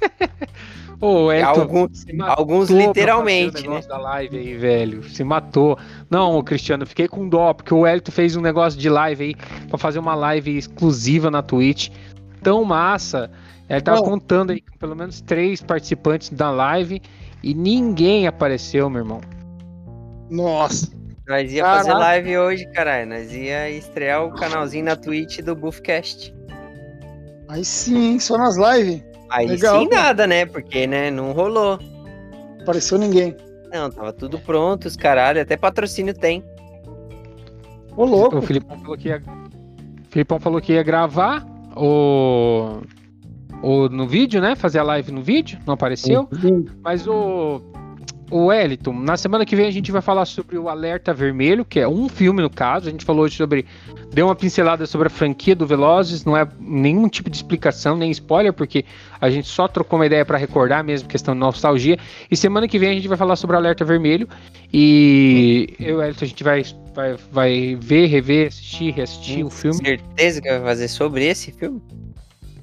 Ô, 1.00 1.30
Elton, 1.30 1.60
alguns, 1.60 2.06
alguns 2.20 2.70
literalmente, 2.70 3.68
né? 3.68 3.80
da 3.82 3.98
live 3.98 4.38
aí, 4.38 4.56
velho. 4.56 5.02
Se 5.04 5.22
matou. 5.24 5.78
Não, 6.08 6.42
Cristiano, 6.42 6.86
fiquei 6.86 7.08
com 7.08 7.28
dó, 7.28 7.52
porque 7.52 7.74
o 7.74 7.86
Elton 7.86 8.12
fez 8.12 8.36
um 8.36 8.40
negócio 8.40 8.78
de 8.78 8.88
live 8.88 9.24
aí 9.24 9.34
pra 9.68 9.76
fazer 9.76 9.98
uma 9.98 10.14
live 10.14 10.56
exclusiva 10.56 11.30
na 11.30 11.42
Twitch. 11.42 11.90
Tão 12.42 12.64
massa. 12.64 13.30
Ele 13.68 13.80
tava 13.80 14.00
Bom, 14.00 14.10
contando 14.10 14.50
aí 14.52 14.60
com 14.60 14.78
pelo 14.78 14.94
menos 14.94 15.20
três 15.20 15.60
participantes 15.62 16.30
da 16.30 16.50
live 16.50 17.02
e 17.42 17.54
ninguém 17.54 18.26
apareceu, 18.26 18.88
meu 18.88 19.02
irmão. 19.02 19.20
Nossa. 20.30 20.90
Nós 21.28 21.52
ia 21.52 21.62
Caraca. 21.62 21.84
fazer 21.84 21.98
live 21.98 22.38
hoje, 22.38 22.66
caralho. 22.66 23.08
Nós 23.08 23.32
ia 23.32 23.70
estrear 23.70 24.24
o 24.24 24.32
canalzinho 24.34 24.84
na 24.84 24.96
Twitch 24.96 25.40
do 25.40 25.54
Buffcast. 25.54 26.34
Aí 27.48 27.64
sim, 27.64 28.18
só 28.18 28.36
nas 28.36 28.56
lives. 28.56 29.02
Aí 29.30 29.46
Legal, 29.46 29.80
sim 29.80 29.88
nada, 29.88 30.26
né? 30.26 30.44
Porque, 30.46 30.86
né, 30.86 31.10
não 31.10 31.32
rolou. 31.32 31.78
Apareceu 32.60 32.98
ninguém. 32.98 33.36
Não, 33.72 33.90
tava 33.90 34.12
tudo 34.12 34.38
pronto, 34.38 34.86
os 34.86 34.96
caralho. 34.96 35.40
Até 35.40 35.56
patrocínio 35.56 36.14
tem. 36.14 36.44
Ô, 37.96 38.04
louco. 38.04 38.38
O 38.38 38.42
Filipão 38.42 38.78
falou 38.78 38.96
que 38.96 39.08
ia, 39.08 39.22
Filipão 40.10 40.38
falou 40.38 40.60
que 40.60 40.72
ia 40.74 40.82
gravar 40.82 41.44
o 41.76 42.80
o, 43.64 43.88
no 43.88 44.06
vídeo, 44.06 44.42
né? 44.42 44.54
Fazer 44.54 44.78
a 44.78 44.82
live 44.82 45.10
no 45.10 45.22
vídeo, 45.22 45.58
não 45.66 45.72
apareceu. 45.72 46.28
Mas 46.82 47.06
o. 47.06 47.62
o 48.30 48.46
Wellington, 48.46 48.92
na 48.92 49.16
semana 49.16 49.44
que 49.44 49.54
vem 49.54 49.66
a 49.66 49.70
gente 49.70 49.92
vai 49.92 50.00
falar 50.00 50.24
sobre 50.24 50.56
o 50.56 50.68
Alerta 50.68 51.12
Vermelho, 51.12 51.64
que 51.64 51.78
é 51.78 51.86
um 51.86 52.08
filme 52.08 52.42
no 52.42 52.50
caso. 52.50 52.88
A 52.88 52.90
gente 52.90 53.04
falou 53.04 53.24
hoje 53.24 53.36
sobre. 53.36 53.66
Deu 54.12 54.26
uma 54.26 54.34
pincelada 54.34 54.86
sobre 54.86 55.08
a 55.08 55.10
franquia 55.10 55.54
do 55.54 55.66
Velozes, 55.66 56.24
não 56.24 56.36
é 56.36 56.46
nenhum 56.58 57.08
tipo 57.08 57.28
de 57.28 57.36
explicação, 57.36 57.96
nem 57.96 58.10
spoiler, 58.10 58.52
porque 58.52 58.84
a 59.20 59.28
gente 59.28 59.48
só 59.48 59.68
trocou 59.68 59.98
uma 59.98 60.06
ideia 60.06 60.24
para 60.24 60.38
recordar 60.38 60.82
mesmo, 60.84 61.08
questão 61.08 61.34
de 61.34 61.40
nostalgia. 61.40 61.98
E 62.30 62.36
semana 62.36 62.66
que 62.68 62.78
vem 62.78 62.90
a 62.90 62.94
gente 62.94 63.08
vai 63.08 63.16
falar 63.16 63.36
sobre 63.36 63.56
o 63.56 63.58
Alerta 63.58 63.84
Vermelho. 63.84 64.28
E 64.72 65.74
eu, 65.78 65.98
Wellington, 65.98 66.24
a 66.24 66.28
gente 66.28 66.44
vai, 66.44 66.62
vai, 66.94 67.16
vai 67.30 67.78
ver, 67.80 68.06
rever, 68.06 68.48
assistir, 68.48 68.92
reassistir 68.92 69.44
o 69.44 69.50
filme. 69.50 69.76
Certeza 69.76 70.40
que 70.40 70.48
vai 70.48 70.60
fazer 70.60 70.88
sobre 70.88 71.24
esse 71.24 71.52
filme? 71.52 71.82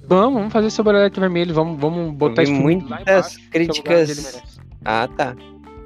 Vamos, 0.08 0.34
vamos 0.34 0.54
fazer 0.54 0.70
sobre 0.70 0.94
o 0.94 0.98
Alerta 0.98 1.22
Vermelho, 1.22 1.54
vamos, 1.54 1.80
vamos 1.80 2.14
botar 2.14 2.44
isso 2.44 2.52
muitas 2.52 2.90
lá 2.90 3.02
embaixo, 3.02 3.40
críticas. 3.50 4.61
Ah, 4.86 5.08
tá. 5.08 5.36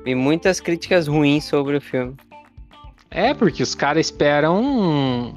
Vi 0.03 0.15
muitas 0.15 0.59
críticas 0.59 1.07
ruins 1.07 1.43
sobre 1.43 1.77
o 1.77 1.81
filme. 1.81 2.15
É, 3.09 3.33
porque 3.33 3.63
os 3.63 3.73
caras 3.73 4.07
esperam 4.07 4.61
um, 4.61 5.33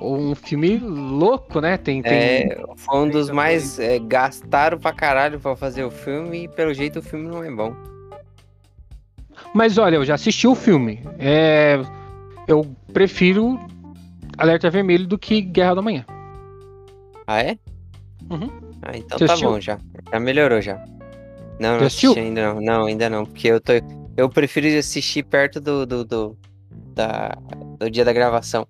um 0.00 0.34
filme 0.34 0.78
louco, 0.78 1.60
né? 1.60 1.76
Tem, 1.76 2.02
tem... 2.02 2.12
É, 2.12 2.62
foi 2.76 2.98
um 2.98 3.08
dos 3.08 3.30
mais. 3.30 3.78
É, 3.78 3.98
gastaram 3.98 4.78
pra 4.78 4.92
caralho 4.92 5.40
pra 5.40 5.56
fazer 5.56 5.84
o 5.84 5.90
filme 5.90 6.44
e 6.44 6.48
pelo 6.48 6.72
jeito 6.74 6.98
o 6.98 7.02
filme 7.02 7.26
não 7.26 7.42
é 7.42 7.50
bom. 7.50 7.74
Mas 9.54 9.78
olha, 9.78 9.96
eu 9.96 10.04
já 10.04 10.14
assisti 10.14 10.46
o 10.46 10.54
filme. 10.54 11.00
É, 11.18 11.80
eu 12.46 12.66
prefiro 12.92 13.58
Alerta 14.38 14.70
Vermelho 14.70 15.06
do 15.06 15.18
que 15.18 15.40
Guerra 15.40 15.76
da 15.76 15.82
Manhã. 15.82 16.04
Ah, 17.26 17.42
é? 17.42 17.58
Uhum. 18.30 18.50
Ah, 18.82 18.96
então 18.96 19.18
Você 19.18 19.26
tá 19.26 19.32
assistiu? 19.32 19.50
bom 19.50 19.60
já. 19.60 19.78
Já 20.12 20.20
melhorou 20.20 20.60
já. 20.60 20.82
Não, 21.58 21.78
não 21.78 21.86
assisti 21.86 22.18
ainda 22.18 22.54
não. 22.54 22.60
Não, 22.60 22.86
ainda 22.86 23.10
não. 23.10 23.24
Porque 23.24 23.48
eu 23.48 23.60
tô. 23.60 23.72
Eu 24.16 24.28
prefiro 24.28 24.66
assistir 24.78 25.22
perto 25.22 25.60
do, 25.60 25.86
do, 25.86 26.04
do, 26.04 26.36
da, 26.94 27.36
do 27.78 27.90
dia 27.90 28.04
da 28.04 28.12
gravação. 28.12 28.66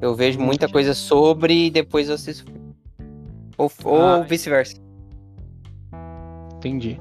Eu 0.00 0.14
vejo 0.14 0.38
muita 0.38 0.68
coisa 0.68 0.94
sobre 0.94 1.66
e 1.66 1.70
depois 1.70 2.08
eu 2.08 2.14
assisto. 2.14 2.50
Ou, 3.56 3.70
ou 3.84 4.00
ah, 4.00 4.20
vice-versa. 4.20 4.76
Entendi. 6.56 7.00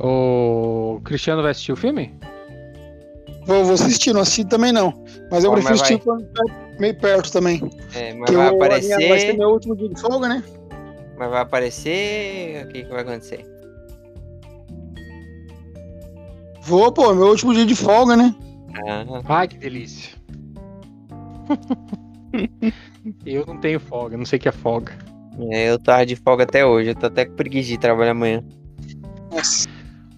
O 0.00 1.00
Cristiano 1.04 1.42
vai 1.42 1.52
assistir 1.52 1.72
o 1.72 1.76
filme? 1.76 2.14
Vou, 3.46 3.64
vou 3.64 3.74
assistir, 3.74 4.12
não 4.12 4.20
assisti 4.20 4.44
também 4.44 4.72
não. 4.72 4.92
Mas 5.30 5.44
eu 5.44 5.52
prefiro 5.52 5.74
assistir 5.74 6.02
meio 6.78 6.98
perto 6.98 7.32
também. 7.32 7.62
É, 7.94 8.12
mas 8.14 8.30
vai 8.30 8.48
aparecer. 8.48 9.08
Vai 9.08 9.18
ser 9.20 9.32
meu 9.34 9.48
último 9.48 9.74
dia 9.76 9.88
de 9.88 10.00
folga, 10.00 10.28
né? 10.28 10.44
Mas 11.16 11.30
vai 11.30 11.40
aparecer. 11.40 12.64
O 12.64 12.68
que, 12.68 12.84
que 12.84 12.90
vai 12.90 13.02
acontecer? 13.02 13.57
Vou, 16.68 16.92
pô, 16.92 17.14
meu 17.14 17.28
último 17.28 17.54
dia 17.54 17.64
de 17.64 17.74
folga, 17.74 18.14
né? 18.14 18.34
Ah. 18.86 19.22
Ai, 19.24 19.48
que 19.48 19.56
delícia. 19.56 20.18
eu 23.24 23.46
não 23.46 23.56
tenho 23.56 23.80
folga, 23.80 24.18
não 24.18 24.26
sei 24.26 24.38
o 24.38 24.42
que 24.42 24.50
é 24.50 24.52
folga. 24.52 24.92
É, 25.50 25.70
eu 25.70 25.78
tava 25.78 26.04
de 26.04 26.14
folga 26.14 26.44
até 26.44 26.66
hoje, 26.66 26.90
eu 26.90 26.94
tô 26.94 27.06
até 27.06 27.24
com 27.24 27.34
preguiça 27.34 27.70
de 27.70 27.78
trabalhar 27.78 28.10
amanhã. 28.10 28.44
Nossa. 29.32 29.66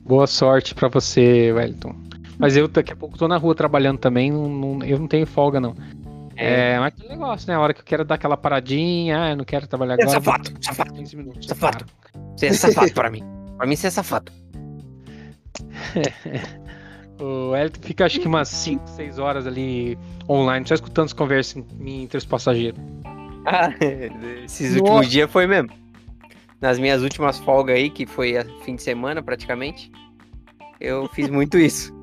Boa 0.05 0.27
sorte 0.27 0.75
pra 0.75 0.89
você, 0.89 1.53
Wellington. 1.53 1.95
Mas 2.37 2.57
eu 2.57 2.67
daqui 2.67 2.93
a 2.93 2.97
pouco 2.97 3.17
tô 3.17 3.29
na 3.29 3.37
rua 3.37 3.55
trabalhando 3.55 3.99
também, 3.99 4.33
não, 4.33 4.49
não, 4.49 4.85
eu 4.85 4.99
não 4.99 5.07
tenho 5.07 5.27
folga, 5.29 5.61
não. 5.61 5.77
É, 6.35 6.81
mas 6.81 6.95
que 6.95 7.07
negócio, 7.07 7.47
né? 7.47 7.55
A 7.55 7.61
hora 7.61 7.73
que 7.73 7.81
eu 7.81 7.85
quero 7.85 8.05
dar 8.05 8.17
aquela 8.17 8.37
paradinha, 8.37 9.23
ah, 9.23 9.31
eu 9.31 9.37
não 9.37 9.45
quero 9.45 9.69
trabalhar 9.69 9.95
agora. 9.95 10.09
É 10.09 10.13
safado, 10.15 10.51
safado. 10.61 10.95
15 10.95 11.17
minutos. 11.17 11.47
Safado. 11.47 11.85
Você 12.37 12.47
é 12.47 12.53
safado 12.55 12.93
pra 12.93 13.09
mim. 13.09 13.23
Pra 13.57 13.67
mim 13.69 13.77
você 13.77 13.87
é 13.87 13.91
safado. 13.91 14.33
o 17.21 17.55
Elton 17.55 17.81
fica 17.83 18.07
acho 18.07 18.21
que 18.21 18.27
umas 18.27 18.49
5, 18.49 18.89
6 18.89 19.19
horas 19.19 19.47
ali 19.47 19.99
online, 20.29 20.67
só 20.67 20.75
escutando 20.75 21.07
as 21.07 21.13
conversas 21.13 21.65
entre 21.81 22.19
os 22.19 22.25
passageiros. 22.25 22.81
Ah, 23.47 23.73
esses 24.45 24.73
Nossa. 24.73 24.83
últimos 24.83 25.11
dias 25.11 25.31
foi 25.31 25.47
mesmo. 25.47 25.71
Nas 26.61 26.79
minhas 26.79 27.03
últimas 27.03 27.39
folgas 27.39 27.77
aí, 27.77 27.89
que 27.89 28.07
foi 28.07 28.35
fim 28.65 28.77
de 28.77 28.83
semana 28.83 29.23
praticamente, 29.23 29.91
eu 30.81 31.09
fiz 31.09 31.29
muito 31.31 31.59
isso. 31.59 31.95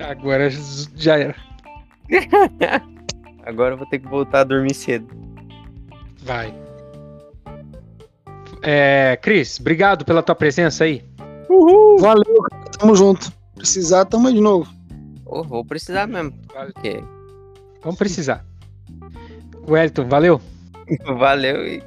Agora 0.00 0.48
já 0.96 1.18
era. 1.18 1.36
Agora 3.44 3.74
eu 3.74 3.78
vou 3.78 3.86
ter 3.86 3.98
que 3.98 4.08
voltar 4.08 4.40
a 4.40 4.44
dormir 4.44 4.74
cedo. 4.74 5.06
Vai. 6.22 6.54
É, 8.62 9.18
Cris, 9.20 9.58
obrigado 9.58 10.04
pela 10.04 10.22
tua 10.22 10.34
presença 10.34 10.84
aí. 10.84 11.02
Uhul. 11.50 11.98
Valeu, 11.98 12.42
tamo 12.78 12.94
junto. 12.94 13.32
Precisar, 13.56 14.04
tamo 14.04 14.28
aí 14.28 14.34
de 14.34 14.40
novo. 14.40 14.72
Oh, 15.26 15.42
vou 15.42 15.64
precisar 15.64 16.06
mesmo. 16.06 16.32
Porque... 16.46 17.02
Vamos 17.82 17.98
precisar. 17.98 18.44
Wellington, 19.68 20.08
valeu. 20.08 20.40
valeu 21.18 21.66
e 21.66 21.82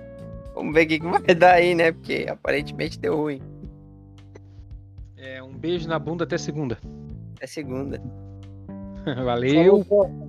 vamos 0.54 0.74
ver 0.74 0.86
o 0.86 0.88
que 0.88 1.00
vai 1.00 1.36
dar 1.36 1.54
aí, 1.54 1.74
né? 1.74 1.92
Porque 1.92 2.26
aparentemente 2.30 3.00
deu 3.00 3.16
ruim. 3.16 3.42
É, 5.18 5.42
um 5.42 5.54
beijo 5.58 5.88
na 5.88 5.98
bunda 5.98 6.26
até 6.26 6.38
segunda. 6.38 6.78
Até 7.38 7.48
segunda. 7.48 8.02
Valeu. 9.24 9.84
Falou, 9.86 10.23